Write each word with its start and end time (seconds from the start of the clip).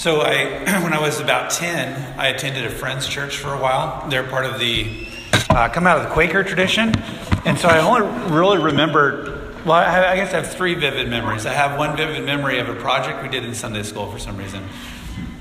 So 0.00 0.22
I, 0.22 0.44
when 0.82 0.94
I 0.94 0.98
was 0.98 1.20
about 1.20 1.50
10, 1.50 2.18
I 2.18 2.28
attended 2.28 2.64
a 2.64 2.70
friend's 2.70 3.06
church 3.06 3.36
for 3.36 3.52
a 3.52 3.58
while. 3.60 4.08
They're 4.08 4.24
part 4.24 4.46
of 4.46 4.58
the, 4.58 5.06
uh, 5.50 5.68
come 5.68 5.86
out 5.86 5.98
of 5.98 6.04
the 6.04 6.08
Quaker 6.08 6.42
tradition. 6.42 6.94
And 7.44 7.58
so 7.58 7.68
I 7.68 7.80
only 7.80 8.34
really 8.34 8.56
remember, 8.56 9.52
well, 9.66 9.76
I, 9.76 10.12
I 10.12 10.16
guess 10.16 10.32
I 10.32 10.40
have 10.40 10.50
three 10.50 10.72
vivid 10.72 11.10
memories. 11.10 11.44
I 11.44 11.52
have 11.52 11.78
one 11.78 11.98
vivid 11.98 12.24
memory 12.24 12.60
of 12.60 12.70
a 12.70 12.74
project 12.76 13.22
we 13.22 13.28
did 13.28 13.44
in 13.44 13.54
Sunday 13.54 13.82
school 13.82 14.10
for 14.10 14.18
some 14.18 14.38
reason. 14.38 14.66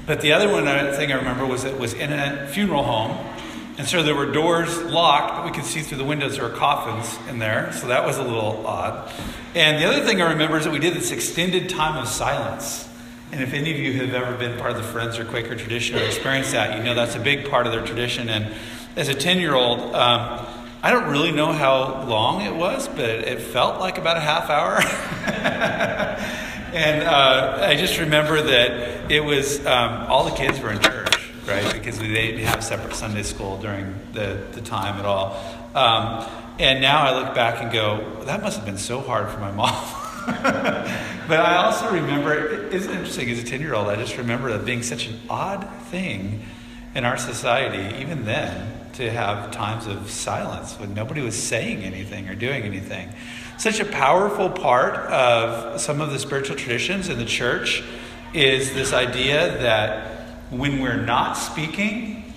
But 0.05 0.19
the 0.19 0.33
other 0.33 0.51
one 0.51 0.67
uh, 0.67 0.93
thing 0.93 1.13
I 1.13 1.15
remember 1.15 1.45
was 1.45 1.63
it 1.63 1.79
was 1.79 1.93
in 1.93 2.11
a 2.11 2.45
funeral 2.47 2.83
home. 2.83 3.11
And 3.77 3.87
so 3.87 4.03
there 4.03 4.13
were 4.13 4.29
doors 4.29 4.77
locked, 4.81 5.37
but 5.37 5.45
we 5.45 5.51
could 5.51 5.63
see 5.63 5.83
through 5.83 5.99
the 5.99 6.03
windows 6.03 6.35
there 6.35 6.43
were 6.43 6.53
coffins 6.53 7.17
in 7.29 7.39
there. 7.39 7.71
So 7.71 7.87
that 7.87 8.05
was 8.05 8.17
a 8.17 8.23
little 8.23 8.67
odd. 8.67 9.09
And 9.55 9.81
the 9.81 9.87
other 9.87 10.05
thing 10.05 10.21
I 10.21 10.31
remember 10.31 10.57
is 10.57 10.65
that 10.65 10.73
we 10.73 10.79
did 10.79 10.95
this 10.95 11.11
extended 11.11 11.69
time 11.69 11.95
of 11.95 12.09
silence. 12.09 12.88
And 13.31 13.43
if 13.43 13.53
any 13.53 13.71
of 13.71 13.77
you 13.77 13.93
have 13.93 14.13
ever 14.13 14.35
been 14.37 14.57
part 14.57 14.71
of 14.71 14.77
the 14.77 14.83
Friends 14.83 15.19
or 15.19 15.25
Quaker 15.25 15.55
tradition 15.55 15.97
or 15.97 16.03
experienced 16.03 16.51
that, 16.53 16.77
you 16.77 16.83
know 16.83 16.95
that's 16.95 17.15
a 17.15 17.19
big 17.19 17.49
part 17.49 17.67
of 17.67 17.73
their 17.73 17.85
tradition. 17.85 18.27
And 18.27 18.53
as 18.95 19.07
a 19.07 19.13
10 19.13 19.39
year 19.39 19.53
old, 19.53 19.79
um, 19.93 20.47
I 20.81 20.91
don't 20.91 21.11
really 21.11 21.31
know 21.31 21.51
how 21.51 22.05
long 22.05 22.41
it 22.41 22.55
was, 22.55 22.87
but 22.87 23.09
it 23.09 23.39
felt 23.41 23.79
like 23.79 23.97
about 23.99 24.17
a 24.17 24.21
half 24.21 24.49
hour. 24.49 24.77
and 26.73 27.03
uh, 27.03 27.59
I 27.61 27.75
just 27.75 27.99
remember 27.99 28.41
that 28.41 29.11
it 29.11 29.23
was 29.23 29.63
um, 29.65 30.07
all 30.07 30.23
the 30.23 30.35
kids 30.35 30.59
were 30.59 30.71
in 30.71 30.79
church, 30.79 31.31
right? 31.45 31.71
Because 31.73 31.99
we 31.99 32.07
didn't 32.07 32.45
have 32.45 32.63
separate 32.63 32.95
Sunday 32.95 33.23
school 33.23 33.57
during 33.57 33.93
the, 34.13 34.41
the 34.53 34.61
time 34.61 34.95
at 34.95 35.05
all. 35.05 35.35
Um, 35.75 36.27
and 36.57 36.81
now 36.81 37.03
I 37.03 37.19
look 37.19 37.35
back 37.35 37.61
and 37.61 37.71
go, 37.71 38.23
that 38.23 38.41
must 38.41 38.57
have 38.57 38.65
been 38.65 38.77
so 38.77 39.01
hard 39.01 39.29
for 39.29 39.39
my 39.39 39.51
mom. 39.51 39.95
but 40.25 41.39
I 41.39 41.57
also 41.57 41.91
remember, 41.91 42.67
it's 42.71 42.85
interesting 42.85 43.29
as 43.29 43.39
a 43.39 43.43
10 43.43 43.61
year 43.61 43.73
old, 43.73 43.87
I 43.87 43.95
just 43.95 44.17
remember 44.17 44.51
that 44.51 44.65
being 44.65 44.83
such 44.83 45.07
an 45.07 45.19
odd 45.29 45.67
thing 45.89 46.43
in 46.95 47.05
our 47.05 47.17
society, 47.17 47.97
even 48.01 48.25
then, 48.25 48.91
to 48.93 49.09
have 49.09 49.51
times 49.51 49.87
of 49.87 50.09
silence 50.09 50.79
when 50.79 50.93
nobody 50.93 51.21
was 51.21 51.41
saying 51.41 51.83
anything 51.83 52.27
or 52.27 52.35
doing 52.35 52.63
anything. 52.63 53.09
Such 53.57 53.79
a 53.79 53.85
powerful 53.85 54.49
part 54.49 54.95
of 55.11 55.79
some 55.79 56.01
of 56.01 56.11
the 56.11 56.19
spiritual 56.19 56.55
traditions 56.55 57.09
in 57.09 57.17
the 57.17 57.25
church 57.25 57.83
is 58.33 58.73
this 58.73 58.93
idea 58.93 59.57
that 59.59 60.19
when 60.49 60.81
we're 60.81 61.01
not 61.01 61.33
speaking, 61.33 62.33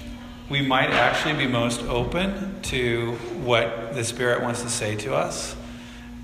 we 0.49 0.61
might 0.61 0.91
actually 0.91 1.35
be 1.35 1.47
most 1.47 1.83
open 1.85 2.61
to 2.63 3.13
what 3.43 3.95
the 3.95 4.05
Spirit 4.05 4.43
wants 4.43 4.63
to 4.63 4.69
say 4.69 4.97
to 4.97 5.15
us. 5.15 5.57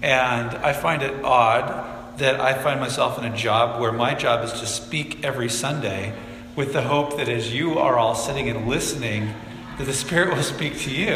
And 0.03 0.51
I 0.51 0.73
find 0.73 1.03
it 1.03 1.25
odd 1.25 2.19
that 2.19 2.41
I 2.41 2.55
find 2.55 2.81
myself 2.81 3.19
in 3.19 3.25
a 3.25 3.37
job 3.37 3.81
where 3.81 3.93
my 3.93 4.15
job 4.15 4.45
is 4.45 4.53
to 4.61 4.67
speak 4.67 5.25
every 5.25 5.49
Sunday 5.49 6.13
with 6.57 6.73
the 6.73 6.83
hope 6.83 7.17
that 7.17 7.29
as 7.29 7.55
you 7.55 7.79
are 7.79 7.97
all 7.97 8.15
sitting 8.15 8.49
and 8.49 8.69
listening, 8.69 9.33
that 9.79 9.85
the 9.85 9.93
Spirit 9.93 10.35
will 10.35 10.43
speak 10.59 10.79
to 10.81 10.91
you. 10.91 11.15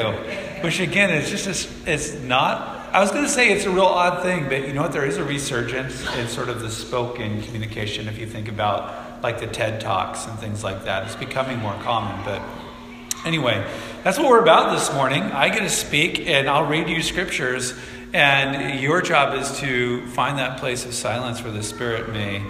Which 0.63 0.81
again 0.81 1.11
is 1.11 1.29
just 1.31 1.69
it's 1.87 2.15
not. 2.21 2.81
I 2.93 3.01
was 3.01 3.11
going 3.11 3.25
to 3.25 3.31
say 3.31 3.51
it's 3.51 3.65
a 3.65 3.71
real 3.71 3.85
odd 3.85 4.23
thing, 4.23 4.49
but 4.49 4.67
you 4.67 4.75
know 4.75 4.83
what? 4.83 4.93
There 4.93 5.07
is 5.07 5.17
a 5.17 5.25
resurgence 5.25 6.07
in 6.17 6.29
sort 6.29 6.49
of 6.49 6.61
the 6.61 6.71
spoken 6.71 7.43
communication. 7.43 8.07
If 8.07 8.19
you 8.19 8.27
think 8.27 8.49
about 8.49 9.23
like 9.23 9.41
the 9.41 9.47
TED 9.47 9.81
talks 9.81 10.27
and 10.27 10.39
things 10.39 10.63
like 10.63 10.85
that, 10.85 11.05
it's 11.05 11.17
becoming 11.17 11.59
more 11.59 11.75
common. 11.83 12.23
But 12.25 12.43
anyway, 13.25 13.67
that's 14.05 14.19
what 14.19 14.29
we're 14.29 14.43
about 14.43 14.77
this 14.77 14.93
morning. 14.93 15.23
I 15.23 15.49
get 15.49 15.61
to 15.61 15.71
speak, 15.71 16.29
and 16.29 16.49
I'll 16.49 16.67
read 16.67 16.89
you 16.89 17.03
scriptures 17.03 17.75
and 18.13 18.81
your 18.81 19.03
job 19.03 19.35
is 19.41 19.59
to 19.61 20.07
find 20.09 20.39
that 20.39 20.59
place 20.59 20.85
of 20.85 20.95
silence 20.95 21.43
where 21.43 21.53
the 21.53 21.63
Spirit 21.63 22.11
may 22.11 22.43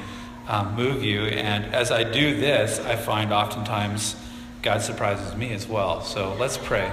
um, 0.48 0.74
move 0.74 1.02
you. 1.02 1.22
And 1.22 1.74
as 1.74 1.90
I 1.90 2.04
do 2.04 2.36
this, 2.36 2.80
I 2.80 2.96
find 2.96 3.32
oftentimes 3.32 4.16
God 4.62 4.82
surprises 4.82 5.36
me 5.36 5.52
as 5.52 5.68
well. 5.68 6.02
So 6.02 6.34
let's 6.34 6.58
pray. 6.58 6.90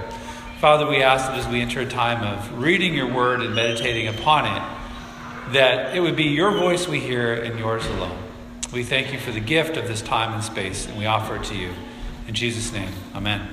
Father, 0.60 0.88
we 0.88 1.02
ask 1.02 1.28
that 1.28 1.40
as 1.40 1.48
we 1.48 1.62
enter 1.62 1.82
a 1.82 1.86
time 1.86 2.24
of 2.24 2.62
reading 2.62 2.94
your 2.94 3.12
word 3.14 3.42
and 3.42 3.56
meditating 3.56 4.08
upon 4.08 4.46
it, 4.46 5.54
that 5.54 5.96
it 5.96 6.00
would 6.00 6.16
be 6.16 6.26
your 6.26 6.52
voice 6.52 6.88
we 6.88 7.00
hear 7.00 7.34
and 7.34 7.58
yours 7.58 7.86
alone. 7.86 8.18
We 8.74 8.84
thank 8.84 9.14
you 9.14 9.20
for 9.20 9.32
the 9.32 9.40
gift 9.40 9.78
of 9.78 9.88
this 9.88 10.02
time 10.02 10.34
and 10.34 10.44
space, 10.44 10.88
and 10.88 10.98
we 10.98 11.06
offer 11.06 11.38
it 11.38 11.46
to 11.46 11.56
you. 11.56 11.74
In 12.28 12.36
Jesus' 12.36 12.72
name, 12.72 12.92
amen. 13.16 13.48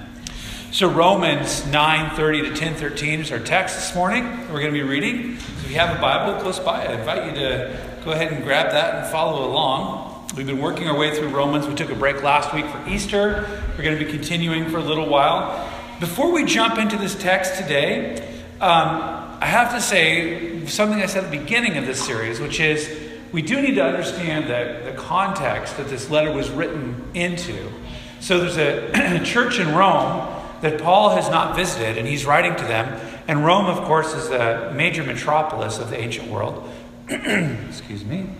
So 0.72 0.88
Romans 0.88 1.62
9:30 1.62 2.42
to 2.42 2.50
10:13 2.50 3.20
is 3.20 3.30
our 3.30 3.38
text 3.38 3.76
this 3.76 3.94
morning. 3.94 4.24
We're 4.52 4.60
going 4.60 4.72
to 4.74 4.78
be 4.78 4.82
reading. 4.82 5.38
So 5.38 5.64
if 5.64 5.70
you 5.70 5.78
have 5.78 5.96
a 5.96 6.00
Bible 6.00 6.40
close 6.40 6.58
by, 6.58 6.84
I 6.84 6.94
invite 6.94 7.24
you 7.26 7.40
to 7.40 7.78
go 8.04 8.10
ahead 8.10 8.32
and 8.32 8.42
grab 8.42 8.72
that 8.72 8.96
and 8.96 9.06
follow 9.06 9.48
along. 9.48 10.26
We've 10.36 10.46
been 10.46 10.60
working 10.60 10.88
our 10.88 10.96
way 10.96 11.16
through 11.16 11.28
Romans. 11.28 11.66
We 11.66 11.74
took 11.74 11.90
a 11.90 11.94
break 11.94 12.22
last 12.22 12.52
week 12.52 12.66
for 12.66 12.82
Easter. 12.88 13.48
We're 13.78 13.84
going 13.84 13.96
to 13.96 14.04
be 14.04 14.10
continuing 14.10 14.68
for 14.68 14.78
a 14.78 14.82
little 14.82 15.08
while. 15.08 15.72
Before 16.00 16.32
we 16.32 16.44
jump 16.44 16.78
into 16.78 16.98
this 16.98 17.14
text 17.14 17.56
today, 17.56 18.16
um, 18.60 19.38
I 19.40 19.46
have 19.46 19.72
to 19.72 19.80
say 19.80 20.66
something 20.66 21.00
I 21.00 21.06
said 21.06 21.24
at 21.24 21.30
the 21.30 21.38
beginning 21.38 21.78
of 21.78 21.86
this 21.86 22.04
series, 22.04 22.40
which 22.40 22.58
is 22.58 22.90
we 23.32 23.40
do 23.40 23.62
need 23.62 23.76
to 23.76 23.84
understand 23.84 24.50
that 24.50 24.84
the 24.84 25.00
context 25.00 25.76
that 25.76 25.88
this 25.88 26.10
letter 26.10 26.32
was 26.32 26.50
written 26.50 27.02
into. 27.14 27.70
So 28.20 28.40
there's 28.40 28.58
a 28.58 29.20
church 29.24 29.60
in 29.60 29.72
Rome 29.72 30.35
that 30.60 30.80
Paul 30.80 31.10
has 31.10 31.28
not 31.28 31.56
visited, 31.56 31.98
and 31.98 32.06
he's 32.06 32.24
writing 32.24 32.56
to 32.56 32.64
them. 32.64 33.00
And 33.28 33.44
Rome, 33.44 33.66
of 33.66 33.84
course, 33.84 34.14
is 34.14 34.28
the 34.28 34.72
major 34.74 35.02
metropolis 35.02 35.78
of 35.78 35.90
the 35.90 35.98
ancient 35.98 36.28
world. 36.30 36.68
Excuse 37.08 38.04
me. 38.04 38.30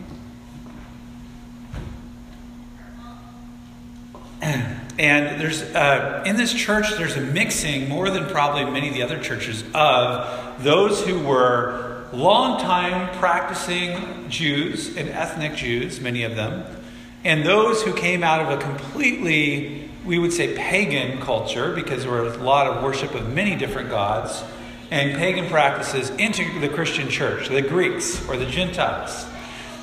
And 4.98 5.38
there's 5.38 5.60
uh, 5.62 6.22
in 6.24 6.36
this 6.36 6.54
church, 6.54 6.96
there's 6.96 7.16
a 7.16 7.20
mixing 7.20 7.86
more 7.86 8.08
than 8.08 8.26
probably 8.28 8.64
many 8.64 8.88
of 8.88 8.94
the 8.94 9.02
other 9.02 9.22
churches 9.22 9.62
of 9.74 10.62
those 10.62 11.04
who 11.04 11.18
were 11.20 12.06
long-time 12.14 13.14
practicing 13.18 14.30
Jews 14.30 14.96
and 14.96 15.10
ethnic 15.10 15.54
Jews, 15.54 16.00
many 16.00 16.22
of 16.22 16.34
them, 16.34 16.64
and 17.24 17.44
those 17.44 17.82
who 17.82 17.92
came 17.92 18.24
out 18.24 18.40
of 18.40 18.58
a 18.58 18.62
completely 18.62 19.85
we 20.06 20.18
would 20.18 20.32
say 20.32 20.56
pagan 20.56 21.20
culture 21.20 21.74
because 21.74 22.02
there 22.04 22.12
were 22.12 22.28
a 22.28 22.36
lot 22.36 22.66
of 22.66 22.82
worship 22.82 23.14
of 23.14 23.32
many 23.34 23.56
different 23.56 23.90
gods 23.90 24.42
and 24.90 25.18
pagan 25.18 25.48
practices 25.48 26.10
into 26.10 26.60
the 26.60 26.68
Christian 26.68 27.08
church, 27.08 27.48
the 27.48 27.60
Greeks 27.60 28.26
or 28.28 28.36
the 28.36 28.46
Gentiles. 28.46 29.26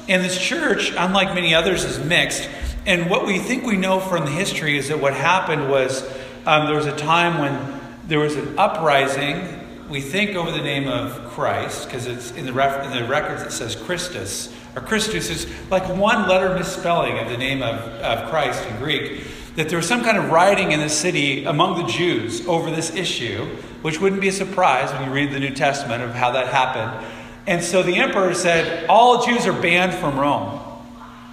And 0.07 0.23
this 0.23 0.39
church, 0.39 0.94
unlike 0.97 1.35
many 1.35 1.53
others, 1.53 1.84
is 1.84 2.00
mixed. 2.03 2.50
And 2.85 3.09
what 3.09 3.25
we 3.25 3.39
think 3.39 3.66
we 3.66 3.75
know 3.75 4.00
from 4.00 4.25
the 4.25 4.31
history 4.31 4.78
is 4.78 4.88
that 4.88 5.00
what 5.00 5.13
happened 5.13 5.69
was 5.69 6.03
um, 6.45 6.67
there 6.67 6.75
was 6.75 6.85
a 6.85 6.95
time 6.95 7.40
when 7.40 7.81
there 8.07 8.19
was 8.19 8.35
an 8.35 8.57
uprising. 8.57 9.90
We 9.90 10.00
think 10.00 10.35
over 10.35 10.51
the 10.51 10.61
name 10.61 10.88
of 10.88 11.31
Christ 11.31 11.85
because 11.85 12.05
it's 12.07 12.31
in 12.31 12.45
the, 12.45 12.53
ref- 12.53 12.85
in 12.85 12.91
the 12.91 13.07
records 13.07 13.41
it 13.41 13.51
says 13.51 13.75
Chrestus 13.75 14.53
or 14.75 14.81
Christus 14.81 15.29
is 15.29 15.47
like 15.69 15.88
one 15.97 16.28
letter 16.28 16.55
misspelling 16.55 17.19
of 17.19 17.29
the 17.29 17.38
name 17.38 17.61
of, 17.61 17.79
of 17.79 18.29
Christ 18.29 18.66
in 18.67 18.78
Greek 18.78 19.23
that 19.56 19.69
there 19.69 19.78
was 19.78 19.88
some 19.88 20.03
kind 20.03 20.18
of 20.18 20.31
rioting 20.31 20.72
in 20.72 20.80
the 20.80 20.90
city 20.90 21.46
among 21.46 21.81
the 21.81 21.88
Jews 21.88 22.46
over 22.47 22.72
this 22.72 22.96
issue, 22.96 23.46
which 23.81 24.02
wouldn't 24.02 24.22
be 24.22 24.30
a 24.30 24.34
surprise 24.34 24.91
when 24.91 25.08
you 25.08 25.14
read 25.14 25.31
the 25.31 25.40
New 25.40 25.53
Testament 25.53 26.02
of 26.02 26.12
how 26.12 26.31
that 26.31 26.47
happened. 26.47 27.06
And 27.46 27.64
so 27.64 27.84
the 27.84 27.97
emperor 27.97 28.34
said, 28.34 28.88
All 28.90 29.25
Jews 29.25 29.46
are 29.46 29.53
banned 29.53 29.94
from 29.94 30.18
Rome 30.18 30.59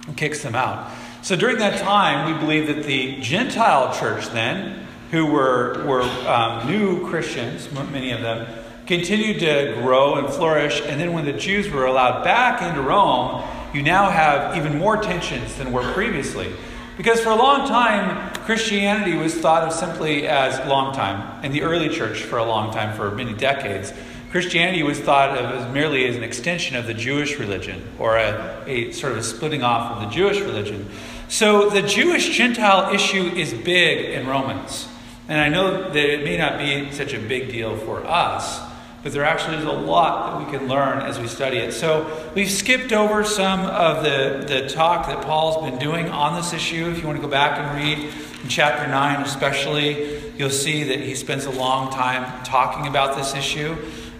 and 0.07 0.15
kicks 0.15 0.43
them 0.43 0.55
out. 0.55 0.91
So 1.23 1.35
during 1.35 1.57
that 1.59 1.79
time, 1.79 2.33
we 2.33 2.39
believe 2.39 2.67
that 2.67 2.83
the 2.83 3.19
Gentile 3.21 3.93
church 3.93 4.27
then, 4.29 4.87
who 5.11 5.25
were, 5.25 5.83
were 5.85 6.01
um, 6.01 6.67
new 6.67 7.07
Christians, 7.09 7.71
many 7.71 8.11
of 8.11 8.21
them, 8.21 8.47
continued 8.87 9.39
to 9.39 9.79
grow 9.81 10.15
and 10.15 10.27
flourish. 10.33 10.81
And 10.85 10.99
then 10.99 11.13
when 11.13 11.25
the 11.25 11.33
Jews 11.33 11.69
were 11.69 11.85
allowed 11.85 12.23
back 12.23 12.61
into 12.61 12.81
Rome, 12.81 13.43
you 13.73 13.81
now 13.81 14.09
have 14.09 14.57
even 14.57 14.77
more 14.77 14.97
tensions 14.97 15.55
than 15.57 15.71
were 15.71 15.93
previously. 15.93 16.51
Because 17.01 17.19
for 17.19 17.31
a 17.31 17.35
long 17.35 17.67
time, 17.67 18.31
Christianity 18.45 19.17
was 19.17 19.33
thought 19.33 19.63
of 19.63 19.73
simply 19.73 20.27
as 20.27 20.63
long 20.67 20.93
time. 20.93 21.43
In 21.43 21.51
the 21.51 21.63
early 21.63 21.89
church, 21.89 22.21
for 22.21 22.37
a 22.37 22.45
long 22.45 22.71
time, 22.71 22.95
for 22.95 23.09
many 23.09 23.33
decades, 23.33 23.91
Christianity 24.29 24.83
was 24.83 24.99
thought 24.99 25.35
of 25.35 25.45
as 25.45 25.73
merely 25.73 26.05
as 26.05 26.15
an 26.15 26.21
extension 26.21 26.75
of 26.75 26.85
the 26.85 26.93
Jewish 26.93 27.39
religion, 27.39 27.81
or 27.97 28.17
a, 28.17 28.63
a 28.67 28.91
sort 28.91 29.13
of 29.13 29.17
a 29.17 29.23
splitting 29.23 29.63
off 29.63 29.93
of 29.93 30.03
the 30.03 30.15
Jewish 30.15 30.41
religion. 30.41 30.87
So 31.27 31.71
the 31.71 31.81
Jewish 31.81 32.37
Gentile 32.37 32.93
issue 32.93 33.31
is 33.35 33.51
big 33.51 34.11
in 34.11 34.27
Romans. 34.27 34.87
And 35.27 35.41
I 35.41 35.49
know 35.49 35.89
that 35.89 35.95
it 35.95 36.23
may 36.23 36.37
not 36.37 36.59
be 36.59 36.91
such 36.91 37.15
a 37.15 37.19
big 37.19 37.49
deal 37.51 37.77
for 37.77 38.05
us, 38.05 38.61
but 39.03 39.11
there 39.13 39.23
actually 39.23 39.57
is 39.57 39.63
a 39.63 39.71
lot 39.71 40.39
that 40.39 40.45
we 40.45 40.57
can 40.57 40.67
learn 40.67 40.99
as 40.99 41.19
we 41.19 41.27
study 41.27 41.57
it. 41.57 41.73
So 41.73 42.31
we've 42.35 42.51
skipped 42.51 42.93
over 42.93 43.23
some 43.23 43.61
of 43.61 44.03
the, 44.03 44.45
the 44.47 44.69
talk 44.69 45.07
that 45.07 45.25
Paul's 45.25 45.67
been 45.67 45.79
doing 45.79 46.09
on 46.09 46.35
this 46.35 46.53
issue. 46.53 46.89
If 46.89 46.99
you 46.99 47.07
want 47.07 47.17
to 47.17 47.21
go 47.21 47.31
back 47.31 47.57
and 47.57 47.83
read 47.83 48.13
in 48.43 48.49
chapter 48.49 48.87
9, 48.87 49.21
especially, 49.23 50.33
you'll 50.37 50.51
see 50.51 50.83
that 50.83 50.99
he 50.99 51.15
spends 51.15 51.45
a 51.45 51.51
long 51.51 51.91
time 51.91 52.43
talking 52.43 52.85
about 52.85 53.17
this 53.17 53.33
issue. 53.33 53.75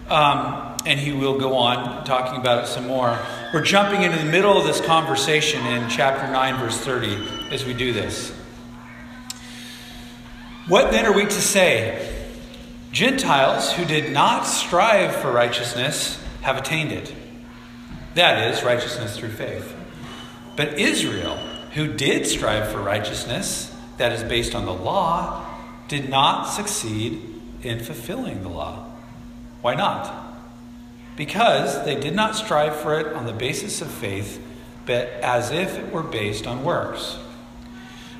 Um, 0.10 0.78
and 0.86 1.00
he 1.00 1.12
will 1.12 1.38
go 1.38 1.56
on 1.58 2.04
talking 2.06 2.40
about 2.40 2.64
it 2.64 2.68
some 2.68 2.88
more. 2.88 3.18
we're 3.54 3.62
jumping 3.62 4.02
into 4.02 4.18
the 4.18 4.26
middle 4.26 4.58
of 4.58 4.66
this 4.66 4.82
conversation 4.82 5.64
in 5.68 5.88
chapter 5.90 6.32
9, 6.32 6.60
verse 6.60 6.78
30, 6.78 7.50
as 7.52 7.66
we 7.66 7.74
do 7.74 7.94
this. 7.94 8.32
What 10.68 10.92
then 10.92 11.06
are 11.06 11.14
we 11.14 11.26
to 11.26 11.32
say? 11.32 12.11
Gentiles 12.92 13.72
who 13.72 13.86
did 13.86 14.12
not 14.12 14.44
strive 14.44 15.16
for 15.16 15.32
righteousness 15.32 16.22
have 16.42 16.58
attained 16.58 16.92
it. 16.92 17.14
That 18.16 18.52
is, 18.52 18.64
righteousness 18.64 19.18
through 19.18 19.30
faith. 19.30 19.74
But 20.58 20.78
Israel, 20.78 21.38
who 21.74 21.94
did 21.94 22.28
strive 22.28 22.70
for 22.70 22.80
righteousness, 22.80 23.74
that 23.98 24.12
is 24.12 24.24
based 24.24 24.54
on 24.54 24.66
the 24.66 24.74
law, 24.74 25.46
did 25.88 26.10
not 26.10 26.46
succeed 26.46 27.22
in 27.64 27.80
fulfilling 27.80 28.44
the 28.44 28.50
law. 28.50 28.92
Why 29.62 29.76
not? 29.76 30.36
Because 31.16 31.86
they 31.86 31.96
did 31.98 32.16
not 32.16 32.36
strive 32.36 32.76
for 32.76 33.00
it 33.00 33.14
on 33.14 33.26
the 33.26 33.34
basis 33.34 33.82
of 33.82 33.90
faith, 33.90 34.44
but 34.86 35.08
as 35.22 35.52
if 35.52 35.78
it 35.78 35.94
were 35.94 36.04
based 36.04 36.46
on 36.46 36.66
works. 36.66 37.18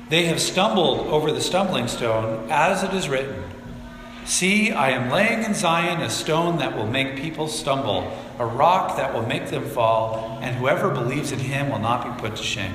They 0.08 0.26
have 0.26 0.40
stumbled 0.40 1.08
over 1.08 1.30
the 1.30 1.40
stumbling 1.40 1.88
stone, 1.88 2.46
as 2.50 2.82
it 2.82 2.94
is 2.94 3.08
written 3.08 3.42
See, 4.24 4.70
I 4.70 4.90
am 4.90 5.10
laying 5.10 5.42
in 5.42 5.54
Zion 5.54 6.00
a 6.00 6.08
stone 6.08 6.58
that 6.58 6.76
will 6.76 6.86
make 6.86 7.16
people 7.16 7.48
stumble, 7.48 8.16
a 8.38 8.46
rock 8.46 8.96
that 8.96 9.12
will 9.12 9.26
make 9.26 9.48
them 9.48 9.68
fall, 9.68 10.38
and 10.40 10.56
whoever 10.56 10.90
believes 10.90 11.32
in 11.32 11.40
him 11.40 11.70
will 11.70 11.80
not 11.80 12.04
be 12.04 12.22
put 12.22 12.36
to 12.36 12.42
shame. 12.42 12.74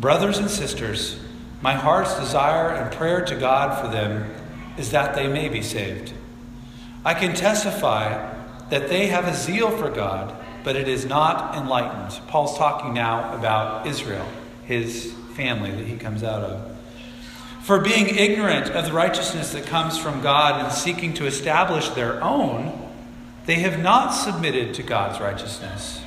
Brothers 0.00 0.38
and 0.38 0.50
sisters, 0.50 1.20
my 1.62 1.74
heart's 1.74 2.18
desire 2.18 2.70
and 2.70 2.92
prayer 2.92 3.24
to 3.26 3.36
God 3.36 3.80
for 3.80 3.88
them 3.88 4.34
is 4.76 4.90
that 4.90 5.14
they 5.14 5.28
may 5.28 5.48
be 5.48 5.62
saved. 5.62 6.12
I 7.04 7.14
can 7.14 7.34
testify 7.34 8.34
that 8.70 8.88
they 8.88 9.06
have 9.06 9.26
a 9.26 9.34
zeal 9.34 9.70
for 9.70 9.90
God, 9.90 10.34
but 10.64 10.76
it 10.76 10.88
is 10.88 11.04
not 11.04 11.54
enlightened. 11.54 12.18
Paul's 12.28 12.56
talking 12.58 12.92
now 12.94 13.34
about 13.34 13.86
Israel, 13.86 14.26
his 14.64 15.12
family 15.34 15.70
that 15.70 15.86
he 15.86 15.96
comes 15.96 16.22
out 16.22 16.42
of. 16.42 16.69
For 17.62 17.78
being 17.78 18.08
ignorant 18.08 18.70
of 18.70 18.86
the 18.86 18.92
righteousness 18.92 19.52
that 19.52 19.66
comes 19.66 19.98
from 19.98 20.22
God 20.22 20.64
and 20.64 20.72
seeking 20.72 21.14
to 21.14 21.26
establish 21.26 21.88
their 21.90 22.22
own, 22.22 22.90
they 23.46 23.56
have 23.56 23.78
not 23.78 24.10
submitted 24.10 24.74
to 24.74 24.82
God's 24.82 25.20
righteousness. 25.20 26.02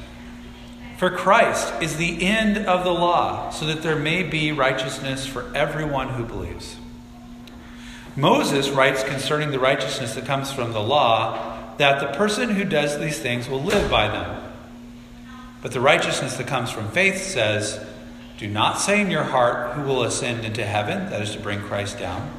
For 0.98 1.10
Christ 1.10 1.74
is 1.82 1.98
the 1.98 2.26
end 2.26 2.58
of 2.58 2.84
the 2.84 2.94
law, 2.94 3.50
so 3.50 3.66
that 3.66 3.82
there 3.82 3.96
may 3.96 4.24
be 4.24 4.52
righteousness 4.52 5.26
for 5.26 5.52
everyone 5.56 6.10
who 6.10 6.24
believes. 6.24 6.78
Moses 8.16 8.70
writes 8.70 9.04
concerning 9.04 9.52
the 9.52 9.60
righteousness 9.60 10.16
that 10.16 10.26
comes 10.26 10.52
from 10.52 10.72
the 10.72 10.82
law 10.82 11.76
that 11.78 12.00
the 12.00 12.18
person 12.18 12.50
who 12.50 12.64
does 12.64 13.00
these 13.00 13.20
things 13.20 13.50
will 13.50 13.62
live 13.62 13.90
by 13.90 14.08
them. 14.08 14.44
But 15.62 15.72
the 15.72 15.82
righteousness 15.82 16.38
that 16.38 16.48
comes 16.48 16.70
from 16.70 16.90
faith 16.90 17.24
says, 17.24 17.84
Do 18.44 18.50
not 18.50 18.82
say 18.82 19.00
in 19.00 19.10
your 19.10 19.24
heart, 19.24 19.72
Who 19.72 19.84
will 19.84 20.04
ascend 20.04 20.44
into 20.44 20.66
heaven, 20.66 21.10
that 21.12 21.22
is 21.22 21.32
to 21.32 21.40
bring 21.40 21.62
Christ 21.62 21.98
down, 21.98 22.30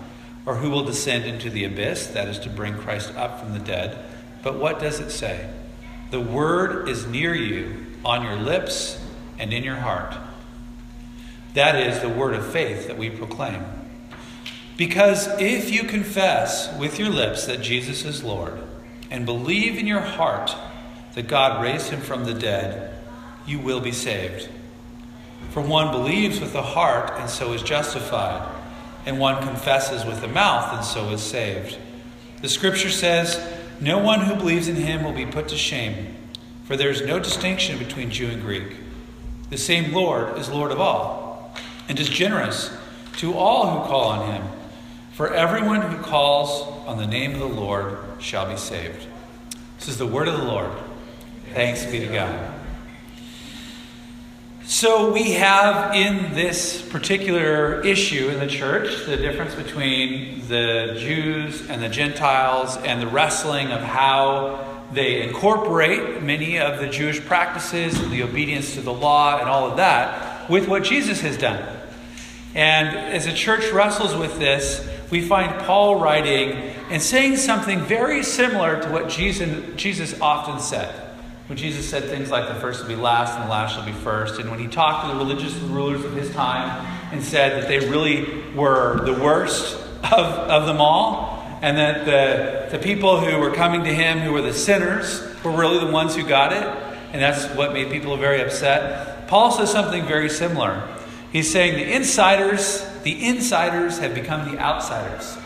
or 0.44 0.56
who 0.56 0.68
will 0.68 0.84
descend 0.84 1.24
into 1.24 1.48
the 1.48 1.64
abyss, 1.64 2.08
that 2.08 2.28
is 2.28 2.38
to 2.40 2.50
bring 2.50 2.74
Christ 2.74 3.14
up 3.16 3.40
from 3.40 3.54
the 3.54 3.58
dead. 3.58 4.04
But 4.42 4.56
what 4.56 4.78
does 4.78 5.00
it 5.00 5.08
say? 5.08 5.48
The 6.10 6.20
word 6.20 6.90
is 6.90 7.06
near 7.06 7.34
you, 7.34 7.86
on 8.04 8.22
your 8.22 8.36
lips 8.36 9.02
and 9.38 9.50
in 9.50 9.64
your 9.64 9.76
heart. 9.76 10.14
That 11.54 11.74
is 11.74 12.02
the 12.02 12.10
word 12.10 12.34
of 12.34 12.52
faith 12.52 12.86
that 12.86 12.98
we 12.98 13.08
proclaim. 13.08 13.64
Because 14.76 15.26
if 15.40 15.70
you 15.70 15.84
confess 15.84 16.70
with 16.78 16.98
your 16.98 17.08
lips 17.08 17.46
that 17.46 17.62
Jesus 17.62 18.04
is 18.04 18.22
Lord 18.22 18.62
and 19.10 19.24
believe 19.24 19.78
in 19.78 19.86
your 19.86 20.02
heart 20.02 20.54
that 21.14 21.28
God 21.28 21.62
raised 21.62 21.88
him 21.88 22.02
from 22.02 22.26
the 22.26 22.34
dead, 22.34 22.94
you 23.46 23.58
will 23.58 23.80
be 23.80 23.92
saved. 23.92 24.50
For 25.50 25.60
one 25.60 25.90
believes 25.90 26.40
with 26.40 26.52
the 26.52 26.62
heart 26.62 27.12
and 27.16 27.30
so 27.30 27.52
is 27.52 27.62
justified, 27.62 28.48
and 29.06 29.18
one 29.18 29.42
confesses 29.42 30.04
with 30.04 30.20
the 30.20 30.28
mouth 30.28 30.74
and 30.74 30.84
so 30.84 31.10
is 31.10 31.22
saved. 31.22 31.78
The 32.42 32.48
scripture 32.48 32.90
says, 32.90 33.40
No 33.80 33.98
one 33.98 34.20
who 34.20 34.34
believes 34.34 34.68
in 34.68 34.76
him 34.76 35.04
will 35.04 35.12
be 35.12 35.26
put 35.26 35.48
to 35.48 35.56
shame, 35.56 36.14
for 36.64 36.76
there 36.76 36.90
is 36.90 37.02
no 37.02 37.18
distinction 37.18 37.78
between 37.78 38.10
Jew 38.10 38.30
and 38.30 38.42
Greek. 38.42 38.76
The 39.50 39.58
same 39.58 39.92
Lord 39.92 40.38
is 40.38 40.48
Lord 40.48 40.72
of 40.72 40.80
all, 40.80 41.54
and 41.88 41.98
is 41.98 42.08
generous 42.08 42.70
to 43.18 43.34
all 43.34 43.70
who 43.70 43.88
call 43.88 44.08
on 44.08 44.32
him. 44.32 44.42
For 45.12 45.32
everyone 45.32 45.82
who 45.82 46.02
calls 46.02 46.66
on 46.88 46.98
the 46.98 47.06
name 47.06 47.34
of 47.34 47.38
the 47.38 47.46
Lord 47.46 47.98
shall 48.18 48.50
be 48.50 48.56
saved. 48.56 49.06
This 49.78 49.88
is 49.88 49.98
the 49.98 50.06
word 50.06 50.26
of 50.26 50.36
the 50.36 50.44
Lord. 50.44 50.70
Thanks 51.52 51.84
be 51.84 52.00
to 52.00 52.06
God. 52.06 52.52
So, 54.66 55.12
we 55.12 55.32
have 55.32 55.94
in 55.94 56.32
this 56.32 56.80
particular 56.80 57.82
issue 57.82 58.30
in 58.30 58.40
the 58.40 58.46
church 58.46 59.04
the 59.04 59.18
difference 59.18 59.54
between 59.54 60.48
the 60.48 60.96
Jews 60.98 61.68
and 61.68 61.82
the 61.82 61.90
Gentiles 61.90 62.78
and 62.78 63.02
the 63.02 63.06
wrestling 63.06 63.72
of 63.72 63.82
how 63.82 64.86
they 64.90 65.20
incorporate 65.20 66.22
many 66.22 66.58
of 66.58 66.80
the 66.80 66.88
Jewish 66.88 67.20
practices 67.20 68.00
the 68.08 68.22
obedience 68.22 68.72
to 68.74 68.80
the 68.80 68.92
law 68.92 69.38
and 69.38 69.50
all 69.50 69.70
of 69.70 69.76
that 69.76 70.48
with 70.48 70.66
what 70.66 70.82
Jesus 70.82 71.20
has 71.20 71.36
done. 71.36 71.62
And 72.54 72.96
as 72.96 73.26
the 73.26 73.34
church 73.34 73.70
wrestles 73.70 74.14
with 74.14 74.38
this, 74.38 74.88
we 75.10 75.20
find 75.20 75.60
Paul 75.66 76.00
writing 76.00 76.52
and 76.88 77.02
saying 77.02 77.36
something 77.36 77.82
very 77.82 78.22
similar 78.22 78.80
to 78.80 78.88
what 78.88 79.10
Jesus, 79.10 79.76
Jesus 79.76 80.18
often 80.22 80.58
said. 80.58 81.03
When 81.46 81.58
Jesus 81.58 81.86
said 81.86 82.04
things 82.04 82.30
like 82.30 82.48
the 82.48 82.54
first 82.54 82.80
will 82.80 82.88
be 82.88 82.96
last 82.96 83.34
and 83.34 83.44
the 83.44 83.50
last 83.50 83.74
shall 83.74 83.84
be 83.84 83.92
first, 83.92 84.40
and 84.40 84.50
when 84.50 84.58
he 84.58 84.66
talked 84.66 85.06
to 85.06 85.12
the 85.12 85.18
religious 85.22 85.54
rulers 85.56 86.02
of 86.02 86.14
his 86.14 86.30
time 86.30 86.86
and 87.12 87.22
said 87.22 87.62
that 87.62 87.68
they 87.68 87.80
really 87.80 88.42
were 88.54 89.04
the 89.04 89.12
worst 89.12 89.74
of, 90.04 90.24
of 90.24 90.66
them 90.66 90.80
all, 90.80 91.46
and 91.60 91.76
that 91.76 92.06
the, 92.06 92.76
the 92.78 92.82
people 92.82 93.20
who 93.20 93.38
were 93.38 93.50
coming 93.50 93.84
to 93.84 93.92
him, 93.92 94.20
who 94.20 94.32
were 94.32 94.40
the 94.40 94.54
sinners, 94.54 95.22
were 95.44 95.50
really 95.50 95.84
the 95.84 95.92
ones 95.92 96.16
who 96.16 96.26
got 96.26 96.54
it, 96.54 96.62
and 97.12 97.20
that's 97.20 97.44
what 97.54 97.74
made 97.74 97.90
people 97.90 98.16
very 98.16 98.40
upset. 98.40 99.28
Paul 99.28 99.50
says 99.50 99.70
something 99.70 100.06
very 100.06 100.30
similar. 100.30 100.88
He's 101.30 101.52
saying 101.52 101.74
the 101.74 101.94
insiders, 101.94 102.86
the 103.02 103.22
insiders 103.26 103.98
have 103.98 104.14
become 104.14 104.50
the 104.50 104.58
outsiders. 104.58 105.36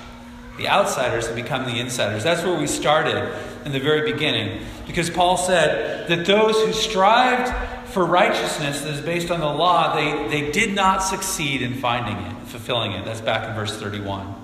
The 0.59 0.69
outsiders 0.69 1.27
have 1.27 1.37
become 1.37 1.65
the 1.65 1.81
insiders. 1.81 2.23
That's 2.23 2.45
where 2.45 2.59
we 2.59 2.69
started 2.69 3.33
in 3.65 3.73
the 3.73 3.81
very 3.81 4.13
beginning. 4.13 4.65
Because 4.87 5.11
Paul 5.11 5.37
said 5.37 6.09
that 6.09 6.27
those 6.27 6.57
who 6.63 6.73
strived 6.73 7.53
for 7.89 8.05
righteousness 8.05 8.83
that 8.83 8.95
is 8.95 9.01
based 9.01 9.31
on 9.31 9.41
the 9.41 9.47
law, 9.47 9.95
they, 9.95 10.29
they 10.29 10.53
did 10.53 10.75
not 10.75 11.03
succeed 11.03 11.63
in 11.63 11.75
finding 11.75 12.17
it, 12.17 12.49
fulfilling 12.49 12.93
it. 12.93 13.05
That's 13.05 13.21
back 13.21 13.49
in 13.49 13.55
verse 13.55 13.77
31. 13.79 14.35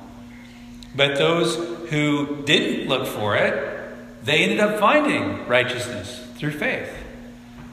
But 0.97 1.17
those 1.17 1.57
who 1.91 2.43
didn't 2.45 2.89
look 2.89 3.07
for 3.07 3.37
it, 3.37 4.25
they 4.25 4.43
ended 4.43 4.61
up 4.61 4.81
finding 4.81 5.47
righteousness 5.47 6.27
through 6.37 6.53
faith. 6.53 6.91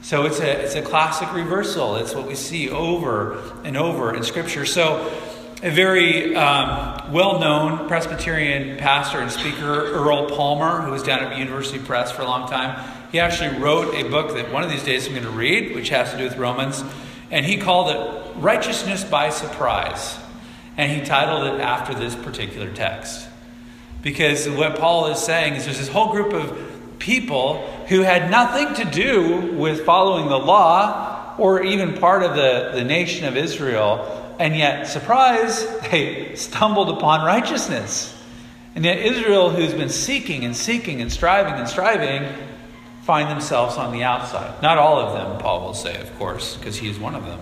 So 0.02 0.26
it's 0.26 0.40
a, 0.40 0.50
it's 0.50 0.74
a 0.74 0.82
classic 0.82 1.32
reversal. 1.32 1.96
It's 1.96 2.14
what 2.14 2.26
we 2.26 2.34
see 2.34 2.68
over 2.68 3.38
and 3.64 3.76
over 3.76 4.14
in 4.14 4.24
Scripture. 4.24 4.66
So, 4.66 5.12
a 5.62 5.70
very 5.70 6.34
um, 6.34 7.12
well 7.12 7.38
known 7.38 7.86
Presbyterian 7.86 8.76
pastor 8.78 9.20
and 9.20 9.30
speaker, 9.30 9.92
Earl 9.92 10.28
Palmer, 10.28 10.82
who 10.82 10.90
was 10.90 11.04
down 11.04 11.20
at 11.20 11.38
University 11.38 11.78
Press 11.78 12.10
for 12.10 12.22
a 12.22 12.24
long 12.24 12.48
time, 12.50 12.84
he 13.12 13.20
actually 13.20 13.60
wrote 13.60 13.94
a 13.94 14.08
book 14.08 14.34
that 14.34 14.52
one 14.52 14.64
of 14.64 14.70
these 14.70 14.82
days 14.82 15.06
I'm 15.06 15.12
going 15.12 15.24
to 15.24 15.30
read, 15.30 15.74
which 15.74 15.90
has 15.90 16.10
to 16.10 16.18
do 16.18 16.24
with 16.24 16.36
Romans, 16.36 16.82
and 17.30 17.46
he 17.46 17.58
called 17.58 17.90
it 17.90 18.36
Righteousness 18.36 19.04
by 19.04 19.30
Surprise. 19.30 20.18
And 20.76 20.90
he 20.90 21.06
titled 21.06 21.54
it 21.54 21.60
after 21.60 21.94
this 21.94 22.16
particular 22.16 22.72
text. 22.72 23.28
Because 24.00 24.48
what 24.48 24.78
Paul 24.78 25.12
is 25.12 25.18
saying 25.18 25.54
is 25.54 25.66
there's 25.66 25.78
this 25.78 25.88
whole 25.88 26.10
group 26.10 26.32
of 26.32 26.98
people 26.98 27.58
who 27.88 28.00
had 28.00 28.30
nothing 28.30 28.74
to 28.74 28.90
do 28.90 29.52
with 29.52 29.84
following 29.84 30.28
the 30.28 30.38
law 30.38 31.11
or 31.38 31.62
even 31.62 31.94
part 31.94 32.22
of 32.22 32.34
the, 32.34 32.72
the 32.74 32.84
nation 32.84 33.26
of 33.26 33.36
Israel 33.36 34.22
and 34.42 34.56
yet, 34.56 34.88
surprise, 34.88 35.64
they 35.90 36.34
stumbled 36.34 36.88
upon 36.88 37.24
righteousness. 37.24 38.12
And 38.74 38.84
yet, 38.84 38.98
Israel, 38.98 39.50
who's 39.50 39.72
been 39.72 39.88
seeking 39.88 40.44
and 40.44 40.56
seeking 40.56 41.00
and 41.00 41.12
striving 41.12 41.54
and 41.54 41.68
striving, 41.68 42.28
find 43.02 43.30
themselves 43.30 43.76
on 43.76 43.92
the 43.92 44.02
outside. 44.02 44.60
Not 44.60 44.78
all 44.78 44.98
of 44.98 45.12
them, 45.12 45.38
Paul 45.38 45.66
will 45.66 45.74
say, 45.74 46.00
of 46.00 46.12
course, 46.18 46.56
because 46.56 46.76
he 46.76 46.88
is 46.88 46.98
one 46.98 47.14
of 47.14 47.24
them. 47.24 47.38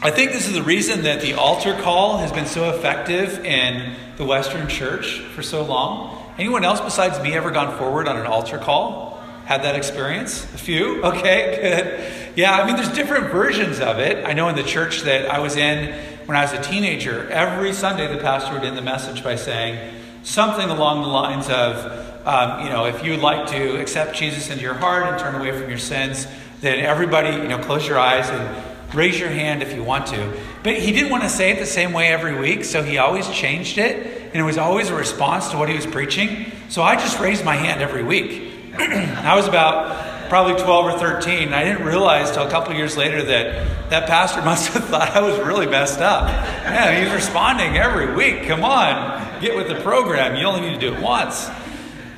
I 0.00 0.10
think 0.10 0.32
this 0.32 0.48
is 0.48 0.54
the 0.54 0.62
reason 0.62 1.02
that 1.02 1.20
the 1.20 1.34
altar 1.34 1.74
call 1.82 2.18
has 2.18 2.32
been 2.32 2.46
so 2.46 2.70
effective 2.70 3.44
in 3.44 3.94
the 4.16 4.24
Western 4.24 4.68
church 4.68 5.20
for 5.36 5.42
so 5.42 5.64
long. 5.64 6.16
Anyone 6.38 6.64
else 6.64 6.80
besides 6.80 7.20
me 7.20 7.34
ever 7.34 7.50
gone 7.52 7.76
forward 7.78 8.08
on 8.08 8.16
an 8.16 8.26
altar 8.26 8.58
call? 8.58 9.07
Had 9.48 9.62
that 9.62 9.76
experience? 9.76 10.44
A 10.44 10.58
few? 10.58 11.02
Okay, 11.08 11.58
good. 11.62 12.36
Yeah, 12.36 12.52
I 12.52 12.66
mean, 12.66 12.76
there's 12.76 12.92
different 12.92 13.32
versions 13.32 13.80
of 13.80 13.98
it. 13.98 14.26
I 14.26 14.34
know 14.34 14.50
in 14.50 14.56
the 14.56 14.62
church 14.62 15.00
that 15.04 15.30
I 15.30 15.38
was 15.38 15.56
in 15.56 15.94
when 16.26 16.36
I 16.36 16.42
was 16.42 16.52
a 16.52 16.60
teenager, 16.60 17.26
every 17.30 17.72
Sunday 17.72 18.14
the 18.14 18.20
pastor 18.20 18.52
would 18.52 18.62
end 18.62 18.76
the 18.76 18.82
message 18.82 19.24
by 19.24 19.36
saying 19.36 19.94
something 20.22 20.68
along 20.68 21.00
the 21.00 21.08
lines 21.08 21.48
of, 21.48 22.26
um, 22.26 22.66
you 22.66 22.68
know, 22.68 22.84
if 22.84 23.02
you 23.02 23.12
would 23.12 23.22
like 23.22 23.46
to 23.52 23.80
accept 23.80 24.14
Jesus 24.14 24.50
into 24.50 24.62
your 24.62 24.74
heart 24.74 25.04
and 25.06 25.18
turn 25.18 25.34
away 25.34 25.58
from 25.58 25.70
your 25.70 25.78
sins, 25.78 26.26
then 26.60 26.80
everybody, 26.80 27.34
you 27.34 27.48
know, 27.48 27.58
close 27.58 27.88
your 27.88 27.98
eyes 27.98 28.28
and 28.28 28.94
raise 28.94 29.18
your 29.18 29.30
hand 29.30 29.62
if 29.62 29.74
you 29.74 29.82
want 29.82 30.08
to. 30.08 30.38
But 30.62 30.76
he 30.76 30.92
didn't 30.92 31.08
want 31.10 31.22
to 31.22 31.30
say 31.30 31.52
it 31.52 31.58
the 31.58 31.64
same 31.64 31.94
way 31.94 32.08
every 32.08 32.38
week, 32.38 32.64
so 32.64 32.82
he 32.82 32.98
always 32.98 33.26
changed 33.30 33.78
it, 33.78 34.24
and 34.26 34.36
it 34.36 34.44
was 34.44 34.58
always 34.58 34.90
a 34.90 34.94
response 34.94 35.48
to 35.52 35.56
what 35.56 35.70
he 35.70 35.74
was 35.74 35.86
preaching. 35.86 36.52
So 36.68 36.82
I 36.82 36.96
just 36.96 37.18
raised 37.18 37.46
my 37.46 37.56
hand 37.56 37.80
every 37.80 38.02
week. 38.02 38.47
I 39.24 39.34
was 39.34 39.48
about 39.48 40.28
probably 40.28 40.54
12 40.62 40.86
or 40.86 40.98
13, 40.98 41.48
and 41.48 41.54
I 41.54 41.64
didn't 41.64 41.84
realize 41.84 42.30
till 42.30 42.46
a 42.46 42.50
couple 42.50 42.74
years 42.74 42.96
later 42.96 43.22
that 43.24 43.90
that 43.90 44.06
pastor 44.06 44.42
must 44.44 44.72
have 44.72 44.84
thought 44.84 45.10
I 45.10 45.20
was 45.20 45.38
really 45.40 45.66
messed 45.66 46.00
up. 46.00 46.28
Yeah, 46.28 47.00
he's 47.00 47.12
responding 47.12 47.76
every 47.76 48.14
week. 48.14 48.46
Come 48.46 48.64
on, 48.64 49.40
get 49.40 49.56
with 49.56 49.68
the 49.68 49.80
program. 49.80 50.36
You 50.36 50.46
only 50.46 50.60
need 50.60 50.80
to 50.80 50.80
do 50.80 50.94
it 50.94 51.02
once. 51.02 51.48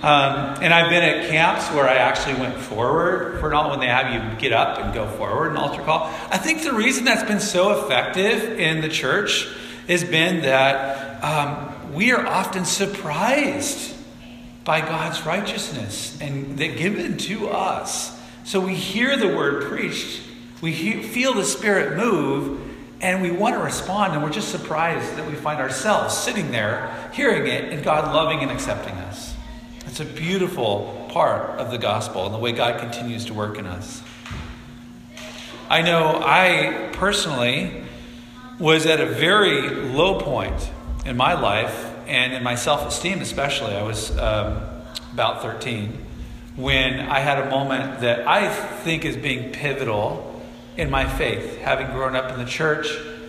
Um, 0.03 0.63
and 0.63 0.73
I've 0.73 0.89
been 0.89 1.03
at 1.03 1.29
camps 1.29 1.67
where 1.75 1.87
I 1.87 1.97
actually 1.97 2.35
went 2.35 2.57
forward 2.57 3.39
for 3.39 3.49
an 3.49 3.55
altar 3.55 3.71
when 3.71 3.81
they 3.81 3.87
have 3.87 4.15
you 4.15 4.39
get 4.39 4.53
up 4.53 4.79
and 4.79 4.95
go 4.95 5.07
forward 5.07 5.51
an 5.51 5.59
altar 5.59 5.83
call. 5.83 6.07
I 6.31 6.39
think 6.39 6.63
the 6.63 6.73
reason 6.73 7.05
that's 7.05 7.23
been 7.23 7.41
so 7.41 7.85
effective 7.85 8.59
in 8.59 8.81
the 8.81 8.89
church 8.89 9.47
has 9.89 10.03
been 10.03 10.43
that 10.43 11.23
um, 11.23 11.93
we 11.93 12.13
are 12.13 12.27
often 12.27 12.65
surprised 12.65 13.95
by 14.65 14.81
God's 14.81 15.25
righteousness 15.25 16.19
and 16.21 16.59
that 16.59 16.77
given 16.77 17.17
to 17.19 17.49
us. 17.49 18.19
So 18.45 18.61
we 18.61 18.75
hear 18.75 19.17
the 19.17 19.29
word 19.29 19.65
preached, 19.65 20.23
we 20.61 20.73
hear, 20.73 21.03
feel 21.03 21.35
the 21.35 21.45
Spirit 21.45 21.97
move, 21.97 22.61
and 23.01 23.23
we 23.23 23.31
want 23.31 23.55
to 23.55 23.63
respond, 23.63 24.13
and 24.13 24.23
we're 24.23 24.31
just 24.31 24.51
surprised 24.51 25.17
that 25.17 25.27
we 25.27 25.35
find 25.35 25.61
ourselves 25.61 26.17
sitting 26.17 26.51
there 26.51 27.11
hearing 27.13 27.47
it 27.47 27.73
and 27.73 27.83
God 27.83 28.15
loving 28.15 28.41
and 28.41 28.51
accepting 28.51 28.95
us. 28.95 29.35
It's 29.87 30.01
a 30.01 30.05
beautiful 30.05 31.09
part 31.11 31.59
of 31.59 31.71
the 31.71 31.79
gospel 31.79 32.27
and 32.27 32.35
the 32.35 32.39
way 32.39 32.53
God 32.53 32.79
continues 32.81 33.25
to 33.27 33.35
work 33.35 33.59
in 33.59 33.67
us. 33.67 34.03
I 35.69 35.83
know 35.83 36.21
I 36.23 36.91
personally 36.93 37.85
was 38.59 38.87
at 38.87 39.01
a 39.01 39.07
very 39.07 39.71
low 39.71 40.21
point 40.21 40.71
in 41.07 41.17
my 41.17 41.33
life 41.33 42.00
and 42.11 42.33
in 42.33 42.43
my 42.43 42.57
self 42.57 42.87
esteem, 42.87 43.21
especially. 43.21 43.75
I 43.75 43.83
was 43.83 44.11
um, 44.19 44.61
about 45.13 45.43
13 45.43 46.07
when 46.57 47.01
I 47.01 47.21
had 47.21 47.39
a 47.39 47.49
moment 47.49 48.01
that 48.01 48.27
I 48.27 48.53
think 48.53 49.05
is 49.05 49.17
being 49.17 49.53
pivotal 49.53 50.43
in 50.77 50.91
my 50.91 51.09
faith, 51.09 51.59
having 51.59 51.87
grown 51.93 52.17
up 52.17 52.33
in 52.33 52.39
the 52.39 52.45
church, 52.45 52.89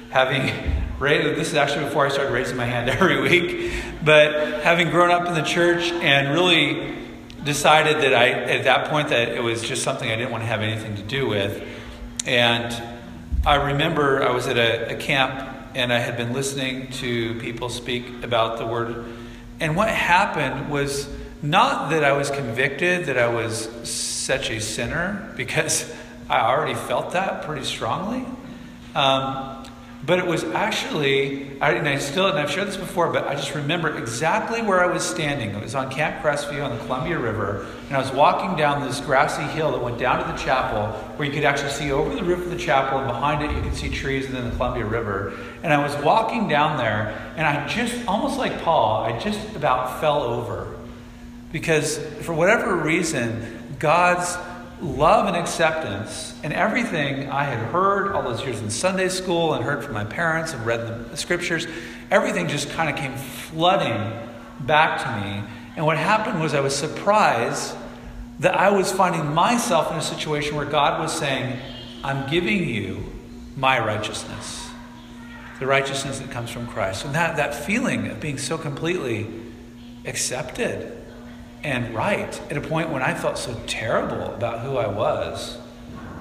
having 0.09 0.51
this 1.00 1.47
is 1.47 1.55
actually 1.55 1.85
before 1.85 2.05
I 2.05 2.09
started 2.09 2.31
raising 2.31 2.57
my 2.57 2.65
hand 2.65 2.89
every 3.01 3.21
week, 3.21 3.71
but 4.03 4.61
having 4.61 4.89
grown 4.89 5.11
up 5.11 5.27
in 5.27 5.33
the 5.33 5.41
church 5.41 5.91
and 5.91 6.33
really 6.33 6.97
decided 7.43 7.97
that 7.97 8.13
I, 8.13 8.29
at 8.29 8.65
that 8.65 8.89
point, 8.89 9.09
that 9.09 9.29
it 9.29 9.41
was 9.41 9.63
just 9.63 9.83
something 9.83 10.09
I 10.11 10.15
didn't 10.15 10.31
want 10.31 10.43
to 10.43 10.47
have 10.47 10.61
anything 10.61 10.95
to 10.95 11.01
do 11.01 11.27
with. 11.27 11.63
And 12.27 12.71
I 13.45 13.55
remember 13.55 14.23
I 14.23 14.31
was 14.31 14.45
at 14.45 14.57
a, 14.57 14.93
a 14.93 14.95
camp 14.95 15.50
and 15.75 15.91
I 15.91 15.99
had 15.99 16.17
been 16.17 16.33
listening 16.33 16.91
to 16.93 17.35
people 17.39 17.69
speak 17.69 18.23
about 18.23 18.57
the 18.57 18.65
word. 18.65 19.05
And 19.59 19.75
what 19.75 19.89
happened 19.89 20.69
was 20.69 21.09
not 21.41 21.89
that 21.91 22.03
I 22.03 22.13
was 22.13 22.29
convicted 22.29 23.05
that 23.05 23.17
I 23.17 23.27
was 23.27 23.69
such 23.89 24.49
a 24.49 24.59
sinner, 24.59 25.33
because 25.35 25.91
I 26.29 26.41
already 26.41 26.75
felt 26.75 27.11
that 27.11 27.43
pretty 27.43 27.65
strongly. 27.65 28.25
Um, 28.95 29.61
but 30.03 30.17
it 30.17 30.25
was 30.25 30.43
actually, 30.43 31.60
I, 31.62 31.74
and 31.74 31.88
I 31.88 32.00
still, 32.00 32.25
and 32.27 32.39
I've 32.39 32.50
shared 32.50 32.67
this 32.67 32.77
before, 32.77 33.13
but 33.13 33.27
I 33.27 33.36
just 33.36 33.53
remember 33.53 33.98
exactly 33.98 34.62
where 34.63 34.84
I 34.84 34.91
was 34.91 35.03
standing. 35.03 35.51
It 35.51 35.62
was 35.62 35.75
on 35.75 35.91
Camp 35.91 36.24
Crestview 36.24 36.63
on 36.63 36.75
the 36.75 36.84
Columbia 36.86 37.20
River, 37.20 37.67
and 37.88 37.96
I 37.96 38.00
was 38.00 38.12
walking 38.12 38.58
down 38.58 38.88
this 38.88 39.00
grassy 39.00 39.43
hill 39.43 39.72
that 39.74 39.81
went 39.81 40.00
down 40.00 40.25
to 40.25 40.31
the 40.31 40.38
chapel, 40.38 40.88
where 41.17 41.27
you 41.27 41.34
could 41.34 41.43
actually 41.43 41.72
see 41.72 41.91
over 41.91 42.15
the 42.15 42.24
roof 42.24 42.39
of 42.39 42.50
the 42.50 42.58
chapel, 42.58 42.98
and 42.98 43.08
behind 43.08 43.43
it 43.43 43.55
you 43.55 43.62
could 43.62 43.75
see 43.75 43.89
trees 43.89 44.25
and 44.25 44.34
then 44.34 44.50
the 44.50 44.55
Columbia 44.55 44.86
River. 44.86 45.38
And 45.62 45.72
I 45.72 45.84
was 45.84 45.96
walking 46.03 46.48
down 46.48 46.77
there, 46.77 47.34
and 47.36 47.46
I 47.46 47.67
just, 47.67 48.08
almost 48.08 48.39
like 48.39 48.62
Paul, 48.63 49.03
I 49.03 49.20
just 49.20 49.55
about 49.55 50.01
fell 50.01 50.24
over. 50.24 50.75
Because 51.51 52.00
for 52.22 52.34
whatever 52.34 52.75
reason, 52.75 53.75
God's 53.77 54.36
love 54.81 55.27
and 55.27 55.38
acceptance 55.38 56.33
and 56.43 56.53
everything 56.53 57.29
I 57.29 57.43
had 57.43 57.59
heard 57.71 58.13
all 58.13 58.23
those 58.23 58.43
years 58.43 58.59
in 58.59 58.69
Sunday 58.69 59.09
school 59.09 59.53
and 59.53 59.63
heard 59.63 59.83
from 59.83 59.93
my 59.93 60.03
parents 60.03 60.53
and 60.53 60.65
read 60.65 61.11
the 61.11 61.17
scriptures, 61.17 61.67
everything 62.09 62.47
just 62.47 62.69
kind 62.71 62.89
of 62.89 62.95
came 62.95 63.15
flooding 63.15 64.11
back 64.61 65.01
to 65.03 65.25
me. 65.25 65.43
And 65.75 65.85
what 65.85 65.97
happened 65.97 66.41
was 66.41 66.53
I 66.53 66.59
was 66.61 66.75
surprised 66.75 67.75
that 68.39 68.55
I 68.55 68.71
was 68.71 68.91
finding 68.91 69.33
myself 69.33 69.91
in 69.91 69.97
a 69.97 70.01
situation 70.01 70.55
where 70.55 70.65
God 70.65 71.00
was 71.00 71.17
saying, 71.17 71.59
I'm 72.03 72.27
giving 72.29 72.67
you 72.67 73.05
my 73.55 73.79
righteousness, 73.79 74.67
the 75.59 75.67
righteousness 75.67 76.19
that 76.19 76.31
comes 76.31 76.50
from 76.50 76.65
Christ. 76.67 77.05
And 77.05 77.13
that, 77.13 77.35
that 77.35 77.53
feeling 77.53 78.07
of 78.07 78.19
being 78.19 78.39
so 78.39 78.57
completely 78.57 79.27
accepted 80.05 81.00
and 81.63 81.94
right 81.94 82.41
at 82.50 82.58
a 82.58 82.62
point 82.62 82.89
when 82.89 83.01
I 83.01 83.13
felt 83.13 83.38
so 83.38 83.56
terrible 83.68 84.34
about 84.34 84.62
who 84.62 84.77
I 84.77 84.88
was. 84.88 85.58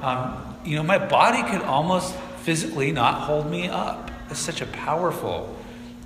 Um, 0.03 0.57
you 0.65 0.77
know, 0.77 0.83
my 0.83 0.99
body 0.99 1.43
could 1.43 1.63
almost 1.63 2.15
physically 2.43 2.93
not 2.93 3.23
hold 3.23 3.51
me 3.51 3.69
up. 3.69 4.11
It's 4.31 4.39
such 4.39 4.61
a 4.61 4.67
powerful 4.67 5.57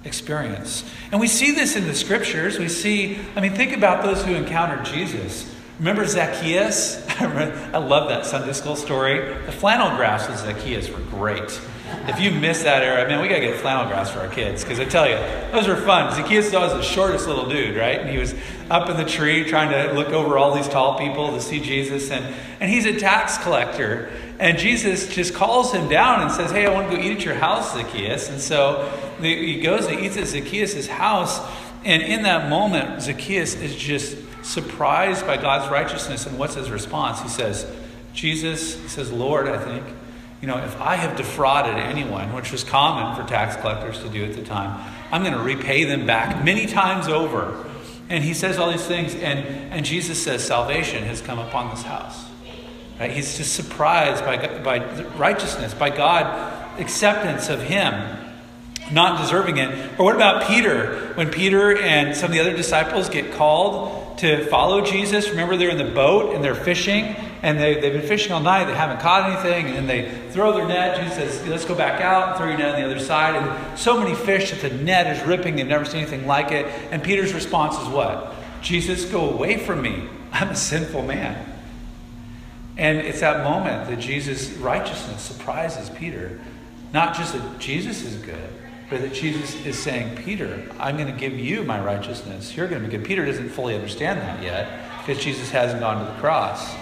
experience. 0.05 0.85
And 1.11 1.21
we 1.21 1.29
see 1.29 1.53
this 1.53 1.77
in 1.77 1.87
the 1.87 1.95
scriptures. 1.95 2.59
We 2.59 2.69
see, 2.69 3.19
I 3.37 3.41
mean, 3.41 3.55
think 3.55 3.73
about 3.73 4.03
those 4.03 4.25
who 4.25 4.35
encountered 4.35 4.85
Jesus. 4.85 5.51
Remember 5.79 6.07
Zacchaeus? 6.07 7.05
I 7.21 7.79
love 7.79 8.09
that 8.09 8.27
Sunday 8.27 8.53
school 8.53 8.77
story. 8.77 9.35
The 9.47 9.53
flannel 9.53 9.97
graphs 9.97 10.29
with 10.29 10.39
Zacchaeus 10.39 10.89
were 10.91 11.01
great. 11.11 11.61
If 12.07 12.21
you 12.21 12.31
miss 12.31 12.63
that 12.63 12.83
era, 12.83 13.09
man, 13.09 13.21
we 13.21 13.29
got 13.29 13.37
to 13.37 13.41
get 13.41 13.61
flannel 13.61 13.87
graphs 13.87 14.11
for 14.11 14.21
our 14.21 14.29
kids 14.29 14.63
because 14.63 14.79
I 14.79 14.85
tell 14.85 15.09
you, 15.09 15.17
those 15.53 15.67
were 15.67 15.77
fun. 15.77 16.15
Zacchaeus 16.15 16.53
was 16.53 16.73
the 16.73 16.83
shortest 16.83 17.27
little 17.27 17.49
dude, 17.49 17.77
right? 17.77 18.01
And 18.01 18.09
he 18.09 18.19
was 18.19 18.35
up 18.71 18.89
in 18.89 18.97
the 18.97 19.05
tree 19.05 19.45
trying 19.45 19.71
to 19.71 19.93
look 19.95 20.09
over 20.09 20.39
all 20.39 20.55
these 20.55 20.69
tall 20.69 20.99
people 20.99 21.33
to 21.33 21.41
see 21.41 21.61
Jesus. 21.61 22.11
And, 22.11 22.35
and 22.61 22.71
he's 22.71 22.87
a 22.87 22.99
tax 22.99 23.39
collector. 23.39 24.11
And 24.39 24.59
Jesus 24.59 25.09
just 25.09 25.35
calls 25.35 25.73
him 25.73 25.89
down 25.89 26.23
and 26.23 26.31
says, 26.31 26.51
Hey, 26.51 26.67
I 26.67 26.73
want 26.73 26.91
to 26.91 26.97
go 26.97 27.03
eat 27.03 27.17
at 27.17 27.25
your 27.25 27.35
house, 27.35 27.75
Zacchaeus. 27.75 28.31
And 28.31 28.41
so 28.41 28.91
he 29.21 29.61
goes 29.61 29.87
and 29.87 30.01
eats 30.01 30.17
at 30.17 30.27
Zacchaeus' 30.27 30.87
house. 30.87 31.41
And 31.85 32.03
in 32.03 32.23
that 32.23 32.49
moment, 32.49 33.03
Zacchaeus 33.03 33.55
is 33.55 33.77
just 33.77 34.17
surprised 34.43 35.27
by 35.27 35.37
God's 35.37 35.71
righteousness. 35.71 36.27
And 36.27 36.39
what's 36.39 36.55
his 36.55 36.71
response? 36.71 37.21
He 37.21 37.29
says, 37.29 37.71
Jesus, 38.13 38.81
he 38.81 38.89
says, 38.89 39.13
Lord, 39.13 39.49
I 39.49 39.59
think, 39.59 39.85
you 40.41 40.49
know, 40.49 40.59
if 40.59 40.81
I 40.81 40.97
have 40.97 41.17
defrauded 41.17 41.77
anyone, 41.77 42.33
which 42.33 42.53
was 42.53 42.65
common 42.65 43.15
for 43.21 43.29
tax 43.29 43.57
collectors 43.57 44.01
to 44.03 44.09
do 44.09 44.25
at 44.25 44.35
the 44.35 44.43
time, 44.43 44.81
I'm 45.11 45.23
going 45.23 45.35
to 45.35 45.43
repay 45.43 45.85
them 45.85 46.07
back 46.07 46.45
many 46.45 46.67
times 46.67 47.09
over. 47.09 47.65
And 48.15 48.23
he 48.23 48.33
says 48.33 48.59
all 48.59 48.71
these 48.71 48.87
things, 48.87 49.13
and, 49.17 49.41
and 49.73 49.85
Jesus 49.85 50.23
says, 50.23 50.47
Salvation 50.47 51.03
has 51.03 51.21
come 51.21 51.41
upon 51.41 51.71
this 51.71 51.83
house. 51.83 52.25
Right? 53.01 53.11
He's 53.11 53.37
just 53.37 53.55
surprised 53.55 54.25
by, 54.25 54.37
by 54.61 55.05
righteousness, 55.17 55.75
by 55.75 55.91
God 55.91 56.53
acceptance 56.79 57.49
of 57.49 57.61
him 57.61 57.93
not 58.93 59.21
deserving 59.21 59.57
it. 59.57 59.99
Or 59.99 60.05
what 60.05 60.15
about 60.15 60.47
Peter? 60.47 61.13
When 61.15 61.29
Peter 61.29 61.77
and 61.77 62.17
some 62.17 62.27
of 62.27 62.33
the 62.33 62.41
other 62.41 62.57
disciples 62.57 63.09
get 63.09 63.33
called 63.33 64.19
to 64.19 64.45
follow 64.47 64.85
Jesus, 64.85 65.31
remember 65.31 65.57
they're 65.57 65.71
in 65.71 65.79
the 65.79 65.93
boat 65.93 66.37
and 66.37 66.45
they're 66.45 66.55
fishing, 66.55 67.17
and 67.45 67.61
they, 67.61 67.79
they've 67.79 67.93
been 67.93 68.09
fishing 68.09 68.33
all 68.33 68.41
night, 68.41 68.65
they 68.65 68.75
haven't 68.75 69.01
caught 69.01 69.31
anything, 69.31 69.67
and 69.67 69.77
then 69.77 69.87
they 69.87 70.31
throw 70.33 70.55
their 70.55 70.67
net. 70.67 70.99
Jesus 70.99 71.15
says, 71.15 71.47
Let's 71.47 71.67
go 71.67 71.75
back 71.75 72.01
out 72.01 72.29
and 72.29 72.39
throw 72.39 72.49
your 72.49 72.57
net 72.57 72.75
on 72.75 72.81
the 72.81 72.87
other 72.87 72.99
side. 72.99 73.37
And 73.37 73.79
so 73.79 74.01
many 74.01 74.15
fish 74.15 74.51
that 74.51 74.63
the 74.63 74.75
net 74.75 75.15
is 75.15 75.23
ripping, 75.27 75.57
they've 75.57 75.67
never 75.67 75.85
seen 75.85 76.01
anything 76.01 76.27
like 76.27 76.53
it. 76.53 76.65
And 76.91 77.03
Peter's 77.03 77.35
response 77.35 77.79
is 77.79 77.87
what? 77.89 78.35
Jesus, 78.63 79.05
go 79.05 79.29
away 79.29 79.59
from 79.59 79.83
me. 79.83 80.09
I'm 80.33 80.49
a 80.49 80.57
sinful 80.57 81.03
man. 81.03 81.47
And 82.79 82.97
it's 82.97 83.21
that 83.21 83.45
moment 83.45 83.91
that 83.91 84.01
Jesus' 84.01 84.51
righteousness 84.55 85.21
surprises 85.21 85.91
Peter. 85.91 86.41
Not 86.95 87.15
just 87.15 87.35
that 87.35 87.59
Jesus 87.59 88.03
is 88.05 88.17
good, 88.23 88.51
but 88.89 89.03
that 89.03 89.13
Jesus 89.13 89.55
is 89.67 89.79
saying, 89.79 90.17
Peter, 90.17 90.67
I'm 90.79 90.97
going 90.97 91.13
to 91.13 91.21
give 91.21 91.39
you 91.39 91.63
my 91.63 91.79
righteousness. 91.85 92.57
You're 92.57 92.69
going 92.69 92.81
to 92.81 92.89
be 92.89 92.97
good. 92.97 93.07
Peter 93.07 93.27
doesn't 93.27 93.51
fully 93.51 93.75
understand 93.75 94.19
that 94.21 94.43
yet 94.43 95.05
because 95.05 95.23
Jesus 95.23 95.51
hasn't 95.51 95.81
gone 95.81 95.99
to 95.99 96.11
the 96.11 96.19
cross. 96.19 96.75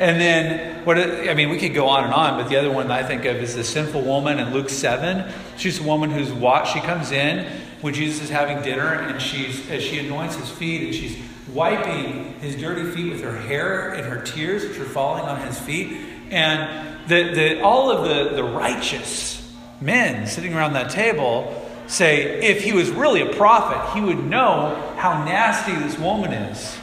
And 0.00 0.20
then, 0.20 0.84
what 0.84 0.98
I 0.98 1.34
mean, 1.34 1.50
we 1.50 1.58
could 1.58 1.72
go 1.72 1.86
on 1.86 2.04
and 2.04 2.12
on, 2.12 2.40
but 2.40 2.48
the 2.48 2.56
other 2.56 2.70
one 2.70 2.90
I 2.90 3.04
think 3.04 3.24
of 3.26 3.36
is 3.36 3.54
the 3.54 3.62
sinful 3.62 4.02
woman 4.02 4.40
in 4.40 4.52
Luke 4.52 4.68
7. 4.68 5.32
She's 5.56 5.80
a 5.80 5.84
woman 5.84 6.10
who's 6.10 6.32
watched, 6.32 6.72
she 6.72 6.80
comes 6.80 7.12
in 7.12 7.46
when 7.80 7.94
Jesus 7.94 8.24
is 8.24 8.30
having 8.30 8.62
dinner, 8.62 8.92
and 8.92 9.22
she's, 9.22 9.70
as 9.70 9.82
she 9.82 9.98
anoints 10.00 10.36
his 10.36 10.50
feet, 10.50 10.82
and 10.82 10.94
she's 10.94 11.16
wiping 11.48 12.34
his 12.40 12.56
dirty 12.56 12.90
feet 12.90 13.12
with 13.12 13.22
her 13.22 13.36
hair 13.36 13.90
and 13.90 14.04
her 14.06 14.20
tears, 14.22 14.66
which 14.66 14.78
are 14.78 14.84
falling 14.84 15.24
on 15.24 15.40
his 15.46 15.58
feet. 15.60 15.96
And 16.30 17.08
the, 17.08 17.34
the, 17.34 17.62
all 17.62 17.90
of 17.90 18.08
the, 18.08 18.34
the 18.34 18.42
righteous 18.42 19.40
men 19.80 20.26
sitting 20.26 20.54
around 20.54 20.72
that 20.72 20.90
table 20.90 21.60
say 21.86 22.42
if 22.42 22.64
he 22.64 22.72
was 22.72 22.90
really 22.90 23.20
a 23.20 23.34
prophet, 23.34 23.94
he 23.94 24.00
would 24.00 24.24
know 24.24 24.94
how 24.96 25.24
nasty 25.24 25.74
this 25.74 25.98
woman 25.98 26.32
is. 26.32 26.78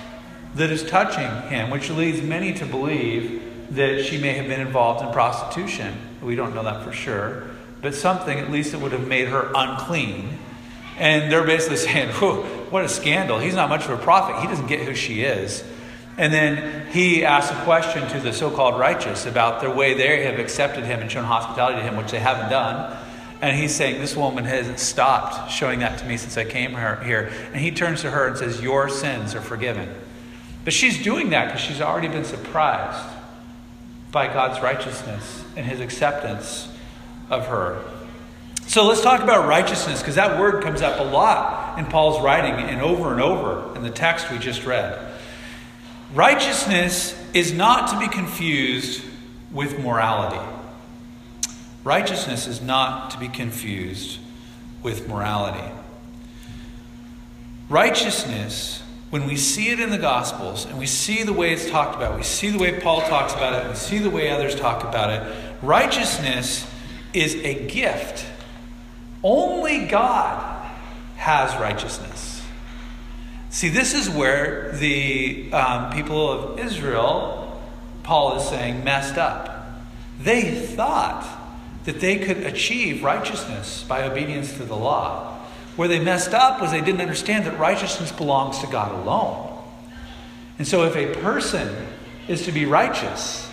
That 0.55 0.69
is 0.69 0.83
touching 0.83 1.49
him, 1.49 1.69
which 1.69 1.89
leads 1.89 2.21
many 2.21 2.53
to 2.53 2.65
believe 2.65 3.41
that 3.71 4.03
she 4.03 4.17
may 4.17 4.33
have 4.33 4.47
been 4.47 4.59
involved 4.59 5.03
in 5.03 5.11
prostitution. 5.13 5.95
We 6.21 6.35
don't 6.35 6.53
know 6.53 6.63
that 6.63 6.83
for 6.83 6.91
sure, 6.91 7.47
but 7.81 7.95
something 7.95 8.37
at 8.37 8.51
least 8.51 8.73
that 8.73 8.79
would 8.79 8.91
have 8.91 9.07
made 9.07 9.29
her 9.29 9.51
unclean. 9.55 10.37
And 10.97 11.31
they're 11.31 11.45
basically 11.45 11.77
saying, 11.77 12.09
what 12.11 12.83
a 12.83 12.89
scandal. 12.89 13.39
He's 13.39 13.55
not 13.55 13.69
much 13.69 13.85
of 13.85 13.91
a 13.91 13.97
prophet. 13.97 14.41
He 14.41 14.47
doesn't 14.47 14.67
get 14.67 14.81
who 14.81 14.93
she 14.93 15.23
is. 15.23 15.63
And 16.17 16.33
then 16.33 16.91
he 16.91 17.23
asks 17.23 17.51
a 17.51 17.63
question 17.63 18.07
to 18.09 18.19
the 18.19 18.33
so 18.33 18.51
called 18.51 18.79
righteous 18.79 19.25
about 19.25 19.61
the 19.61 19.69
way 19.69 19.93
they 19.93 20.25
have 20.25 20.39
accepted 20.39 20.83
him 20.83 20.99
and 20.99 21.09
shown 21.09 21.23
hospitality 21.23 21.77
to 21.77 21.83
him, 21.83 21.95
which 21.95 22.11
they 22.11 22.19
haven't 22.19 22.49
done. 22.49 22.97
And 23.41 23.57
he's 23.57 23.73
saying, 23.73 23.99
This 23.99 24.15
woman 24.15 24.43
hasn't 24.43 24.79
stopped 24.79 25.49
showing 25.49 25.79
that 25.79 25.99
to 25.99 26.05
me 26.05 26.17
since 26.17 26.37
I 26.37 26.43
came 26.43 26.71
here. 26.71 27.31
And 27.53 27.55
he 27.55 27.71
turns 27.71 28.01
to 28.01 28.11
her 28.11 28.27
and 28.27 28.37
says, 28.37 28.61
Your 28.61 28.89
sins 28.89 29.33
are 29.33 29.41
forgiven. 29.41 29.89
But 30.63 30.73
she's 30.73 31.01
doing 31.01 31.31
that 31.31 31.47
because 31.47 31.61
she's 31.61 31.81
already 31.81 32.07
been 32.07 32.25
surprised 32.25 33.07
by 34.11 34.27
God's 34.27 34.61
righteousness 34.61 35.43
and 35.55 35.65
his 35.65 35.79
acceptance 35.79 36.67
of 37.29 37.47
her. 37.47 37.83
So 38.67 38.85
let's 38.87 39.01
talk 39.01 39.21
about 39.21 39.47
righteousness 39.47 39.99
because 39.99 40.15
that 40.15 40.39
word 40.39 40.63
comes 40.63 40.81
up 40.81 40.99
a 40.99 41.03
lot 41.03 41.77
in 41.79 41.85
Paul's 41.85 42.21
writing 42.21 42.53
and 42.53 42.81
over 42.81 43.11
and 43.11 43.21
over 43.21 43.75
in 43.75 43.83
the 43.83 43.89
text 43.89 44.31
we 44.31 44.37
just 44.37 44.65
read. 44.65 44.97
Righteousness 46.13 47.17
is 47.33 47.53
not 47.53 47.89
to 47.89 47.99
be 47.99 48.07
confused 48.07 49.03
with 49.51 49.79
morality. 49.79 50.39
Righteousness 51.83 52.47
is 52.47 52.61
not 52.61 53.11
to 53.11 53.17
be 53.17 53.27
confused 53.27 54.19
with 54.83 55.07
morality. 55.07 55.73
Righteousness, 57.69 58.80
when 59.11 59.27
we 59.27 59.35
see 59.35 59.69
it 59.69 59.79
in 59.79 59.89
the 59.89 59.97
Gospels 59.97 60.65
and 60.65 60.79
we 60.79 60.85
see 60.87 61.23
the 61.23 61.33
way 61.33 61.53
it's 61.53 61.69
talked 61.69 61.95
about, 61.95 62.17
we 62.17 62.23
see 62.23 62.49
the 62.49 62.57
way 62.57 62.79
Paul 62.79 63.01
talks 63.01 63.33
about 63.33 63.53
it, 63.53 63.69
we 63.69 63.75
see 63.75 63.99
the 63.99 64.09
way 64.09 64.29
others 64.29 64.55
talk 64.55 64.83
about 64.83 65.09
it, 65.09 65.35
righteousness 65.61 66.65
is 67.13 67.35
a 67.35 67.67
gift. 67.67 68.25
Only 69.21 69.85
God 69.85 70.65
has 71.17 71.53
righteousness. 71.59 72.41
See, 73.49 73.67
this 73.67 73.93
is 73.93 74.09
where 74.09 74.71
the 74.71 75.51
um, 75.51 75.91
people 75.91 76.31
of 76.31 76.59
Israel, 76.59 77.61
Paul 78.03 78.37
is 78.37 78.47
saying, 78.47 78.85
messed 78.85 79.17
up. 79.17 79.81
They 80.21 80.51
thought 80.51 81.27
that 81.83 81.99
they 81.99 82.17
could 82.19 82.37
achieve 82.37 83.03
righteousness 83.03 83.83
by 83.83 84.03
obedience 84.03 84.53
to 84.53 84.63
the 84.63 84.75
law. 84.75 85.40
Where 85.75 85.87
they 85.87 85.99
messed 85.99 86.33
up 86.33 86.61
was 86.61 86.71
they 86.71 86.81
didn't 86.81 87.01
understand 87.01 87.45
that 87.45 87.57
righteousness 87.57 88.11
belongs 88.11 88.59
to 88.59 88.67
God 88.67 88.91
alone. 88.91 89.57
And 90.57 90.67
so, 90.67 90.83
if 90.83 90.95
a 90.95 91.13
person 91.21 91.75
is 92.27 92.45
to 92.45 92.51
be 92.51 92.65
righteous, 92.65 93.49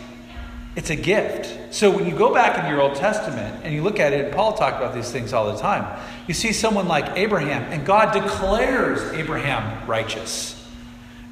it's 0.79 0.91
a 0.91 0.97
gift. 0.97 1.75
So 1.75 1.91
when 1.91 2.07
you 2.07 2.17
go 2.17 2.33
back 2.33 2.63
in 2.63 2.71
your 2.71 2.81
Old 2.81 2.95
Testament 2.95 3.65
and 3.65 3.75
you 3.75 3.83
look 3.83 3.99
at 3.99 4.13
it, 4.13 4.27
and 4.27 4.35
Paul 4.35 4.55
talked 4.55 4.77
about 4.77 4.95
these 4.95 5.11
things 5.11 5.33
all 5.33 5.53
the 5.53 5.59
time, 5.59 6.01
you 6.29 6.35
see 6.35 6.53
someone 6.53 6.87
like 6.87 7.17
Abraham, 7.17 7.65
and 7.73 7.85
God 7.85 8.13
declares 8.13 9.03
Abraham 9.13 9.89
righteous. 9.89 10.55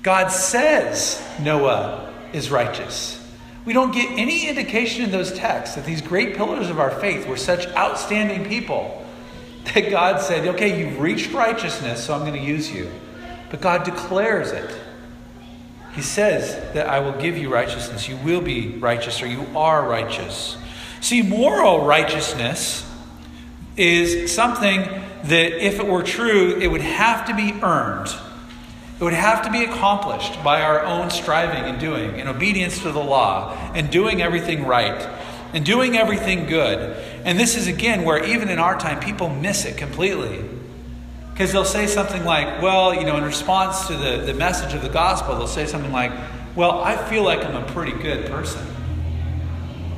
God 0.02 0.28
says 0.28 1.22
Noah 1.40 2.12
is 2.32 2.50
righteous. 2.50 3.24
We 3.64 3.72
don't 3.72 3.92
get 3.92 4.10
any 4.18 4.48
indication 4.48 5.04
in 5.04 5.12
those 5.12 5.32
texts 5.32 5.76
that 5.76 5.84
these 5.84 6.02
great 6.02 6.36
pillars 6.36 6.68
of 6.68 6.80
our 6.80 6.90
faith 6.90 7.28
were 7.28 7.36
such 7.36 7.66
outstanding 7.68 8.48
people 8.48 9.05
that 9.74 9.90
God 9.90 10.20
said, 10.20 10.46
okay, 10.48 10.78
you've 10.78 11.00
reached 11.00 11.32
righteousness, 11.32 12.04
so 12.04 12.14
I'm 12.14 12.20
going 12.20 12.32
to 12.32 12.38
use 12.38 12.70
you. 12.70 12.90
But 13.50 13.60
God 13.60 13.84
declares 13.84 14.52
it. 14.52 14.70
He 15.94 16.02
says 16.02 16.54
that 16.74 16.88
I 16.88 17.00
will 17.00 17.18
give 17.20 17.38
you 17.38 17.52
righteousness. 17.52 18.08
You 18.08 18.16
will 18.18 18.42
be 18.42 18.68
righteous, 18.68 19.22
or 19.22 19.26
you 19.26 19.46
are 19.56 19.88
righteous. 19.88 20.56
See, 21.00 21.22
moral 21.22 21.86
righteousness 21.86 22.84
is 23.76 24.34
something 24.34 24.82
that, 24.82 25.64
if 25.64 25.78
it 25.78 25.86
were 25.86 26.02
true, 26.02 26.58
it 26.60 26.66
would 26.68 26.82
have 26.82 27.26
to 27.26 27.34
be 27.34 27.52
earned. 27.62 28.14
It 28.98 29.04
would 29.04 29.12
have 29.12 29.42
to 29.44 29.50
be 29.50 29.64
accomplished 29.64 30.42
by 30.42 30.62
our 30.62 30.82
own 30.82 31.10
striving 31.10 31.64
and 31.64 31.78
doing, 31.78 32.18
in 32.18 32.28
obedience 32.28 32.82
to 32.82 32.92
the 32.92 33.02
law, 33.02 33.54
and 33.74 33.90
doing 33.90 34.22
everything 34.22 34.66
right, 34.66 35.06
and 35.52 35.64
doing 35.64 35.96
everything 35.96 36.46
good. 36.46 36.96
And 37.26 37.40
this 37.40 37.56
is, 37.56 37.66
again, 37.66 38.04
where 38.04 38.24
even 38.24 38.48
in 38.48 38.60
our 38.60 38.78
time, 38.78 39.00
people 39.00 39.28
miss 39.28 39.64
it 39.64 39.76
completely. 39.76 40.44
Because 41.32 41.52
they'll 41.52 41.64
say 41.64 41.88
something 41.88 42.24
like, 42.24 42.62
well, 42.62 42.94
you 42.94 43.04
know, 43.04 43.16
in 43.16 43.24
response 43.24 43.88
to 43.88 43.94
the, 43.94 44.18
the 44.24 44.32
message 44.32 44.74
of 44.74 44.80
the 44.80 44.88
gospel, 44.88 45.34
they'll 45.36 45.48
say 45.48 45.66
something 45.66 45.90
like, 45.90 46.12
well, 46.54 46.84
I 46.84 46.96
feel 47.10 47.24
like 47.24 47.44
I'm 47.44 47.56
a 47.56 47.66
pretty 47.72 47.98
good 47.98 48.30
person. 48.30 48.64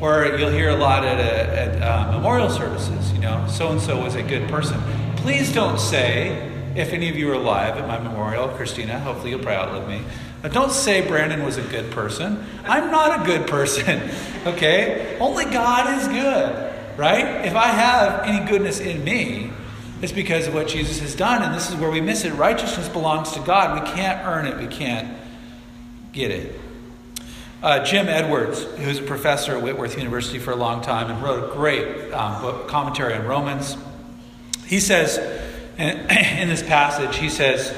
Or 0.00 0.24
you'll 0.38 0.50
hear 0.50 0.70
a 0.70 0.76
lot 0.76 1.04
at, 1.04 1.20
at 1.20 1.82
uh, 1.82 2.12
memorial 2.12 2.48
services, 2.48 3.12
you 3.12 3.18
know, 3.18 3.46
so 3.46 3.68
and 3.68 3.80
so 3.80 4.02
was 4.02 4.14
a 4.14 4.22
good 4.22 4.48
person. 4.48 4.80
Please 5.16 5.52
don't 5.52 5.78
say, 5.78 6.50
if 6.76 6.94
any 6.94 7.10
of 7.10 7.16
you 7.16 7.30
are 7.30 7.34
alive 7.34 7.76
at 7.76 7.86
my 7.86 7.98
memorial, 7.98 8.48
Christina, 8.48 8.98
hopefully 9.00 9.30
you'll 9.30 9.40
probably 9.40 9.76
outlive 9.76 9.86
me. 9.86 10.02
But 10.40 10.54
don't 10.54 10.72
say 10.72 11.06
Brandon 11.06 11.44
was 11.44 11.58
a 11.58 11.62
good 11.62 11.90
person. 11.90 12.46
I'm 12.64 12.90
not 12.90 13.20
a 13.20 13.24
good 13.26 13.46
person, 13.46 14.10
okay? 14.46 15.18
Only 15.20 15.44
God 15.44 16.00
is 16.00 16.08
good, 16.08 16.67
right? 16.98 17.46
If 17.46 17.54
I 17.54 17.68
have 17.68 18.24
any 18.24 18.44
goodness 18.46 18.80
in 18.80 19.04
me, 19.04 19.52
it's 20.02 20.12
because 20.12 20.48
of 20.48 20.54
what 20.54 20.68
Jesus 20.68 20.98
has 20.98 21.14
done, 21.14 21.42
and 21.42 21.54
this 21.54 21.70
is 21.70 21.76
where 21.76 21.90
we 21.90 22.00
miss 22.00 22.24
it. 22.24 22.32
Righteousness 22.34 22.88
belongs 22.88 23.32
to 23.32 23.40
God. 23.40 23.82
We 23.82 23.90
can't 23.92 24.26
earn 24.26 24.46
it, 24.46 24.58
we 24.58 24.66
can't 24.66 25.16
get 26.12 26.32
it. 26.32 26.60
Uh, 27.62 27.84
Jim 27.84 28.08
Edwards, 28.08 28.64
who's 28.64 28.98
a 28.98 29.02
professor 29.02 29.56
at 29.56 29.62
Whitworth 29.62 29.96
University 29.96 30.38
for 30.38 30.50
a 30.50 30.56
long 30.56 30.80
time 30.80 31.10
and 31.10 31.22
wrote 31.22 31.50
a 31.50 31.54
great 31.54 32.12
um, 32.12 32.42
book, 32.42 32.68
commentary 32.68 33.14
on 33.14 33.26
Romans, 33.26 33.76
he 34.66 34.78
says 34.78 35.18
in, 35.78 35.88
in 36.10 36.48
this 36.48 36.62
passage, 36.62 37.16
he 37.16 37.28
says, 37.28 37.76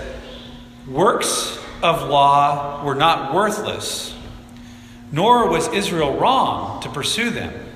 Works 0.86 1.58
of 1.82 2.08
law 2.08 2.84
were 2.84 2.94
not 2.94 3.34
worthless, 3.34 4.14
nor 5.12 5.48
was 5.48 5.68
Israel 5.68 6.18
wrong 6.18 6.82
to 6.82 6.88
pursue 6.90 7.30
them. 7.30 7.69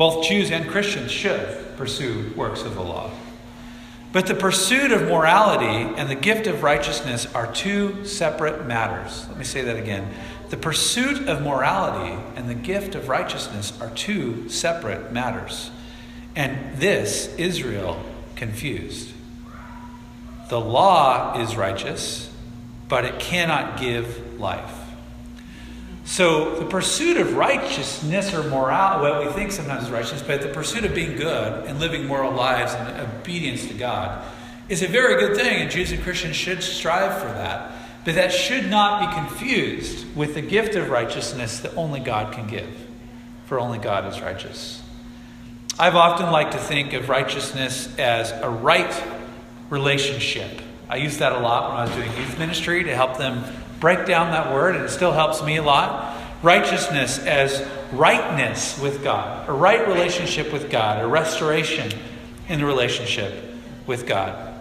Both 0.00 0.26
Jews 0.26 0.50
and 0.50 0.66
Christians 0.66 1.12
should 1.12 1.76
pursue 1.76 2.32
works 2.34 2.62
of 2.62 2.74
the 2.74 2.80
law. 2.80 3.10
But 4.12 4.26
the 4.26 4.34
pursuit 4.34 4.92
of 4.92 5.02
morality 5.02 5.94
and 5.94 6.08
the 6.08 6.14
gift 6.14 6.46
of 6.46 6.62
righteousness 6.62 7.26
are 7.34 7.52
two 7.52 8.06
separate 8.06 8.66
matters. 8.66 9.28
Let 9.28 9.36
me 9.36 9.44
say 9.44 9.60
that 9.60 9.76
again. 9.76 10.10
The 10.48 10.56
pursuit 10.56 11.28
of 11.28 11.42
morality 11.42 12.18
and 12.34 12.48
the 12.48 12.54
gift 12.54 12.94
of 12.94 13.10
righteousness 13.10 13.78
are 13.78 13.90
two 13.90 14.48
separate 14.48 15.12
matters. 15.12 15.70
And 16.34 16.78
this 16.78 17.34
Israel 17.36 18.02
confused. 18.36 19.12
The 20.48 20.62
law 20.62 21.38
is 21.42 21.56
righteous, 21.56 22.32
but 22.88 23.04
it 23.04 23.20
cannot 23.20 23.78
give 23.78 24.40
life. 24.40 24.79
So 26.10 26.56
the 26.56 26.64
pursuit 26.64 27.18
of 27.18 27.36
righteousness 27.36 28.34
or 28.34 28.42
morality, 28.42 29.08
what 29.08 29.24
we 29.24 29.32
think 29.32 29.52
sometimes 29.52 29.84
is 29.84 29.90
righteousness, 29.90 30.24
but 30.26 30.42
the 30.42 30.48
pursuit 30.48 30.84
of 30.84 30.92
being 30.92 31.16
good 31.16 31.66
and 31.66 31.78
living 31.78 32.04
moral 32.04 32.32
lives 32.32 32.74
and 32.74 33.00
obedience 33.00 33.68
to 33.68 33.74
God 33.74 34.24
is 34.68 34.82
a 34.82 34.88
very 34.88 35.20
good 35.24 35.36
thing, 35.36 35.62
and 35.62 35.70
Jews 35.70 35.92
and 35.92 36.02
Christians 36.02 36.34
should 36.34 36.64
strive 36.64 37.16
for 37.22 37.28
that. 37.28 37.70
But 38.04 38.16
that 38.16 38.32
should 38.32 38.68
not 38.68 39.08
be 39.08 39.28
confused 39.28 40.04
with 40.16 40.34
the 40.34 40.42
gift 40.42 40.74
of 40.74 40.90
righteousness 40.90 41.60
that 41.60 41.76
only 41.76 42.00
God 42.00 42.34
can 42.34 42.48
give, 42.48 42.76
for 43.46 43.60
only 43.60 43.78
God 43.78 44.12
is 44.12 44.20
righteous. 44.20 44.82
I've 45.78 45.94
often 45.94 46.32
liked 46.32 46.52
to 46.52 46.58
think 46.58 46.92
of 46.92 47.08
righteousness 47.08 47.88
as 47.98 48.32
a 48.32 48.50
right 48.50 49.00
relationship. 49.70 50.60
I 50.88 50.96
used 50.96 51.20
that 51.20 51.34
a 51.34 51.38
lot 51.38 51.70
when 51.70 51.78
I 51.78 51.84
was 51.84 51.94
doing 51.94 52.10
youth 52.20 52.36
ministry 52.36 52.82
to 52.82 52.96
help 52.96 53.16
them 53.16 53.44
break 53.80 54.06
down 54.06 54.30
that 54.30 54.52
word, 54.52 54.76
and 54.76 54.84
it 54.84 54.90
still 54.90 55.12
helps 55.12 55.42
me 55.42 55.56
a 55.56 55.62
lot. 55.62 56.16
Righteousness 56.42 57.18
as 57.18 57.66
rightness 57.92 58.78
with 58.80 59.02
God, 59.02 59.48
a 59.48 59.52
right 59.52 59.86
relationship 59.88 60.52
with 60.52 60.70
God, 60.70 61.02
a 61.02 61.06
restoration 61.06 61.92
in 62.48 62.60
the 62.60 62.66
relationship 62.66 63.34
with 63.86 64.06
God. 64.06 64.54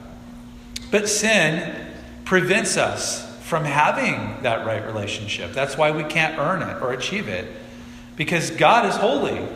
But 0.92 1.08
sin 1.08 1.88
prevents 2.26 2.78
us 2.78 3.26
from 3.44 3.64
having 3.64 4.44
that 4.44 4.66
right 4.66 4.86
relationship. 4.86 5.54
That's 5.54 5.78
why 5.78 5.92
we 5.92 6.04
can't 6.04 6.38
earn 6.38 6.62
it 6.62 6.82
or 6.82 6.94
achieve 6.94 7.28
it. 7.28 7.52
Because 8.16 8.52
God 8.52 8.86
is 8.86 8.96
holy 8.96 9.48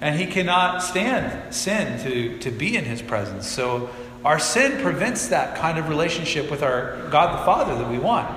and 0.00 0.18
he 0.18 0.26
cannot 0.26 0.82
stand 0.82 1.54
sin 1.54 2.02
to, 2.04 2.38
to 2.38 2.50
be 2.50 2.76
in 2.76 2.84
his 2.84 3.02
presence. 3.02 3.46
So 3.46 3.90
our 4.24 4.38
sin 4.38 4.80
prevents 4.80 5.28
that 5.28 5.56
kind 5.56 5.78
of 5.78 5.88
relationship 5.88 6.50
with 6.50 6.62
our 6.62 7.08
God 7.10 7.38
the 7.38 7.44
Father 7.44 7.74
that 7.76 7.90
we 7.90 7.98
want. 7.98 8.28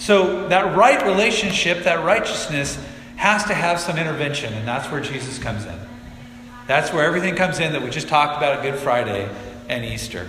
So, 0.00 0.48
that 0.48 0.76
right 0.76 1.04
relationship, 1.04 1.84
that 1.84 2.02
righteousness, 2.04 2.82
has 3.16 3.44
to 3.44 3.54
have 3.54 3.78
some 3.78 3.98
intervention, 3.98 4.54
and 4.54 4.66
that's 4.66 4.90
where 4.90 5.02
Jesus 5.02 5.38
comes 5.38 5.66
in. 5.66 5.78
That's 6.66 6.90
where 6.90 7.04
everything 7.04 7.36
comes 7.36 7.60
in 7.60 7.72
that 7.74 7.82
we 7.82 7.90
just 7.90 8.08
talked 8.08 8.38
about 8.38 8.56
at 8.56 8.62
Good 8.62 8.80
Friday 8.80 9.28
and 9.68 9.84
Easter. 9.84 10.26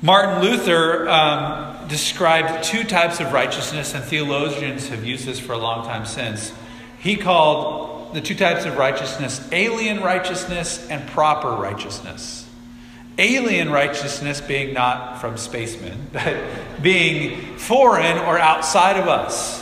Martin 0.00 0.42
Luther 0.42 1.06
um, 1.06 1.86
described 1.88 2.64
two 2.64 2.82
types 2.82 3.20
of 3.20 3.30
righteousness, 3.34 3.94
and 3.94 4.02
theologians 4.02 4.88
have 4.88 5.04
used 5.04 5.26
this 5.26 5.38
for 5.38 5.52
a 5.52 5.58
long 5.58 5.84
time 5.84 6.06
since. 6.06 6.50
He 6.98 7.16
called 7.16 8.14
the 8.14 8.22
two 8.22 8.34
types 8.34 8.64
of 8.64 8.78
righteousness 8.78 9.46
alien 9.52 10.00
righteousness 10.00 10.88
and 10.88 11.06
proper 11.10 11.50
righteousness. 11.50 12.39
Alien 13.20 13.70
righteousness 13.70 14.40
being 14.40 14.72
not 14.72 15.20
from 15.20 15.36
spacemen, 15.36 16.06
but 16.12 16.36
being 16.82 17.56
foreign 17.56 18.18
or 18.18 18.38
outside 18.38 18.96
of 18.96 19.08
us, 19.08 19.60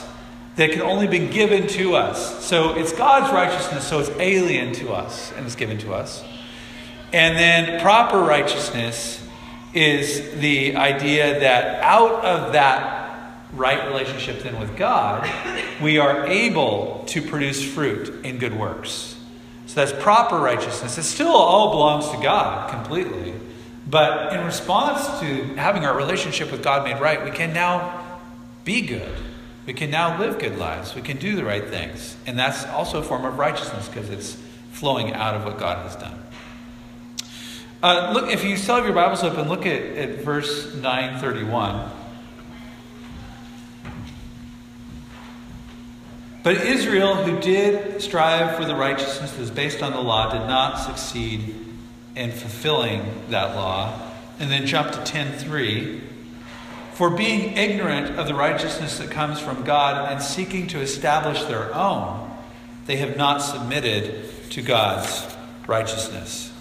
that 0.55 0.71
can 0.71 0.83
only 0.83 1.07
be 1.07 1.19
given 1.27 1.67
to 1.69 1.95
us. 1.95 2.45
So 2.45 2.77
it's 2.77 2.93
God's 2.93 3.33
righteousness, 3.33 3.87
so 3.87 3.99
it's 3.99 4.11
alien 4.19 4.73
to 4.75 4.93
us 4.93 5.33
and 5.37 5.45
it's 5.45 5.55
given 5.55 5.79
to 5.79 5.93
us. 5.93 6.25
And 7.13 7.37
then 7.37 7.81
proper 7.81 8.19
righteousness 8.19 9.25
is 9.75 10.41
the 10.41 10.77
idea 10.77 11.41
that 11.41 11.83
out 11.83 12.25
of 12.25 12.53
that 12.53 13.45
right 13.53 13.89
relationship 13.89 14.43
then 14.43 14.59
with 14.61 14.77
God, 14.77 15.29
we 15.81 15.99
are 15.99 16.27
able 16.27 17.05
to 17.09 17.23
produce 17.23 17.65
fruit 17.65 18.25
in 18.25 18.39
good 18.39 18.57
works. 18.57 19.17
So 19.67 19.85
that's 19.85 19.93
proper 20.03 20.39
righteousness. 20.39 20.97
It 20.99 21.03
still 21.05 21.29
all 21.29 21.71
belongs 21.71 22.09
to 22.11 22.23
God 22.23 22.71
completely. 22.71 23.35
But 23.91 24.35
in 24.35 24.45
response 24.45 25.21
to 25.21 25.55
having 25.55 25.85
our 25.85 25.97
relationship 25.97 26.53
with 26.53 26.63
God 26.63 26.85
made 26.85 27.01
right, 27.01 27.25
we 27.25 27.31
can 27.31 27.55
now 27.55 28.21
be 28.65 28.83
good. 28.83 29.15
We 29.67 29.73
can 29.73 29.91
now 29.91 30.19
live 30.19 30.39
good 30.39 30.59
lives. 30.59 30.95
We 30.95 31.03
can 31.03 31.17
do 31.17 31.37
the 31.37 31.45
right 31.45 31.67
things. 31.67 32.17
And 32.27 32.39
that's 32.39 32.67
also 32.67 33.01
a 33.01 33.03
form 33.03 33.25
of 33.25 33.39
righteousness 33.39 33.89
because 33.89 34.11
it's 34.11 34.37
flowing 34.73 35.13
out 35.13 35.35
of 35.35 35.45
what 35.45 35.59
God 35.59 35.79
has 35.85 35.97
done. 35.97 36.19
Uh, 37.83 38.13
look, 38.13 38.31
if 38.31 38.45
you 38.45 38.57
still 38.57 38.77
have 38.77 38.85
your 38.85 38.95
Bibles 38.95 39.23
open, 39.23 39.49
look 39.49 39.65
at, 39.65 39.83
at 39.83 40.21
verse 40.21 40.75
931. 40.75 41.91
But 46.43 46.57
Israel, 46.57 47.15
who 47.15 47.39
did 47.41 48.03
strive 48.03 48.57
for 48.57 48.65
the 48.65 48.75
righteousness 48.75 49.33
that 49.33 49.41
was 49.41 49.51
based 49.51 49.83
on 49.83 49.93
the 49.93 50.01
law, 50.01 50.33
did 50.33 50.47
not 50.47 50.77
succeed 50.77 51.68
in 52.19 52.33
fulfilling 52.33 53.23
that 53.31 53.55
law. 53.55 53.99
And 54.39 54.51
then 54.51 54.67
jump 54.67 54.93
to 54.93 54.99
10.3. 54.99 56.03
For 56.93 57.11
being 57.11 57.57
ignorant 57.57 58.19
of 58.19 58.27
the 58.27 58.35
righteousness 58.35 58.99
that 58.99 59.11
comes 59.11 59.39
from 59.39 59.63
God 59.63 60.11
and 60.11 60.21
seeking 60.21 60.67
to 60.69 60.81
establish 60.81 61.43
their 61.45 61.73
own, 61.75 62.29
they 62.87 62.97
have 62.97 63.17
not 63.17 63.39
submitted 63.39 64.51
to 64.51 64.63
God's 64.63 65.25
righteousness. 65.69 66.53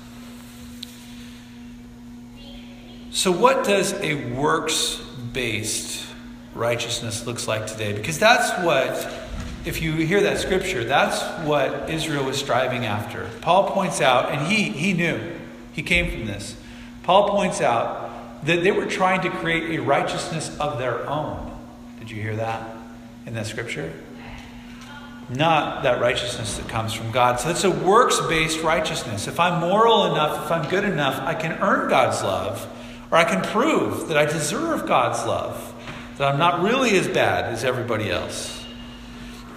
So, 3.09 3.31
what 3.31 3.65
does 3.65 3.93
a 3.93 4.13
works 4.33 5.01
based 5.33 6.05
righteousness 6.53 7.25
looks 7.25 7.47
like 7.47 7.65
today? 7.65 7.93
Because 7.93 8.19
that's 8.19 8.63
what, 8.63 9.11
if 9.65 9.81
you 9.81 9.93
hear 9.93 10.21
that 10.21 10.37
scripture, 10.37 10.83
that's 10.83 11.19
what 11.47 11.89
Israel 11.89 12.25
was 12.25 12.37
striving 12.37 12.85
after. 12.85 13.27
Paul 13.41 13.71
points 13.71 14.01
out, 14.01 14.31
and 14.31 14.45
he, 14.45 14.69
he 14.69 14.93
knew, 14.93 15.36
he 15.77 15.83
came 15.83 16.09
from 16.09 16.25
this. 16.25 16.57
Paul 17.03 17.29
points 17.29 17.61
out 17.61 18.43
that 18.43 18.63
they 18.63 18.71
were 18.71 18.87
trying 18.87 19.21
to 19.21 19.29
create 19.29 19.77
a 19.77 19.83
righteousness 19.83 20.57
of 20.59 20.79
their 20.79 21.07
own. 21.07 21.55
Did 21.99 22.09
you 22.09 22.19
hear 22.19 22.35
that 22.35 22.67
in 23.27 23.35
that 23.35 23.45
scripture? 23.45 23.93
Not 25.29 25.83
that 25.83 26.01
righteousness 26.01 26.57
that 26.57 26.67
comes 26.67 26.93
from 26.93 27.11
God. 27.11 27.39
So 27.39 27.51
it's 27.51 27.63
a 27.63 27.69
works 27.69 28.19
based 28.21 28.63
righteousness. 28.63 29.27
If 29.27 29.39
I'm 29.39 29.61
moral 29.61 30.05
enough, 30.05 30.45
if 30.45 30.51
I'm 30.51 30.67
good 30.67 30.83
enough, 30.83 31.21
I 31.21 31.35
can 31.35 31.51
earn 31.61 31.91
God's 31.91 32.23
love. 32.23 32.67
Or 33.11 33.19
I 33.19 33.23
can 33.23 33.43
prove 33.43 34.07
that 34.07 34.17
I 34.17 34.25
deserve 34.25 34.87
God's 34.87 35.23
love, 35.27 35.75
that 36.17 36.27
I'm 36.27 36.39
not 36.39 36.63
really 36.63 36.97
as 36.97 37.07
bad 37.07 37.53
as 37.53 37.63
everybody 37.63 38.09
else. 38.09 38.56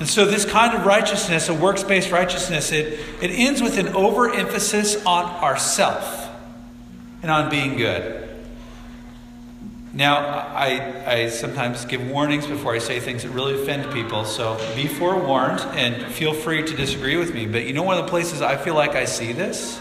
And 0.00 0.08
so, 0.08 0.24
this 0.24 0.46
kind 0.46 0.74
of 0.74 0.86
righteousness, 0.86 1.50
a 1.50 1.54
works 1.54 1.84
based 1.84 2.10
righteousness, 2.10 2.72
it, 2.72 2.98
it 3.20 3.30
ends 3.30 3.60
with 3.60 3.76
an 3.76 3.88
overemphasis 3.88 5.04
on 5.04 5.26
ourself 5.26 6.30
and 7.22 7.30
on 7.30 7.50
being 7.50 7.76
good. 7.76 8.26
Now, 9.92 10.18
I, 10.18 11.04
I 11.06 11.28
sometimes 11.28 11.84
give 11.84 12.08
warnings 12.08 12.46
before 12.46 12.74
I 12.74 12.78
say 12.78 12.98
things 12.98 13.24
that 13.24 13.30
really 13.30 13.60
offend 13.60 13.92
people, 13.92 14.24
so 14.24 14.56
be 14.74 14.86
forewarned 14.86 15.60
and 15.72 16.10
feel 16.12 16.32
free 16.32 16.62
to 16.62 16.76
disagree 16.76 17.16
with 17.16 17.34
me. 17.34 17.46
But 17.46 17.66
you 17.66 17.74
know, 17.74 17.82
one 17.82 17.98
of 17.98 18.04
the 18.04 18.10
places 18.10 18.40
I 18.40 18.56
feel 18.56 18.74
like 18.74 18.92
I 18.92 19.04
see 19.04 19.32
this? 19.32 19.80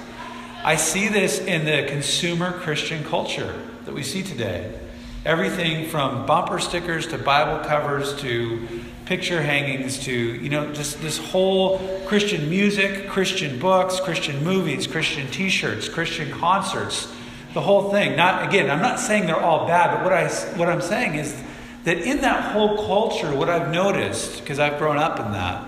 I 0.66 0.76
see 0.76 1.08
this 1.08 1.40
in 1.40 1.64
the 1.64 1.88
consumer 1.90 2.52
Christian 2.52 3.06
culture 3.06 3.58
that 3.86 3.94
we 3.94 4.04
see 4.04 4.24
today. 4.24 4.78
Everything 5.26 5.88
from 5.88 6.26
bumper 6.26 6.60
stickers 6.60 7.08
to 7.08 7.18
Bible 7.18 7.64
covers 7.66 8.20
to 8.22 8.68
picture 9.10 9.42
hangings 9.42 9.98
to, 9.98 10.14
you 10.14 10.50
know, 10.50 10.72
just 10.72 11.02
this 11.02 11.18
whole 11.18 11.80
Christian 12.06 12.48
music, 12.48 13.10
Christian 13.10 13.58
books, 13.58 14.00
Christian 14.00 14.44
movies, 14.44 14.86
Christian 14.86 15.26
t 15.32 15.50
shirts, 15.50 15.90
Christian 15.90 16.30
concerts, 16.30 17.12
the 17.56 17.62
whole 17.62 17.90
thing. 17.90 18.16
Not, 18.16 18.48
again, 18.48 18.70
I'm 18.70 18.84
not 18.84 19.00
saying 19.00 19.26
they're 19.26 19.42
all 19.42 19.66
bad, 19.66 19.96
but 19.96 20.04
what, 20.04 20.14
I, 20.14 20.30
what 20.60 20.70
I'm 20.70 20.80
saying 20.80 21.16
is 21.16 21.36
that 21.86 21.98
in 21.98 22.22
that 22.22 22.54
whole 22.54 22.86
culture, 22.86 23.36
what 23.36 23.50
I've 23.50 23.72
noticed, 23.72 24.42
because 24.42 24.60
I've 24.60 24.78
grown 24.78 24.98
up 24.98 25.20
in 25.20 25.32
that, 25.32 25.64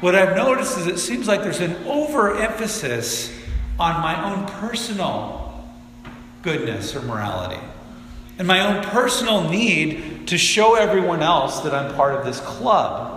what 0.00 0.14
I've 0.14 0.36
noticed 0.36 0.78
is 0.78 0.86
it 0.86 1.00
seems 1.00 1.26
like 1.26 1.42
there's 1.42 1.58
an 1.58 1.74
overemphasis 1.86 3.36
on 3.80 4.00
my 4.00 4.32
own 4.32 4.46
personal 4.46 5.66
goodness 6.42 6.94
or 6.94 7.02
morality 7.02 7.58
and 8.40 8.48
my 8.48 8.60
own 8.60 8.82
personal 8.84 9.50
need 9.50 10.19
to 10.26 10.38
show 10.38 10.74
everyone 10.74 11.22
else 11.22 11.60
that 11.60 11.74
I'm 11.74 11.94
part 11.94 12.14
of 12.14 12.24
this 12.24 12.40
club. 12.40 13.16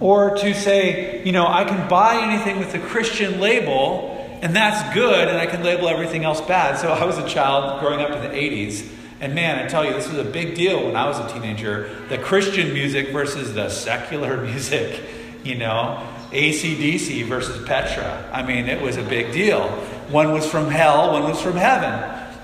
Or 0.00 0.36
to 0.36 0.54
say, 0.54 1.24
you 1.24 1.32
know, 1.32 1.46
I 1.46 1.64
can 1.64 1.88
buy 1.88 2.22
anything 2.22 2.58
with 2.60 2.74
a 2.74 2.78
Christian 2.78 3.40
label 3.40 4.14
and 4.42 4.54
that's 4.54 4.94
good 4.94 5.28
and 5.28 5.36
I 5.36 5.46
can 5.46 5.62
label 5.62 5.88
everything 5.88 6.24
else 6.24 6.40
bad. 6.40 6.78
So 6.78 6.92
I 6.92 7.04
was 7.04 7.18
a 7.18 7.28
child 7.28 7.80
growing 7.80 8.00
up 8.00 8.10
in 8.10 8.22
the 8.22 8.28
80s. 8.28 8.88
And 9.20 9.34
man, 9.34 9.58
I 9.58 9.66
tell 9.66 9.84
you, 9.84 9.92
this 9.92 10.08
was 10.08 10.18
a 10.18 10.30
big 10.30 10.54
deal 10.54 10.84
when 10.84 10.94
I 10.94 11.06
was 11.08 11.18
a 11.18 11.32
teenager 11.32 11.92
the 12.08 12.18
Christian 12.18 12.72
music 12.72 13.10
versus 13.10 13.54
the 13.54 13.68
secular 13.68 14.36
music, 14.44 15.02
you 15.42 15.56
know. 15.56 16.06
ACDC 16.30 17.24
versus 17.24 17.66
Petra. 17.66 18.30
I 18.32 18.42
mean, 18.42 18.66
it 18.66 18.82
was 18.82 18.98
a 18.98 19.02
big 19.02 19.32
deal. 19.32 19.66
One 20.10 20.32
was 20.32 20.48
from 20.48 20.68
hell, 20.68 21.12
one 21.12 21.24
was 21.24 21.40
from 21.40 21.56
heaven, 21.56 21.90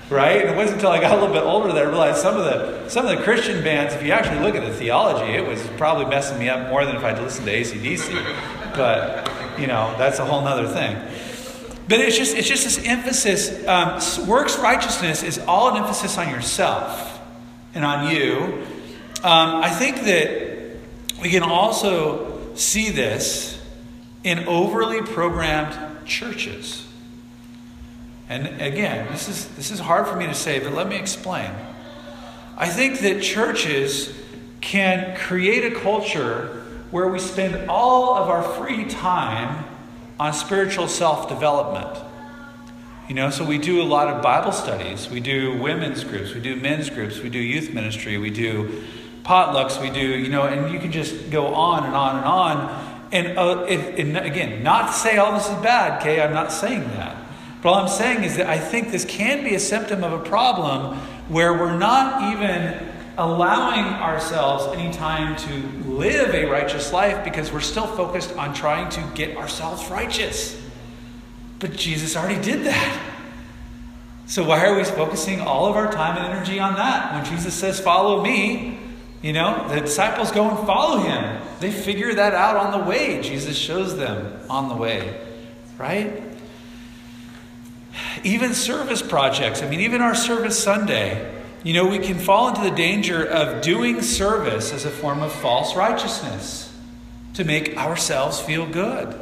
right? 0.09 0.41
And 0.41 0.49
it 0.49 0.55
wasn't 0.55 0.75
until 0.75 0.91
I 0.91 0.99
got 0.99 1.11
a 1.11 1.19
little 1.19 1.33
bit 1.33 1.43
older 1.43 1.71
that 1.71 1.77
I 1.77 1.89
realized 1.89 2.17
some 2.17 2.37
of 2.37 2.43
the 2.43 2.89
some 2.89 3.05
of 3.05 3.17
the 3.17 3.23
Christian 3.23 3.63
bands, 3.63 3.93
if 3.93 4.03
you 4.03 4.11
actually 4.11 4.39
look 4.39 4.55
at 4.55 4.65
the 4.65 4.73
theology, 4.73 5.33
it 5.33 5.47
was 5.47 5.65
probably 5.77 6.05
messing 6.05 6.37
me 6.39 6.49
up 6.49 6.69
more 6.69 6.85
than 6.85 6.95
if 6.95 7.03
I'd 7.03 7.19
listened 7.19 7.47
to 7.47 7.53
ACDC. 7.53 8.75
But 8.75 9.29
you 9.59 9.67
know, 9.67 9.95
that's 9.97 10.19
a 10.19 10.25
whole 10.25 10.41
nother 10.41 10.67
thing. 10.67 10.95
But 11.87 11.99
it's 11.99 12.17
just 12.17 12.35
it's 12.35 12.47
just 12.47 12.63
this 12.63 12.83
emphasis. 12.85 13.65
Um, 13.67 14.27
works 14.27 14.57
righteousness 14.57 15.23
is 15.23 15.39
all 15.39 15.69
an 15.69 15.77
emphasis 15.77 16.17
on 16.17 16.29
yourself 16.29 17.21
and 17.73 17.85
on 17.85 18.15
you. 18.15 18.65
Um, 19.23 19.63
I 19.63 19.69
think 19.69 20.01
that 20.01 20.77
we 21.21 21.29
can 21.29 21.43
also 21.43 22.53
see 22.55 22.89
this 22.89 23.61
in 24.23 24.47
overly 24.47 25.01
programmed 25.01 26.05
churches. 26.05 26.84
And 28.27 28.61
again, 28.61 29.07
this 29.11 29.29
is, 29.29 29.47
this 29.49 29.71
is 29.71 29.79
hard 29.79 30.07
for 30.07 30.15
me 30.15 30.25
to 30.25 30.33
say, 30.33 30.59
but 30.59 30.73
let 30.73 30.87
me 30.87 30.95
explain. 30.95 31.51
I 32.57 32.67
think 32.67 32.99
that 32.99 33.21
churches 33.21 34.13
can 34.61 35.15
create 35.15 35.71
a 35.71 35.79
culture 35.79 36.63
where 36.89 37.07
we 37.07 37.19
spend 37.19 37.69
all 37.69 38.15
of 38.15 38.29
our 38.29 38.41
free 38.41 38.85
time 38.85 39.65
on 40.19 40.33
spiritual 40.33 40.87
self 40.87 41.29
development. 41.29 41.99
You 43.07 43.13
know, 43.13 43.29
so 43.29 43.45
we 43.45 43.59
do 43.59 43.81
a 43.81 43.83
lot 43.83 44.07
of 44.07 44.23
Bible 44.23 44.51
studies, 44.51 45.09
we 45.09 45.19
do 45.19 45.55
women's 45.61 46.03
groups, 46.03 46.33
we 46.33 46.39
do 46.39 46.55
men's 46.55 46.89
groups, 46.89 47.19
we 47.19 47.29
do 47.29 47.37
youth 47.37 47.71
ministry, 47.71 48.17
we 48.17 48.31
do 48.31 48.83
potlucks, 49.23 49.79
we 49.79 49.91
do, 49.91 49.99
you 49.99 50.29
know, 50.29 50.43
and 50.43 50.73
you 50.73 50.79
can 50.79 50.91
just 50.91 51.29
go 51.29 51.53
on 51.53 51.83
and 51.83 51.93
on 51.93 52.15
and 52.15 52.25
on. 52.25 53.07
And, 53.11 53.37
uh, 53.37 53.65
again, 53.65 54.63
not 54.63 54.87
to 54.87 54.93
say 54.93 55.17
all 55.17 55.33
this 55.33 55.47
is 55.47 55.55
bad, 55.57 56.01
okay? 56.01 56.21
I'm 56.21 56.33
not 56.33 56.51
saying 56.51 56.81
that. 56.81 57.24
But 57.65 57.71
all 57.71 57.79
I'm 57.79 57.87
saying 57.87 58.23
is 58.23 58.37
that 58.37 58.45
I 58.45 58.59
think 58.59 58.91
this 58.91 59.05
can 59.05 59.43
be 59.43 59.55
a 59.55 59.59
symptom 59.59 60.03
of 60.03 60.13
a 60.13 60.19
problem 60.19 60.97
where 61.29 61.51
we're 61.51 61.75
not 61.75 62.31
even 62.31 62.77
allowing 63.17 63.85
ourselves 63.85 64.67
any 64.77 64.93
time 64.93 65.35
to 65.35 65.89
live 65.89 66.35
a 66.35 66.45
righteous 66.45 66.93
life 66.93 67.23
because 67.23 67.51
we're 67.51 67.61
still 67.61 67.87
focused 67.87 68.35
on 68.35 68.53
trying 68.53 68.89
to 68.89 69.01
get 69.15 69.35
ourselves 69.35 69.89
righteous. 69.89 70.61
But 71.57 71.73
Jesus 71.73 72.15
already 72.15 72.39
did 72.39 72.65
that. 72.65 73.01
So 74.27 74.43
why 74.43 74.63
are 74.67 74.77
we 74.77 74.83
focusing 74.83 75.41
all 75.41 75.65
of 75.65 75.75
our 75.75 75.91
time 75.91 76.17
and 76.17 76.35
energy 76.35 76.59
on 76.59 76.75
that? 76.75 77.15
When 77.15 77.25
Jesus 77.35 77.55
says, 77.55 77.79
Follow 77.79 78.21
me, 78.21 78.77
you 79.23 79.33
know, 79.33 79.67
the 79.69 79.81
disciples 79.81 80.31
go 80.31 80.47
and 80.55 80.67
follow 80.67 80.99
him. 80.99 81.41
They 81.61 81.71
figure 81.71 82.13
that 82.13 82.35
out 82.35 82.57
on 82.57 82.79
the 82.79 82.87
way. 82.87 83.23
Jesus 83.23 83.57
shows 83.57 83.97
them 83.97 84.39
on 84.51 84.69
the 84.69 84.75
way, 84.75 85.19
right? 85.79 86.24
Even 88.23 88.53
service 88.53 89.01
projects. 89.01 89.61
I 89.61 89.69
mean, 89.69 89.81
even 89.81 90.01
our 90.01 90.15
service 90.15 90.61
Sunday, 90.61 91.33
you 91.63 91.73
know, 91.73 91.87
we 91.87 91.99
can 91.99 92.19
fall 92.19 92.49
into 92.49 92.61
the 92.61 92.75
danger 92.75 93.23
of 93.25 93.61
doing 93.61 94.01
service 94.01 94.73
as 94.73 94.85
a 94.85 94.91
form 94.91 95.21
of 95.21 95.31
false 95.31 95.75
righteousness 95.75 96.71
to 97.33 97.43
make 97.43 97.75
ourselves 97.77 98.39
feel 98.39 98.65
good 98.65 99.19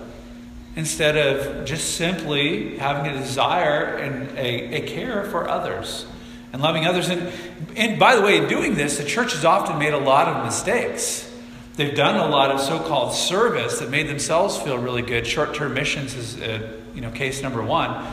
instead 0.75 1.15
of 1.15 1.65
just 1.65 1.95
simply 1.95 2.77
having 2.77 3.11
a 3.11 3.17
desire 3.17 3.95
and 3.95 4.37
a, 4.37 4.81
a 4.81 4.87
care 4.87 5.23
for 5.25 5.47
others 5.47 6.05
and 6.51 6.61
loving 6.61 6.85
others. 6.85 7.09
And, 7.09 7.31
and 7.75 7.99
by 7.99 8.15
the 8.15 8.21
way, 8.21 8.37
in 8.37 8.47
doing 8.47 8.75
this, 8.75 8.97
the 8.97 9.05
church 9.05 9.33
has 9.33 9.45
often 9.45 9.79
made 9.79 9.93
a 9.93 9.99
lot 9.99 10.27
of 10.27 10.45
mistakes. 10.45 11.29
They've 11.75 11.95
done 11.95 12.15
a 12.15 12.27
lot 12.27 12.51
of 12.51 12.59
so-called 12.59 13.13
service 13.13 13.79
that 13.79 13.89
made 13.89 14.07
themselves 14.07 14.57
feel 14.57 14.77
really 14.77 15.01
good. 15.01 15.25
Short-term 15.25 15.73
missions 15.73 16.13
is, 16.13 16.39
uh, 16.39 16.71
you 16.93 17.01
know, 17.01 17.09
case 17.09 17.41
number 17.41 17.63
one, 17.63 18.05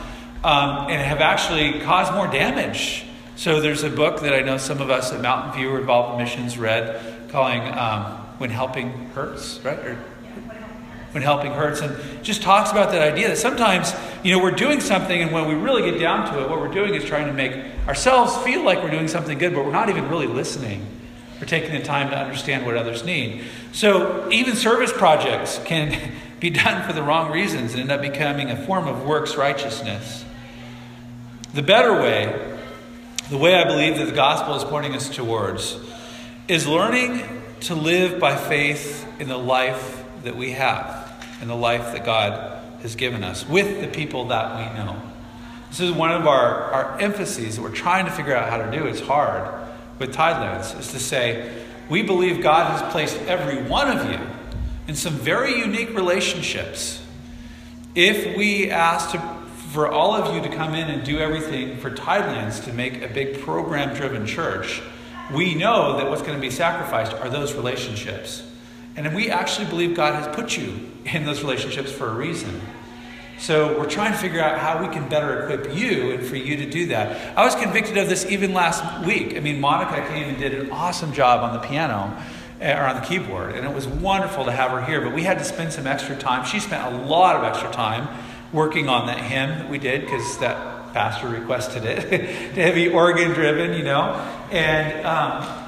um, 0.43 0.87
and 0.89 1.01
have 1.01 1.19
actually 1.19 1.79
caused 1.81 2.13
more 2.13 2.27
damage. 2.27 3.05
So 3.35 3.61
there's 3.61 3.83
a 3.83 3.89
book 3.89 4.21
that 4.21 4.33
I 4.33 4.41
know 4.41 4.57
some 4.57 4.81
of 4.81 4.89
us 4.89 5.11
at 5.11 5.21
Mountain 5.21 5.53
View 5.53 5.71
Revolving 5.71 6.17
Missions 6.17 6.57
read, 6.57 7.29
calling 7.29 7.61
um, 7.77 8.03
"When 8.37 8.49
Helping 8.49 8.91
Hurts," 9.09 9.59
right? 9.63 9.79
Or, 9.79 9.97
when 11.11 11.23
helping 11.23 11.51
hurts 11.51 11.81
and 11.81 12.23
just 12.23 12.41
talks 12.41 12.71
about 12.71 12.93
that 12.93 13.01
idea 13.01 13.27
that 13.27 13.37
sometimes 13.37 13.93
you 14.23 14.31
know 14.31 14.41
we're 14.41 14.49
doing 14.49 14.79
something 14.79 15.21
and 15.21 15.33
when 15.33 15.45
we 15.45 15.55
really 15.55 15.91
get 15.91 15.99
down 15.99 16.31
to 16.31 16.41
it 16.41 16.49
what 16.49 16.57
we're 16.57 16.73
doing 16.73 16.95
is 16.95 17.03
trying 17.03 17.27
to 17.27 17.33
make 17.33 17.53
ourselves 17.85 18.37
feel 18.45 18.63
like 18.63 18.81
we're 18.81 18.89
doing 18.89 19.09
something 19.09 19.37
good 19.37 19.53
but 19.53 19.65
we're 19.65 19.73
not 19.73 19.89
even 19.89 20.07
really 20.07 20.27
listening 20.27 20.87
or 21.41 21.45
taking 21.45 21.71
the 21.71 21.81
time 21.81 22.09
to 22.11 22.17
understand 22.17 22.65
what 22.65 22.77
others 22.77 23.03
need. 23.03 23.43
So 23.71 24.29
even 24.29 24.55
service 24.55 24.93
projects 24.93 25.59
can 25.65 26.11
be 26.39 26.51
done 26.51 26.85
for 26.87 26.93
the 26.93 27.01
wrong 27.01 27.31
reasons 27.31 27.73
and 27.73 27.81
end 27.81 27.91
up 27.91 28.01
becoming 28.01 28.51
a 28.51 28.65
form 28.65 28.87
of 28.87 29.05
works 29.05 29.35
righteousness. 29.35 30.23
The 31.53 31.61
better 31.61 31.93
way, 31.93 32.57
the 33.29 33.37
way 33.37 33.55
I 33.55 33.65
believe 33.65 33.97
that 33.97 34.05
the 34.05 34.15
gospel 34.15 34.55
is 34.55 34.63
pointing 34.63 34.95
us 34.95 35.13
towards, 35.13 35.77
is 36.47 36.65
learning 36.65 37.23
to 37.61 37.75
live 37.75 38.19
by 38.19 38.37
faith 38.37 39.05
in 39.19 39.27
the 39.27 39.37
life 39.37 40.03
that 40.23 40.35
we 40.37 40.51
have, 40.51 41.11
in 41.41 41.47
the 41.49 41.55
life 41.55 41.91
that 41.93 42.05
God 42.05 42.61
has 42.81 42.95
given 42.95 43.23
us, 43.23 43.47
with 43.47 43.81
the 43.81 43.87
people 43.87 44.29
that 44.29 44.55
we 44.55 44.77
know. 44.77 45.01
This 45.69 45.81
is 45.81 45.91
one 45.91 46.11
of 46.11 46.25
our, 46.25 46.71
our 46.71 46.99
emphases 46.99 47.57
that 47.57 47.61
we're 47.61 47.71
trying 47.71 48.05
to 48.05 48.11
figure 48.11 48.35
out 48.35 48.49
how 48.49 48.57
to 48.57 48.71
do. 48.77 48.87
It's 48.87 49.01
hard 49.01 49.61
with 49.99 50.13
Tidelands 50.13 50.77
is 50.79 50.91
to 50.91 50.99
say, 50.99 51.65
we 51.89 52.01
believe 52.01 52.41
God 52.41 52.71
has 52.71 52.91
placed 52.91 53.17
every 53.23 53.61
one 53.63 53.97
of 53.97 54.09
you 54.09 54.19
in 54.87 54.95
some 54.95 55.13
very 55.13 55.59
unique 55.59 55.95
relationships. 55.95 57.01
If 57.93 58.37
we 58.37 58.71
ask 58.71 59.11
to, 59.11 59.30
for 59.71 59.89
all 59.89 60.13
of 60.13 60.35
you 60.35 60.41
to 60.41 60.53
come 60.53 60.75
in 60.75 60.89
and 60.89 61.05
do 61.05 61.19
everything 61.19 61.77
for 61.77 61.89
Tidelands 61.89 62.65
to 62.65 62.73
make 62.73 63.01
a 63.01 63.07
big 63.07 63.39
program 63.39 63.95
driven 63.95 64.25
church, 64.25 64.81
we 65.33 65.55
know 65.55 65.97
that 65.97 66.09
what's 66.09 66.21
going 66.21 66.35
to 66.35 66.41
be 66.41 66.51
sacrificed 66.51 67.13
are 67.13 67.29
those 67.29 67.53
relationships. 67.53 68.43
And 68.97 69.15
we 69.15 69.29
actually 69.29 69.67
believe 69.67 69.95
God 69.95 70.13
has 70.13 70.35
put 70.35 70.57
you 70.57 70.91
in 71.05 71.25
those 71.25 71.41
relationships 71.41 71.89
for 71.89 72.09
a 72.09 72.13
reason. 72.13 72.59
So 73.39 73.79
we're 73.79 73.89
trying 73.89 74.11
to 74.11 74.17
figure 74.17 74.41
out 74.41 74.59
how 74.59 74.85
we 74.85 74.93
can 74.93 75.07
better 75.07 75.47
equip 75.47 75.73
you 75.73 76.11
and 76.11 76.27
for 76.27 76.35
you 76.35 76.57
to 76.57 76.69
do 76.69 76.87
that. 76.87 77.37
I 77.37 77.45
was 77.45 77.55
convicted 77.55 77.97
of 77.97 78.09
this 78.09 78.25
even 78.25 78.53
last 78.53 79.05
week. 79.05 79.37
I 79.37 79.39
mean, 79.39 79.61
Monica 79.61 80.05
came 80.09 80.27
and 80.27 80.37
did 80.37 80.53
an 80.53 80.69
awesome 80.71 81.13
job 81.13 81.43
on 81.43 81.53
the 81.53 81.59
piano 81.59 82.13
eh, 82.59 82.77
or 82.77 82.85
on 82.85 82.95
the 82.95 83.07
keyboard, 83.07 83.55
and 83.55 83.65
it 83.65 83.73
was 83.73 83.87
wonderful 83.87 84.43
to 84.45 84.51
have 84.51 84.71
her 84.71 84.83
here. 84.83 84.99
But 84.99 85.13
we 85.13 85.23
had 85.23 85.37
to 85.37 85.45
spend 85.45 85.71
some 85.71 85.87
extra 85.87 86.17
time. 86.17 86.45
She 86.45 86.59
spent 86.59 86.93
a 86.93 86.97
lot 87.05 87.37
of 87.37 87.45
extra 87.45 87.71
time 87.71 88.09
working 88.53 88.89
on 88.89 89.07
that 89.07 89.19
hymn 89.19 89.49
that 89.59 89.69
we 89.69 89.77
did 89.77 90.01
because 90.01 90.37
that 90.39 90.93
pastor 90.93 91.29
requested 91.29 91.85
it 91.85 92.55
to 92.55 92.73
be 92.73 92.89
organ 92.89 93.31
driven, 93.31 93.77
you 93.77 93.83
know. 93.83 94.13
And 94.51 95.05
um, 95.05 95.61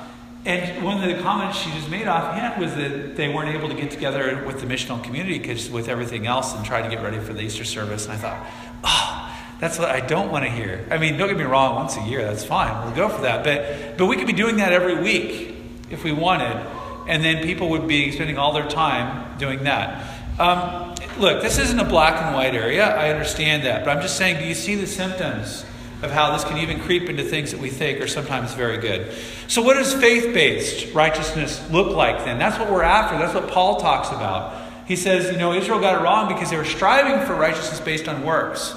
and 0.46 0.84
one 0.84 1.02
of 1.02 1.15
the 1.15 1.24
comments 1.24 1.58
she 1.58 1.72
just 1.72 1.89
made 1.89 2.06
offhand 2.06 2.62
was 2.62 2.76
that 2.76 3.15
they 3.15 3.34
weren't 3.34 3.56
able 3.56 3.69
to 3.69 3.76
get 3.76 3.91
together 3.91 4.43
with 4.46 4.60
the 4.60 4.65
missional 4.65 5.02
community 5.02 5.39
because 5.39 5.69
with 5.69 5.88
everything 5.88 6.28
else 6.28 6.54
and 6.54 6.65
try 6.65 6.82
to 6.82 6.89
get 6.93 7.02
ready 7.02 7.19
for 7.19 7.32
the 7.32 7.41
Easter 7.41 7.63
service. 7.63 8.06
And 8.06 8.13
I 8.13 8.17
thought, 8.17 8.48
oh, 8.84 9.24
that's 9.62 9.80
what 9.80 9.89
I 9.89 10.02
don't 10.02 10.32
want 10.32 10.43
to 10.43 10.52
hear. 10.52 10.86
I 10.91 10.98
mean, 10.98 11.17
don't 11.17 11.30
get 11.30 11.38
me 11.38 11.46
wrong, 11.46 11.76
once 11.76 11.96
a 11.96 12.02
year, 12.02 12.26
that's 12.26 12.43
fine. 12.43 12.86
We'll 12.86 12.96
go 12.96 13.08
for 13.08 13.22
that. 13.22 13.46
But, 13.46 13.98
but 13.98 14.08
we 14.08 14.17
could 14.17 14.28
be 14.28 14.34
doing 14.34 14.58
that 14.58 14.74
every 14.74 15.02
week 15.02 15.56
if 15.89 16.04
we 16.04 16.12
wanted. 16.12 16.62
And 17.08 17.24
then 17.24 17.43
people 17.43 17.69
would 17.69 17.88
be 17.88 18.12
spending 18.12 18.38
all 18.38 18.52
their 18.52 18.67
time 18.67 19.38
doing 19.38 19.63
that. 19.63 20.39
Um, 20.39 20.92
look, 21.17 21.41
this 21.41 21.58
isn't 21.58 21.80
a 21.80 21.86
black 21.86 22.21
and 22.21 22.36
white 22.36 22.56
area. 22.56 22.86
I 22.86 23.10
understand 23.10 23.63
that. 23.63 23.86
But 23.86 23.95
I'm 23.95 24.02
just 24.02 24.17
saying, 24.17 24.39
do 24.39 24.45
you 24.45 24.56
see 24.56 24.76
the 24.76 24.88
symptoms? 24.88 25.65
of 26.04 26.12
how 26.12 26.34
this 26.34 26.43
can 26.43 26.58
even 26.58 26.82
creep 26.82 27.10
into 27.10 27.23
things 27.23 27.52
that 27.52 27.62
we 27.62 27.69
think 27.69 28.02
are 28.02 28.08
sometimes 28.08 28.54
very 28.54 28.78
good. 28.78 29.15
So, 29.47 29.62
what 29.62 29.76
does 29.76 29.93
faith 29.93 30.34
based 30.34 30.93
righteousness 30.93 31.65
look 31.71 31.95
like 31.95 32.26
then? 32.26 32.38
That's 32.38 32.60
what 32.60 32.69
we're 32.69 32.84
after. 32.84 33.17
That's 33.17 33.34
what 33.34 33.47
Paul 33.49 33.80
talks 33.80 34.10
about. 34.10 34.62
He 34.86 34.97
says, 34.97 35.32
you 35.32 35.38
know, 35.38 35.54
Israel 35.54 35.80
got 35.80 35.99
it 35.99 36.04
wrong 36.04 36.28
because 36.28 36.49
they 36.49 36.58
were 36.58 36.65
striving 36.65 37.26
for 37.26 37.36
righteousness 37.36 37.80
based 37.80 38.10
on 38.10 38.26
works. 38.26 38.76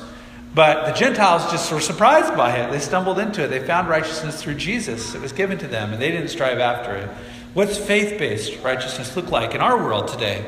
But 0.55 0.87
the 0.87 0.93
Gentiles 0.93 1.51
just 1.51 1.71
were 1.71 1.81
surprised 1.81 2.37
by 2.37 2.57
it. 2.57 2.71
They 2.71 2.79
stumbled 2.79 3.19
into 3.19 3.45
it. 3.45 3.49
They 3.49 3.59
found 3.59 3.89
righteousness 3.89 4.41
through 4.41 4.55
Jesus. 4.55 5.15
It 5.15 5.21
was 5.21 5.33
given 5.33 5.59
to 5.59 5.67
them, 5.67 5.93
and 5.93 6.01
they 6.01 6.11
didn't 6.11 6.29
strive 6.29 6.59
after 6.59 6.95
it. 6.95 7.11
What's 7.55 7.77
faith 7.77 8.19
based 8.19 8.63
righteousness 8.63 9.17
look 9.17 9.31
like 9.31 9.55
in 9.55 9.61
our 9.61 9.77
world 9.77 10.09
today? 10.09 10.47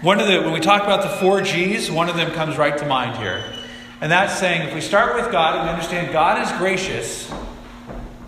One 0.00 0.20
of 0.20 0.28
the, 0.28 0.40
when 0.42 0.52
we 0.52 0.60
talk 0.60 0.84
about 0.84 1.02
the 1.02 1.08
four 1.08 1.42
G's, 1.42 1.90
one 1.90 2.08
of 2.08 2.14
them 2.14 2.30
comes 2.30 2.56
right 2.56 2.78
to 2.78 2.86
mind 2.86 3.18
here. 3.18 3.42
And 4.00 4.12
that's 4.12 4.38
saying 4.38 4.68
if 4.68 4.72
we 4.72 4.80
start 4.80 5.16
with 5.16 5.32
God 5.32 5.56
and 5.56 5.64
we 5.64 5.70
understand 5.70 6.12
God 6.12 6.40
is 6.40 6.52
gracious, 6.56 7.28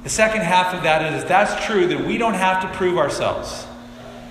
the 0.02 0.08
second 0.08 0.40
half 0.40 0.74
of 0.74 0.82
that 0.82 1.14
is 1.14 1.24
that's 1.26 1.64
true 1.64 1.86
that 1.86 2.04
we 2.04 2.18
don't 2.18 2.34
have 2.34 2.60
to 2.62 2.76
prove 2.76 2.98
ourselves. 2.98 3.68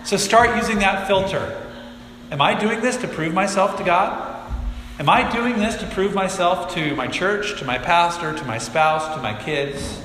So 0.04 0.18
start 0.18 0.58
using 0.58 0.80
that 0.80 1.08
filter. 1.08 1.66
Am 2.30 2.42
I 2.42 2.60
doing 2.60 2.82
this 2.82 2.98
to 2.98 3.08
prove 3.08 3.34
myself 3.34 3.78
to 3.78 3.86
God? 3.86 4.52
Am 5.00 5.08
I 5.08 5.32
doing 5.32 5.60
this 5.60 5.78
to 5.78 5.88
prove 5.88 6.14
myself 6.14 6.74
to 6.76 6.94
my 6.98 7.08
church, 7.08 7.58
to 7.60 7.66
my 7.66 7.78
pastor, 7.78 8.38
to 8.38 8.44
my 8.44 8.58
spouse, 8.58 9.16
to 9.16 9.22
my 9.22 9.34
kids? 9.34 10.02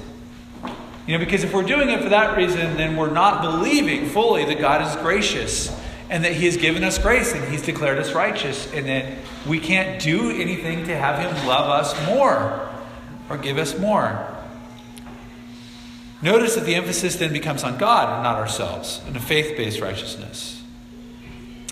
You 1.08 1.18
know, 1.18 1.24
because 1.24 1.42
if 1.42 1.52
we're 1.52 1.64
doing 1.64 1.90
it 1.90 2.00
for 2.00 2.10
that 2.10 2.36
reason, 2.36 2.76
then 2.76 2.96
we're 2.96 3.10
not 3.10 3.42
believing 3.42 4.06
fully 4.06 4.44
that 4.44 4.60
God 4.60 4.86
is 4.86 4.94
gracious 5.02 5.76
and 6.14 6.24
that 6.24 6.32
He 6.32 6.44
has 6.44 6.56
given 6.56 6.84
us 6.84 6.96
grace 6.96 7.34
and 7.34 7.44
He's 7.50 7.62
declared 7.62 7.98
us 7.98 8.12
righteous, 8.12 8.72
and 8.72 8.86
that 8.86 9.14
we 9.48 9.58
can't 9.58 10.00
do 10.00 10.30
anything 10.30 10.86
to 10.86 10.96
have 10.96 11.18
Him 11.18 11.44
love 11.44 11.68
us 11.68 12.06
more 12.06 12.70
or 13.28 13.36
give 13.36 13.58
us 13.58 13.76
more. 13.76 14.32
Notice 16.22 16.54
that 16.54 16.66
the 16.66 16.76
emphasis 16.76 17.16
then 17.16 17.32
becomes 17.32 17.64
on 17.64 17.78
God 17.78 18.14
and 18.14 18.22
not 18.22 18.36
ourselves, 18.36 19.00
in 19.08 19.16
a 19.16 19.20
faith 19.20 19.56
based 19.56 19.80
righteousness. 19.80 20.62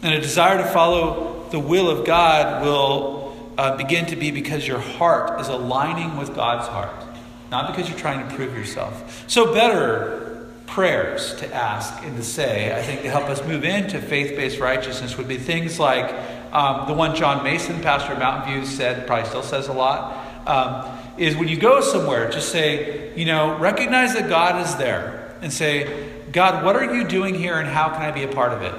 And 0.02 0.12
a 0.12 0.20
desire 0.20 0.58
to 0.58 0.68
follow 0.70 1.48
the 1.50 1.60
will 1.60 1.88
of 1.88 2.04
God 2.04 2.64
will 2.64 3.54
uh, 3.56 3.76
begin 3.76 4.06
to 4.06 4.16
be 4.16 4.32
because 4.32 4.66
your 4.66 4.80
heart 4.80 5.40
is 5.40 5.46
aligning 5.46 6.16
with 6.16 6.34
God's 6.34 6.66
heart, 6.66 7.04
not 7.52 7.72
because 7.72 7.88
you're 7.88 7.98
trying 7.98 8.28
to 8.28 8.34
prove 8.34 8.56
yourself. 8.56 9.24
So, 9.28 9.54
better 9.54 10.31
prayers 10.72 11.34
to 11.34 11.54
ask 11.54 12.02
and 12.02 12.16
to 12.16 12.24
say, 12.24 12.74
I 12.74 12.82
think, 12.82 13.02
to 13.02 13.10
help 13.10 13.24
us 13.24 13.46
move 13.46 13.62
into 13.62 14.00
faith 14.00 14.34
based 14.34 14.58
righteousness 14.58 15.18
would 15.18 15.28
be 15.28 15.36
things 15.36 15.78
like 15.78 16.14
um, 16.50 16.88
the 16.88 16.94
one 16.94 17.14
John 17.14 17.44
Mason, 17.44 17.82
pastor 17.82 18.14
of 18.14 18.18
Mountain 18.18 18.54
View, 18.54 18.64
said, 18.64 19.06
probably 19.06 19.28
still 19.28 19.42
says 19.42 19.68
a 19.68 19.72
lot, 19.74 20.48
um, 20.48 20.98
is 21.18 21.36
when 21.36 21.48
you 21.48 21.58
go 21.58 21.82
somewhere, 21.82 22.30
just 22.30 22.48
say, 22.48 23.14
you 23.16 23.26
know, 23.26 23.58
recognize 23.58 24.14
that 24.14 24.30
God 24.30 24.66
is 24.66 24.74
there 24.76 25.36
and 25.42 25.52
say, 25.52 26.10
God, 26.32 26.64
what 26.64 26.74
are 26.74 26.94
you 26.94 27.04
doing 27.06 27.34
here 27.34 27.58
and 27.58 27.68
how 27.68 27.90
can 27.90 28.00
I 28.00 28.10
be 28.10 28.22
a 28.22 28.28
part 28.28 28.52
of 28.52 28.62
it? 28.62 28.74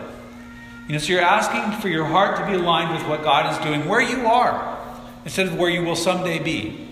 You 0.87 0.93
know, 0.93 0.97
so 0.97 1.13
you're 1.13 1.21
asking 1.21 1.79
for 1.79 1.89
your 1.89 2.05
heart 2.05 2.37
to 2.37 2.45
be 2.47 2.53
aligned 2.53 2.91
with 2.97 3.07
what 3.07 3.23
God 3.23 3.53
is 3.53 3.63
doing 3.63 3.87
where 3.87 4.01
you 4.01 4.25
are 4.25 4.79
instead 5.25 5.45
of 5.45 5.59
where 5.59 5.69
you 5.69 5.83
will 5.83 5.95
someday 5.95 6.39
be. 6.39 6.89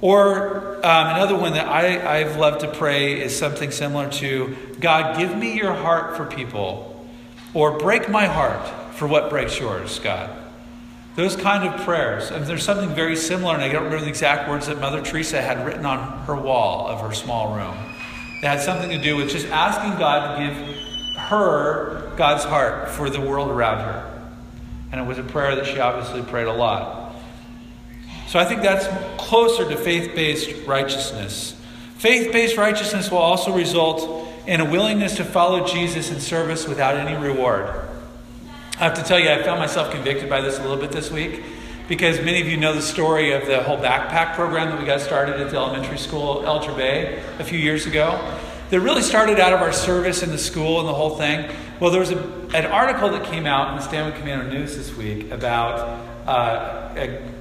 Or 0.00 0.76
um, 0.76 1.16
another 1.16 1.36
one 1.36 1.54
that 1.54 1.66
I, 1.66 2.20
I've 2.20 2.36
loved 2.36 2.60
to 2.60 2.68
pray 2.68 3.20
is 3.20 3.36
something 3.36 3.72
similar 3.72 4.08
to 4.10 4.56
God, 4.78 5.18
give 5.18 5.36
me 5.36 5.56
your 5.56 5.74
heart 5.74 6.16
for 6.16 6.24
people, 6.24 7.06
or 7.52 7.78
break 7.78 8.08
my 8.08 8.26
heart 8.26 8.94
for 8.94 9.08
what 9.08 9.28
breaks 9.28 9.58
yours, 9.58 9.98
God. 9.98 10.30
Those 11.16 11.34
kind 11.34 11.68
of 11.68 11.80
prayers. 11.80 12.30
And 12.30 12.46
there's 12.46 12.62
something 12.62 12.90
very 12.90 13.16
similar, 13.16 13.54
and 13.54 13.62
I 13.62 13.72
don't 13.72 13.84
remember 13.84 14.04
the 14.04 14.10
exact 14.10 14.48
words 14.48 14.68
that 14.68 14.80
Mother 14.80 15.02
Teresa 15.02 15.42
had 15.42 15.66
written 15.66 15.84
on 15.84 16.24
her 16.26 16.36
wall 16.36 16.86
of 16.86 17.00
her 17.00 17.12
small 17.12 17.56
room. 17.56 17.76
That 18.42 18.58
had 18.58 18.60
something 18.60 18.90
to 18.90 19.02
do 19.02 19.16
with 19.16 19.30
just 19.30 19.48
asking 19.48 19.98
God 19.98 20.36
to 20.36 20.46
give 20.46 20.76
her 21.16 22.12
God's 22.16 22.44
heart 22.44 22.88
for 22.88 23.10
the 23.10 23.20
world 23.20 23.50
around 23.50 23.78
her. 23.78 24.30
And 24.92 25.00
it 25.00 25.06
was 25.08 25.18
a 25.18 25.24
prayer 25.24 25.56
that 25.56 25.66
she 25.66 25.80
obviously 25.80 26.22
prayed 26.22 26.46
a 26.46 26.52
lot. 26.52 27.07
So 28.28 28.38
I 28.38 28.44
think 28.44 28.60
that's 28.60 28.86
closer 29.16 29.66
to 29.66 29.76
faith 29.76 30.14
based 30.14 30.66
righteousness. 30.66 31.56
Faith 31.96 32.30
based 32.30 32.58
righteousness 32.58 33.10
will 33.10 33.18
also 33.18 33.54
result 33.54 34.28
in 34.46 34.60
a 34.60 34.64
willingness 34.64 35.16
to 35.16 35.24
follow 35.24 35.66
Jesus 35.66 36.10
in 36.10 36.20
service 36.20 36.68
without 36.68 36.96
any 36.96 37.16
reward. 37.16 37.64
I 38.74 38.84
have 38.84 38.94
to 38.94 39.02
tell 39.02 39.18
you, 39.18 39.30
I 39.30 39.42
found 39.42 39.60
myself 39.60 39.90
convicted 39.90 40.28
by 40.28 40.42
this 40.42 40.58
a 40.58 40.62
little 40.62 40.76
bit 40.76 40.92
this 40.92 41.10
week 41.10 41.42
because 41.88 42.18
many 42.18 42.42
of 42.42 42.46
you 42.46 42.58
know 42.58 42.74
the 42.74 42.82
story 42.82 43.32
of 43.32 43.46
the 43.46 43.62
whole 43.62 43.78
backpack 43.78 44.34
program 44.34 44.68
that 44.68 44.78
we 44.78 44.84
got 44.84 45.00
started 45.00 45.40
at 45.40 45.50
the 45.50 45.56
elementary 45.56 45.98
school, 45.98 46.44
El 46.44 46.60
Bay, 46.76 47.22
a 47.38 47.44
few 47.44 47.58
years 47.58 47.86
ago. 47.86 48.36
That 48.68 48.80
really 48.80 49.00
started 49.00 49.40
out 49.40 49.54
of 49.54 49.62
our 49.62 49.72
service 49.72 50.22
in 50.22 50.28
the 50.28 50.38
school 50.38 50.80
and 50.80 50.88
the 50.88 50.92
whole 50.92 51.16
thing. 51.16 51.50
Well, 51.80 51.90
there 51.90 52.00
was 52.00 52.10
a, 52.10 52.18
an 52.54 52.66
article 52.66 53.08
that 53.08 53.24
came 53.24 53.46
out 53.46 53.70
in 53.70 53.76
the 53.76 53.82
Stanwood 53.82 54.20
Camano 54.20 54.50
News 54.50 54.76
this 54.76 54.94
week 54.94 55.30
about 55.30 55.78
uh, 56.28 56.92
a 56.94 57.37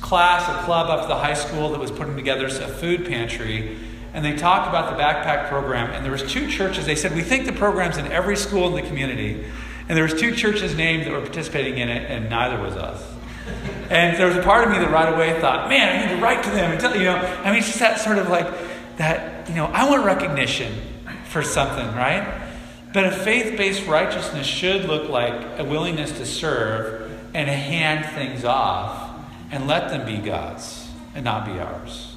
class, 0.00 0.48
a 0.48 0.64
club 0.64 0.88
up 0.88 1.08
the 1.08 1.16
high 1.16 1.34
school 1.34 1.70
that 1.70 1.80
was 1.80 1.90
putting 1.90 2.16
together 2.16 2.46
a 2.46 2.50
food 2.50 3.06
pantry 3.06 3.78
and 4.16 4.24
they 4.24 4.34
talked 4.34 4.66
about 4.66 4.96
the 4.96 5.02
backpack 5.02 5.48
program 5.48 5.90
and 5.92 6.02
there 6.02 6.10
was 6.10 6.22
two 6.22 6.50
churches. 6.50 6.86
They 6.86 6.96
said 6.96 7.14
we 7.14 7.22
think 7.22 7.44
the 7.44 7.52
program's 7.52 7.98
in 7.98 8.06
every 8.06 8.36
school 8.36 8.66
in 8.68 8.82
the 8.82 8.88
community. 8.88 9.44
And 9.88 9.96
there 9.96 10.04
was 10.04 10.14
two 10.14 10.34
churches 10.34 10.74
named 10.74 11.04
that 11.04 11.12
were 11.12 11.20
participating 11.20 11.76
in 11.76 11.90
it 11.90 12.10
and 12.10 12.30
neither 12.30 12.60
was 12.60 12.74
us. 12.76 13.04
And 13.90 14.16
there 14.16 14.26
was 14.26 14.36
a 14.36 14.42
part 14.42 14.64
of 14.64 14.70
me 14.70 14.78
that 14.78 14.90
right 14.90 15.12
away 15.12 15.38
thought 15.40 15.68
man 15.68 15.94
i 15.94 16.06
need 16.06 16.16
to 16.16 16.20
write 16.20 16.42
to 16.42 16.50
them 16.50 16.72
and 16.72 16.80
tell 16.80 16.96
you 16.96 17.04
know 17.04 17.16
i 17.16 17.50
mean 17.50 17.58
it's 17.58 17.68
just 17.68 17.78
that 17.78 18.00
sort 18.00 18.18
of 18.18 18.28
like 18.28 18.48
that 18.96 19.48
you 19.48 19.54
know 19.54 19.66
i 19.66 19.88
want 19.88 20.04
recognition 20.04 20.74
for 21.28 21.42
something 21.42 21.86
right? 21.94 22.42
But 22.92 23.04
a 23.04 23.12
faith-based 23.12 23.86
righteousness 23.86 24.46
should 24.46 24.86
look 24.86 25.08
like 25.08 25.60
a 25.60 25.64
willingness 25.64 26.12
to 26.12 26.26
serve 26.26 27.12
and 27.34 27.48
hand 27.48 28.06
things 28.16 28.44
off 28.44 29.05
and 29.50 29.66
let 29.66 29.90
them 29.90 30.06
be 30.06 30.18
god's 30.18 30.88
and 31.14 31.24
not 31.24 31.44
be 31.44 31.58
ours 31.58 32.16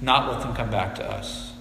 not 0.00 0.30
let 0.30 0.42
them 0.42 0.54
come 0.54 0.70
back 0.70 0.94
to 0.96 1.10
us. 1.10 1.52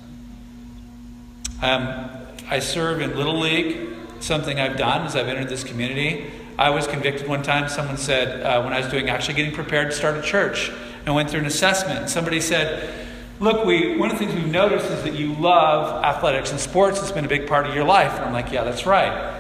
Um, 1.62 2.10
I 2.50 2.60
serve 2.60 3.02
in 3.02 3.16
Little 3.16 3.40
League. 3.40 3.90
Something 4.20 4.60
I've 4.60 4.78
done 4.78 5.06
as 5.06 5.16
I've 5.16 5.28
entered 5.28 5.50
this 5.50 5.64
community. 5.64 6.32
I 6.58 6.70
was 6.72 6.88
convicted 6.88 7.28
one 7.28 7.44
time. 7.44 7.70
Someone 7.70 7.98
said, 7.98 8.42
uh, 8.44 8.64
when 8.64 8.74
I 8.74 8.80
was 8.80 8.90
doing 8.90 9.10
actually 9.10 9.36
getting 9.36 9.54
prepared 9.54 9.92
to 9.92 9.96
start 9.96 10.18
a 10.18 10.22
church, 10.22 10.72
and 11.06 11.16
went 11.16 11.30
through 11.30 11.40
an 11.40 11.46
assessment, 11.46 12.10
somebody 12.10 12.42
said, 12.42 12.94
Look, 13.40 13.66
we, 13.66 13.96
one 13.98 14.12
of 14.12 14.18
the 14.18 14.26
things 14.26 14.36
we've 14.36 14.52
noticed 14.52 14.90
is 14.90 15.04
that 15.04 15.14
you 15.14 15.34
love 15.36 16.04
athletics 16.04 16.52
and 16.52 16.60
sports. 16.60 17.00
It's 17.00 17.12
been 17.12 17.24
a 17.24 17.30
big 17.30 17.48
part 17.48 17.68
of 17.68 17.76
your 17.76 17.86
life. 17.86 18.14
And 18.14 18.26
I'm 18.26 18.34
like, 18.34 18.52
Yeah, 18.52 18.64
that's 18.64 18.86
right. 18.86 19.34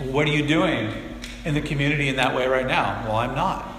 What 0.00 0.26
are 0.26 0.30
you 0.30 0.46
doing 0.46 0.92
in 1.44 1.54
the 1.54 1.60
community 1.60 2.08
in 2.08 2.16
that 2.16 2.34
way 2.34 2.46
right 2.46 2.66
now? 2.66 3.04
Well, 3.06 3.16
I'm 3.16 3.34
not. 3.34 3.71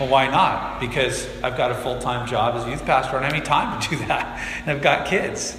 Well, 0.00 0.08
why 0.08 0.28
not? 0.28 0.80
Because 0.80 1.28
I've 1.42 1.56
got 1.56 1.70
a 1.70 1.74
full 1.74 2.00
time 2.00 2.26
job 2.26 2.56
as 2.56 2.64
a 2.64 2.70
youth 2.70 2.84
pastor. 2.84 3.10
I 3.10 3.12
don't 3.14 3.24
have 3.24 3.32
any 3.32 3.44
time 3.44 3.80
to 3.80 3.88
do 3.90 3.96
that. 4.06 4.40
And 4.60 4.70
I've 4.70 4.82
got 4.82 5.06
kids. 5.06 5.56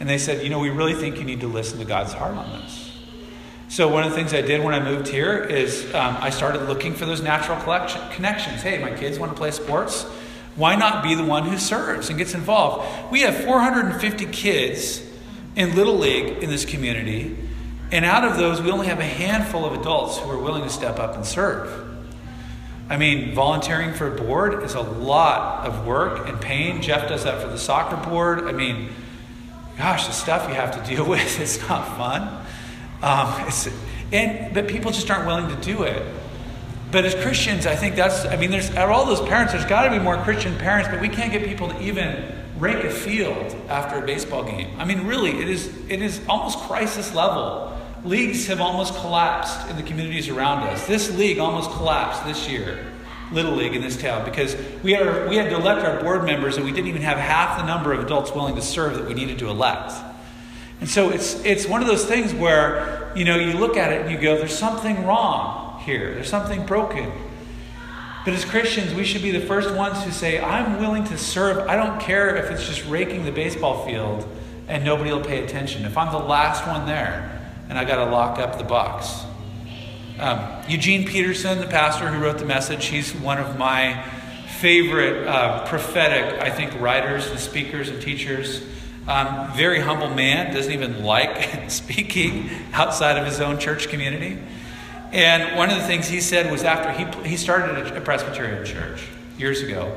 And 0.00 0.08
they 0.08 0.18
said, 0.18 0.42
you 0.42 0.50
know, 0.50 0.58
we 0.58 0.70
really 0.70 0.94
think 0.94 1.18
you 1.18 1.24
need 1.24 1.40
to 1.40 1.48
listen 1.48 1.78
to 1.78 1.84
God's 1.84 2.12
heart 2.12 2.34
on 2.34 2.60
this. 2.60 2.92
So, 3.68 3.88
one 3.88 4.04
of 4.04 4.10
the 4.10 4.16
things 4.16 4.32
I 4.32 4.40
did 4.40 4.64
when 4.64 4.74
I 4.74 4.80
moved 4.80 5.08
here 5.08 5.38
is 5.38 5.84
um, 5.94 6.16
I 6.20 6.30
started 6.30 6.62
looking 6.62 6.94
for 6.94 7.04
those 7.04 7.20
natural 7.20 7.58
connections. 8.10 8.62
Hey, 8.62 8.78
my 8.78 8.94
kids 8.94 9.18
want 9.18 9.30
to 9.32 9.36
play 9.36 9.50
sports. 9.50 10.04
Why 10.56 10.74
not 10.74 11.04
be 11.04 11.14
the 11.14 11.24
one 11.24 11.44
who 11.44 11.58
serves 11.58 12.08
and 12.08 12.18
gets 12.18 12.34
involved? 12.34 13.12
We 13.12 13.20
have 13.20 13.44
450 13.44 14.26
kids 14.26 15.02
in 15.54 15.76
Little 15.76 15.96
League 15.96 16.42
in 16.42 16.50
this 16.50 16.64
community. 16.64 17.36
And 17.92 18.04
out 18.04 18.24
of 18.24 18.36
those, 18.36 18.60
we 18.60 18.70
only 18.70 18.86
have 18.86 18.98
a 18.98 19.04
handful 19.04 19.64
of 19.64 19.78
adults 19.78 20.18
who 20.18 20.30
are 20.30 20.38
willing 20.38 20.62
to 20.62 20.70
step 20.70 20.98
up 20.98 21.14
and 21.14 21.24
serve. 21.24 21.87
I 22.90 22.96
mean, 22.96 23.34
volunteering 23.34 23.92
for 23.92 24.06
a 24.06 24.16
board 24.16 24.62
is 24.62 24.74
a 24.74 24.80
lot 24.80 25.66
of 25.66 25.86
work 25.86 26.26
and 26.26 26.40
pain. 26.40 26.80
Jeff 26.80 27.08
does 27.08 27.24
that 27.24 27.42
for 27.42 27.48
the 27.48 27.58
soccer 27.58 27.96
board. 28.08 28.44
I 28.44 28.52
mean, 28.52 28.88
gosh, 29.76 30.06
the 30.06 30.12
stuff 30.12 30.48
you 30.48 30.54
have 30.54 30.82
to 30.82 30.90
deal 30.90 31.04
with 31.08 31.40
is 31.40 31.60
not 31.68 31.96
fun. 31.96 32.46
Um, 33.02 33.46
it's, 33.46 33.68
and 34.10 34.54
but 34.54 34.68
people 34.68 34.90
just 34.90 35.10
aren't 35.10 35.26
willing 35.26 35.48
to 35.54 35.62
do 35.62 35.82
it. 35.82 36.02
But 36.90 37.04
as 37.04 37.14
Christians, 37.14 37.66
I 37.66 37.76
think 37.76 37.96
that's. 37.96 38.24
I 38.24 38.36
mean, 38.36 38.50
there's 38.50 38.74
out 38.74 38.88
all 38.88 39.04
those 39.04 39.20
parents. 39.20 39.52
There's 39.52 39.66
got 39.66 39.82
to 39.82 39.90
be 39.90 39.98
more 39.98 40.16
Christian 40.16 40.56
parents, 40.56 40.88
but 40.88 41.00
we 41.00 41.10
can't 41.10 41.30
get 41.30 41.44
people 41.44 41.68
to 41.68 41.80
even 41.82 42.32
rake 42.58 42.82
a 42.82 42.90
field 42.90 43.54
after 43.68 44.02
a 44.02 44.06
baseball 44.06 44.42
game. 44.42 44.70
I 44.78 44.86
mean, 44.86 45.06
really, 45.06 45.38
it 45.38 45.50
is 45.50 45.70
it 45.90 46.00
is 46.00 46.22
almost 46.26 46.58
crisis 46.60 47.14
level 47.14 47.77
Leagues 48.04 48.46
have 48.46 48.60
almost 48.60 48.94
collapsed 48.94 49.68
in 49.68 49.76
the 49.76 49.82
communities 49.82 50.28
around 50.28 50.62
us. 50.68 50.86
This 50.86 51.16
league 51.16 51.38
almost 51.38 51.70
collapsed 51.72 52.24
this 52.24 52.48
year, 52.48 52.78
Little 53.32 53.52
League 53.52 53.74
in 53.74 53.82
this 53.82 54.00
town, 54.00 54.24
because 54.24 54.56
we, 54.82 54.94
are, 54.94 55.28
we 55.28 55.36
had 55.36 55.50
to 55.50 55.56
elect 55.56 55.84
our 55.84 56.00
board 56.02 56.24
members 56.24 56.56
and 56.56 56.64
we 56.64 56.72
didn't 56.72 56.88
even 56.88 57.02
have 57.02 57.18
half 57.18 57.58
the 57.58 57.66
number 57.66 57.92
of 57.92 58.04
adults 58.04 58.32
willing 58.32 58.54
to 58.54 58.62
serve 58.62 58.94
that 58.94 59.06
we 59.06 59.14
needed 59.14 59.38
to 59.40 59.48
elect. 59.48 59.92
And 60.80 60.88
so 60.88 61.10
it's, 61.10 61.34
it's 61.44 61.66
one 61.66 61.82
of 61.82 61.88
those 61.88 62.04
things 62.04 62.32
where, 62.32 63.10
you 63.16 63.24
know, 63.24 63.36
you 63.36 63.54
look 63.54 63.76
at 63.76 63.92
it 63.92 64.02
and 64.02 64.10
you 64.10 64.18
go, 64.18 64.36
there's 64.36 64.56
something 64.56 65.04
wrong 65.04 65.80
here. 65.80 66.14
There's 66.14 66.30
something 66.30 66.64
broken. 66.66 67.10
But 68.24 68.34
as 68.34 68.44
Christians, 68.44 68.94
we 68.94 69.04
should 69.04 69.22
be 69.22 69.30
the 69.30 69.40
first 69.40 69.74
ones 69.74 70.02
who 70.04 70.12
say, 70.12 70.40
I'm 70.40 70.78
willing 70.78 71.04
to 71.04 71.18
serve. 71.18 71.66
I 71.66 71.74
don't 71.74 71.98
care 72.00 72.36
if 72.36 72.50
it's 72.50 72.66
just 72.66 72.86
raking 72.86 73.24
the 73.24 73.32
baseball 73.32 73.84
field 73.86 74.28
and 74.68 74.84
nobody 74.84 75.10
will 75.10 75.24
pay 75.24 75.42
attention. 75.42 75.84
If 75.84 75.96
I'm 75.96 76.12
the 76.12 76.18
last 76.18 76.66
one 76.66 76.86
there, 76.86 77.37
and 77.68 77.78
I 77.78 77.84
got 77.84 78.04
to 78.04 78.10
lock 78.10 78.38
up 78.38 78.58
the 78.58 78.64
box. 78.64 79.24
Um, 80.18 80.40
Eugene 80.68 81.06
Peterson, 81.06 81.60
the 81.60 81.66
pastor 81.66 82.08
who 82.08 82.22
wrote 82.22 82.38
the 82.38 82.44
message, 82.44 82.86
he's 82.86 83.14
one 83.14 83.38
of 83.38 83.56
my 83.56 84.02
favorite 84.58 85.26
uh, 85.28 85.64
prophetic, 85.66 86.42
I 86.42 86.50
think, 86.50 86.78
writers 86.80 87.28
and 87.28 87.38
speakers 87.38 87.88
and 87.88 88.02
teachers. 88.02 88.62
Um, 89.06 89.52
very 89.54 89.80
humble 89.80 90.10
man, 90.10 90.52
doesn't 90.52 90.72
even 90.72 91.04
like 91.04 91.70
speaking 91.70 92.50
outside 92.72 93.16
of 93.16 93.24
his 93.24 93.40
own 93.40 93.58
church 93.58 93.88
community. 93.88 94.38
And 95.12 95.56
one 95.56 95.70
of 95.70 95.78
the 95.78 95.84
things 95.84 96.08
he 96.08 96.20
said 96.20 96.50
was 96.50 96.64
after 96.64 96.92
he, 96.92 97.30
he 97.30 97.36
started 97.36 97.96
a 97.96 98.00
Presbyterian 98.00 98.66
church 98.66 99.06
years 99.38 99.62
ago, 99.62 99.96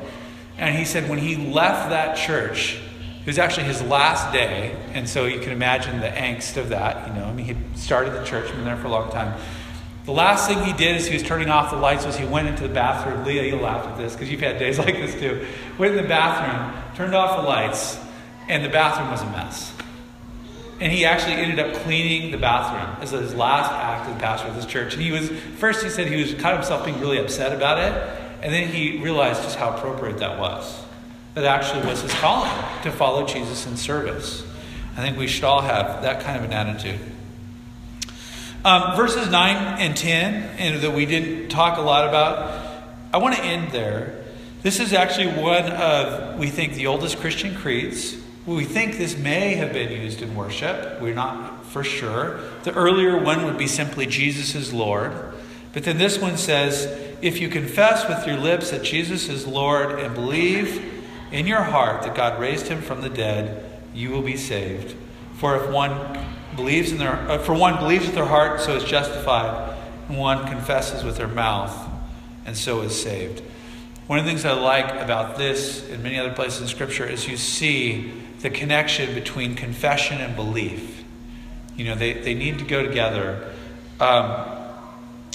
and 0.56 0.76
he 0.76 0.84
said 0.84 1.10
when 1.10 1.18
he 1.18 1.36
left 1.36 1.90
that 1.90 2.16
church, 2.16 2.80
it 3.22 3.26
was 3.26 3.38
actually 3.38 3.66
his 3.66 3.80
last 3.80 4.32
day, 4.32 4.76
and 4.94 5.08
so 5.08 5.26
you 5.26 5.38
can 5.38 5.52
imagine 5.52 6.00
the 6.00 6.08
angst 6.08 6.56
of 6.56 6.70
that. 6.70 7.06
You 7.06 7.14
know, 7.14 7.26
I 7.26 7.32
mean, 7.32 7.46
he 7.46 7.56
started 7.78 8.14
the 8.14 8.24
church, 8.24 8.50
been 8.50 8.64
there 8.64 8.76
for 8.76 8.88
a 8.88 8.90
long 8.90 9.12
time. 9.12 9.40
The 10.06 10.12
last 10.12 10.48
thing 10.48 10.60
he 10.64 10.72
did 10.72 10.96
as 10.96 11.06
he 11.06 11.14
was 11.14 11.22
turning 11.22 11.48
off 11.48 11.70
the 11.70 11.76
lights 11.76 12.04
was 12.04 12.16
he 12.16 12.24
went 12.24 12.48
into 12.48 12.64
the 12.64 12.74
bathroom. 12.74 13.24
Leah, 13.24 13.44
you 13.44 13.60
laughed 13.60 13.86
at 13.90 13.96
this 13.96 14.14
because 14.14 14.28
you've 14.28 14.40
had 14.40 14.58
days 14.58 14.76
like 14.80 14.96
this 14.96 15.14
too. 15.14 15.46
Went 15.78 15.92
in 15.94 16.02
the 16.02 16.08
bathroom, 16.08 16.82
turned 16.96 17.14
off 17.14 17.40
the 17.40 17.46
lights, 17.46 17.96
and 18.48 18.64
the 18.64 18.68
bathroom 18.68 19.12
was 19.12 19.22
a 19.22 19.26
mess. 19.26 19.72
And 20.80 20.90
he 20.90 21.04
actually 21.04 21.34
ended 21.34 21.60
up 21.60 21.80
cleaning 21.84 22.32
the 22.32 22.38
bathroom 22.38 23.00
as 23.00 23.12
his 23.12 23.36
last 23.36 23.70
act 23.70 24.10
as 24.10 24.20
pastor 24.20 24.48
of 24.48 24.56
this 24.56 24.66
church. 24.66 24.94
And 24.94 25.02
he 25.02 25.12
was, 25.12 25.30
first 25.58 25.84
he 25.84 25.90
said 25.90 26.08
he 26.08 26.20
was 26.20 26.32
of 26.32 26.40
himself 26.40 26.84
being 26.84 26.98
really 26.98 27.18
upset 27.18 27.52
about 27.52 27.78
it, 27.78 27.92
and 28.42 28.52
then 28.52 28.66
he 28.66 28.98
realized 28.98 29.44
just 29.44 29.54
how 29.54 29.76
appropriate 29.76 30.18
that 30.18 30.40
was 30.40 30.81
that 31.34 31.44
actually 31.44 31.86
was 31.86 32.02
his 32.02 32.12
calling 32.14 32.50
to 32.82 32.92
follow 32.92 33.26
Jesus 33.26 33.66
in 33.66 33.76
service. 33.76 34.44
I 34.96 35.00
think 35.00 35.16
we 35.16 35.26
should 35.26 35.44
all 35.44 35.62
have 35.62 36.02
that 36.02 36.22
kind 36.22 36.36
of 36.36 36.44
an 36.44 36.52
attitude. 36.52 37.00
Um, 38.64 38.94
verses 38.94 39.30
9 39.30 39.80
and 39.80 39.96
10, 39.96 40.34
and 40.58 40.80
that 40.82 40.92
we 40.92 41.06
didn't 41.06 41.48
talk 41.48 41.78
a 41.78 41.80
lot 41.80 42.06
about, 42.06 42.84
I 43.12 43.16
want 43.16 43.34
to 43.34 43.42
end 43.42 43.72
there. 43.72 44.22
This 44.62 44.78
is 44.78 44.92
actually 44.92 45.42
one 45.42 45.64
of, 45.64 46.38
we 46.38 46.48
think, 46.48 46.74
the 46.74 46.86
oldest 46.86 47.18
Christian 47.18 47.56
creeds. 47.56 48.16
We 48.46 48.64
think 48.64 48.98
this 48.98 49.16
may 49.16 49.54
have 49.54 49.72
been 49.72 49.90
used 49.90 50.22
in 50.22 50.36
worship. 50.36 51.00
We're 51.00 51.14
not 51.14 51.64
for 51.66 51.82
sure. 51.82 52.40
The 52.62 52.72
earlier 52.72 53.18
one 53.18 53.44
would 53.46 53.58
be 53.58 53.66
simply 53.66 54.06
Jesus 54.06 54.54
is 54.54 54.72
Lord. 54.72 55.12
But 55.72 55.84
then 55.84 55.96
this 55.96 56.18
one 56.18 56.36
says, 56.36 56.84
if 57.22 57.40
you 57.40 57.48
confess 57.48 58.06
with 58.08 58.26
your 58.26 58.36
lips 58.36 58.70
that 58.70 58.82
Jesus 58.82 59.28
is 59.28 59.46
Lord 59.46 59.98
and 59.98 60.14
believe 60.14 60.91
in 61.32 61.46
your 61.46 61.62
heart 61.62 62.02
that 62.02 62.14
God 62.14 62.40
raised 62.40 62.68
him 62.68 62.82
from 62.82 63.00
the 63.00 63.08
dead, 63.08 63.64
you 63.94 64.10
will 64.10 64.22
be 64.22 64.36
saved. 64.36 64.94
For 65.38 65.56
if 65.56 65.70
one 65.70 66.24
believes 66.54 66.92
in 66.92 66.98
their 66.98 67.14
uh, 67.28 67.38
for 67.38 67.54
one 67.54 67.78
believes 67.78 68.06
with 68.06 68.14
their 68.14 68.26
heart, 68.26 68.60
so 68.60 68.76
is 68.76 68.84
justified, 68.84 69.76
and 70.08 70.18
one 70.18 70.46
confesses 70.46 71.02
with 71.02 71.16
their 71.16 71.28
mouth, 71.28 71.76
and 72.46 72.56
so 72.56 72.82
is 72.82 73.00
saved. 73.00 73.42
One 74.06 74.18
of 74.18 74.24
the 74.24 74.30
things 74.30 74.44
I 74.44 74.52
like 74.52 75.00
about 75.00 75.38
this 75.38 75.88
and 75.88 76.02
many 76.02 76.18
other 76.18 76.32
places 76.32 76.60
in 76.60 76.68
Scripture 76.68 77.06
is 77.06 77.26
you 77.28 77.36
see 77.36 78.12
the 78.40 78.50
connection 78.50 79.14
between 79.14 79.54
confession 79.54 80.20
and 80.20 80.36
belief. 80.36 81.02
You 81.76 81.86
know, 81.86 81.94
they, 81.94 82.12
they 82.12 82.34
need 82.34 82.58
to 82.58 82.64
go 82.64 82.84
together. 82.86 83.50
Um, 84.00 84.44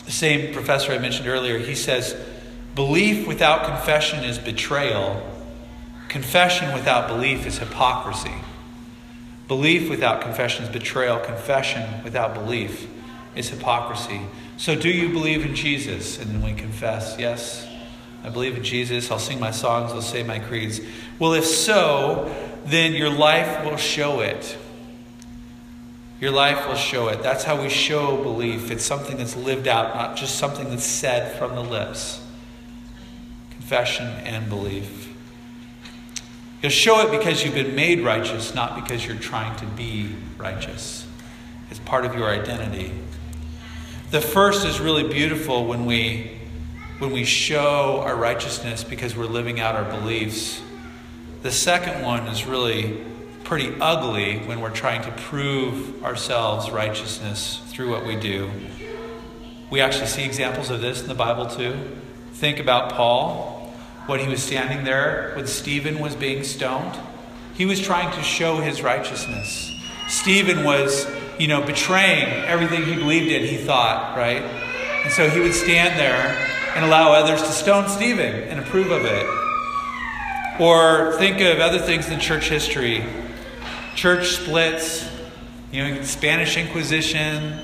the 0.06 0.12
same 0.12 0.54
professor 0.54 0.92
I 0.92 1.00
mentioned 1.00 1.28
earlier, 1.28 1.58
he 1.58 1.74
says, 1.74 2.16
belief 2.76 3.26
without 3.26 3.66
confession 3.66 4.24
is 4.24 4.38
betrayal, 4.38 5.24
Confession 6.10 6.74
without 6.74 7.08
belief 7.08 7.46
is 7.46 7.58
hypocrisy. 7.60 8.34
Belief 9.48 9.90
without 9.90 10.22
confession 10.22 10.66
is 10.66 10.70
betrayal. 10.70 11.20
Confession 11.20 12.04
without 12.04 12.34
belief 12.34 12.88
is 13.36 13.50
hypocrisy. 13.50 14.22
So, 14.58 14.76
do 14.76 14.90
you 14.90 15.10
believe 15.10 15.46
in 15.46 15.56
Jesus? 15.56 16.20
And 16.20 16.32
then 16.32 16.42
we 16.42 16.54
confess, 16.54 17.16
yes, 17.20 17.68
I 18.24 18.30
believe 18.30 18.58
in 18.58 18.64
Jesus. 18.64 19.12
I'll 19.12 19.20
sing 19.20 19.40
my 19.40 19.52
songs, 19.52 19.92
I'll 19.92 20.02
say 20.02 20.24
my 20.24 20.40
creeds. 20.40 20.82
Well, 21.20 21.34
if 21.34 21.46
so, 21.46 22.34
then 22.66 22.94
your 22.94 23.10
life 23.10 23.64
will 23.64 23.78
show 23.78 24.22
it. 24.22 24.58
Your 26.20 26.32
life 26.32 26.68
will 26.68 26.76
show 26.76 27.10
it. 27.10 27.22
That's 27.22 27.44
how 27.44 27.62
we 27.62 27.70
show 27.70 28.22
belief. 28.22 28.72
It's 28.72 28.84
something 28.84 29.18
that's 29.18 29.36
lived 29.36 29.68
out, 29.68 29.96
not 29.96 30.18
just 30.18 30.36
something 30.36 30.70
that's 30.70 30.84
said 30.84 31.38
from 31.38 31.56
the 31.56 31.64
lips. 31.64 32.22
confession 33.52 34.08
and 34.24 34.48
belief. 34.50 35.14
You'll 36.62 36.72
show 36.72 37.02
it 37.02 37.12
because 37.12 37.44
you've 37.44 37.54
been 37.54 37.76
made 37.76 38.02
righteous, 38.02 38.56
not 38.56 38.76
because 38.76 39.06
you're 39.06 39.16
trying 39.16 39.56
to 39.58 39.66
be 39.66 40.16
righteous. 40.38 41.06
It's 41.70 41.80
part 41.80 42.04
of 42.04 42.16
your 42.16 42.30
identity. 42.30 42.92
The 44.10 44.22
first 44.22 44.66
is 44.66 44.80
really 44.80 45.08
beautiful 45.08 45.68
when 45.68 45.86
we 45.86 46.32
when 46.98 47.12
we 47.12 47.26
show 47.26 48.02
our 48.04 48.16
righteousness 48.16 48.84
because 48.84 49.16
we're 49.16 49.26
living 49.26 49.60
out 49.60 49.76
our 49.76 49.84
beliefs. 50.00 50.60
The 51.44 51.52
second 51.52 52.02
one 52.02 52.26
is 52.28 52.46
really 52.46 53.06
pretty 53.44 53.72
ugly 53.80 54.40
when 54.40 54.60
we're 54.60 54.74
trying 54.74 55.04
to 55.04 55.12
prove 55.12 56.04
ourselves 56.04 56.72
righteousness 56.72 57.62
through 57.68 57.92
what 57.92 58.04
we 58.04 58.16
do. 58.16 58.50
We 59.70 59.80
actually 59.80 60.08
see 60.08 60.24
examples 60.24 60.72
of 60.72 60.82
this 60.82 61.02
in 61.02 61.08
the 61.08 61.14
Bible 61.14 61.46
too. 61.46 61.78
Think 62.34 62.58
about 62.60 62.94
Paul 62.94 63.57
when 64.08 64.20
he 64.20 64.28
was 64.28 64.42
standing 64.42 64.84
there 64.84 65.34
when 65.36 65.46
Stephen 65.46 66.00
was 66.00 66.16
being 66.16 66.44
stoned. 66.44 66.98
He 67.54 67.66
was 67.66 67.80
trying 67.80 68.12
to 68.16 68.24
show 68.24 68.58
his 68.58 68.82
righteousness. 68.82 69.72
Stephen 70.08 70.64
was, 70.64 71.06
you 71.38 71.48
know, 71.48 71.62
betraying 71.62 72.28
everything 72.46 72.86
he 72.86 72.96
believed 72.96 73.32
in, 73.32 73.46
he 73.46 73.58
thought, 73.58 74.18
right? 74.18 74.42
And 75.04 75.12
so 75.12 75.30
he 75.30 75.40
would 75.40 75.54
stand 75.54 76.00
there 76.00 76.36
and 76.76 76.86
allow 76.86 77.12
others 77.12 77.42
to 77.42 77.52
stone 77.52 77.90
Stephen 77.90 78.34
and 78.44 78.60
approve 78.60 78.92
of 78.92 79.06
it. 79.06 79.28
Or 80.60 81.16
think 81.18 81.42
of 81.42 81.60
other 81.60 81.80
things 81.80 82.10
in 82.10 82.20
church 82.20 82.50
history 82.50 83.04
church 83.98 84.36
splits, 84.36 85.10
you 85.72 85.84
know, 85.84 86.04
Spanish 86.04 86.56
Inquisition, 86.56 87.60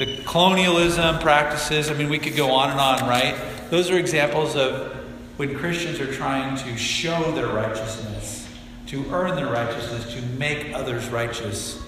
the 0.00 0.20
colonialism 0.26 1.20
practices. 1.20 1.88
I 1.88 1.94
mean, 1.94 2.08
we 2.08 2.18
could 2.18 2.36
go 2.36 2.50
on 2.50 2.70
and 2.70 2.80
on, 2.80 3.08
right? 3.08 3.40
Those 3.70 3.88
are 3.88 3.96
examples 3.96 4.56
of 4.56 5.01
when 5.42 5.58
Christians 5.58 5.98
are 5.98 6.12
trying 6.12 6.56
to 6.56 6.76
show 6.76 7.32
their 7.32 7.48
righteousness, 7.48 8.48
to 8.86 9.04
earn 9.10 9.34
their 9.34 9.52
righteousness, 9.52 10.14
to 10.14 10.22
make 10.38 10.72
others 10.72 11.08
righteous. 11.08 11.82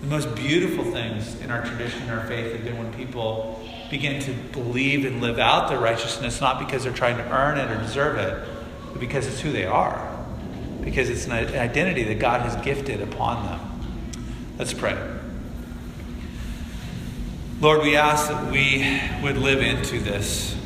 The 0.00 0.06
most 0.06 0.32
beautiful 0.36 0.84
things 0.84 1.34
in 1.40 1.50
our 1.50 1.60
tradition 1.64 2.02
and 2.02 2.12
our 2.12 2.24
faith 2.28 2.52
have 2.52 2.62
been 2.62 2.78
when 2.78 2.94
people 2.94 3.68
begin 3.90 4.22
to 4.22 4.32
believe 4.52 5.04
and 5.04 5.20
live 5.20 5.40
out 5.40 5.68
their 5.68 5.80
righteousness, 5.80 6.40
not 6.40 6.60
because 6.60 6.84
they're 6.84 6.92
trying 6.92 7.16
to 7.16 7.28
earn 7.36 7.58
it 7.58 7.68
or 7.68 7.82
deserve 7.82 8.16
it, 8.16 8.48
but 8.92 9.00
because 9.00 9.26
it's 9.26 9.40
who 9.40 9.50
they 9.50 9.66
are. 9.66 10.24
Because 10.80 11.10
it's 11.10 11.26
an 11.26 11.32
identity 11.32 12.04
that 12.04 12.20
God 12.20 12.42
has 12.42 12.64
gifted 12.64 13.02
upon 13.02 13.44
them. 13.44 14.24
Let's 14.56 14.72
pray. 14.72 14.96
Lord, 17.60 17.82
we 17.82 17.96
ask 17.96 18.28
that 18.28 18.52
we 18.52 19.00
would 19.20 19.36
live 19.36 19.62
into 19.62 19.98
this 19.98 20.59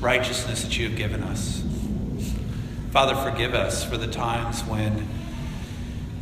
righteousness 0.00 0.62
that 0.62 0.78
you 0.78 0.88
have 0.88 0.96
given 0.96 1.22
us. 1.22 1.62
Father, 2.90 3.16
forgive 3.28 3.54
us 3.54 3.84
for 3.84 3.96
the 3.96 4.06
times 4.06 4.60
when 4.62 5.08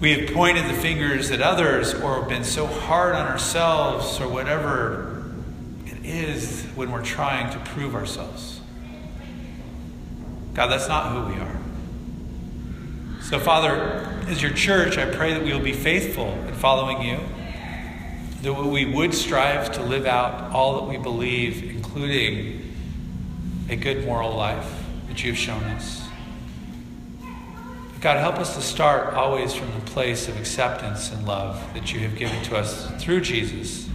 we 0.00 0.12
have 0.18 0.34
pointed 0.34 0.64
the 0.64 0.74
fingers 0.74 1.30
at 1.30 1.40
others 1.40 1.94
or 1.94 2.22
been 2.22 2.44
so 2.44 2.66
hard 2.66 3.14
on 3.14 3.26
ourselves 3.26 4.20
or 4.20 4.28
whatever 4.28 5.22
it 5.86 6.04
is 6.04 6.64
when 6.74 6.90
we're 6.90 7.04
trying 7.04 7.52
to 7.52 7.58
prove 7.70 7.94
ourselves. 7.94 8.60
God, 10.54 10.68
that's 10.68 10.88
not 10.88 11.12
who 11.12 11.34
we 11.34 11.40
are. 11.40 11.56
So, 13.22 13.38
Father, 13.38 14.08
as 14.26 14.42
your 14.42 14.50
church, 14.50 14.98
I 14.98 15.14
pray 15.14 15.34
that 15.34 15.42
we 15.42 15.52
will 15.52 15.60
be 15.60 15.72
faithful 15.72 16.32
in 16.48 16.54
following 16.54 17.02
you, 17.02 17.20
that 18.42 18.52
we 18.54 18.84
would 18.84 19.14
strive 19.14 19.72
to 19.72 19.82
live 19.82 20.06
out 20.06 20.52
all 20.52 20.80
that 20.80 20.88
we 20.90 20.98
believe, 20.98 21.62
including 21.62 22.61
a 23.72 23.76
good 23.76 24.04
moral 24.04 24.36
life 24.36 24.70
that 25.08 25.24
you've 25.24 25.38
shown 25.38 25.62
us. 25.64 26.06
God, 28.00 28.18
help 28.18 28.38
us 28.38 28.54
to 28.56 28.60
start 28.60 29.14
always 29.14 29.54
from 29.54 29.72
the 29.72 29.80
place 29.86 30.28
of 30.28 30.36
acceptance 30.36 31.12
and 31.12 31.26
love 31.26 31.62
that 31.74 31.92
you 31.92 32.00
have 32.00 32.16
given 32.16 32.42
to 32.44 32.56
us 32.56 32.90
through 33.02 33.20
Jesus 33.20 33.88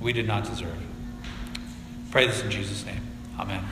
we 0.00 0.12
did 0.12 0.26
not 0.26 0.44
deserve. 0.44 0.76
Pray 2.10 2.26
this 2.26 2.42
in 2.42 2.50
Jesus' 2.50 2.84
name. 2.84 3.00
Amen. 3.38 3.64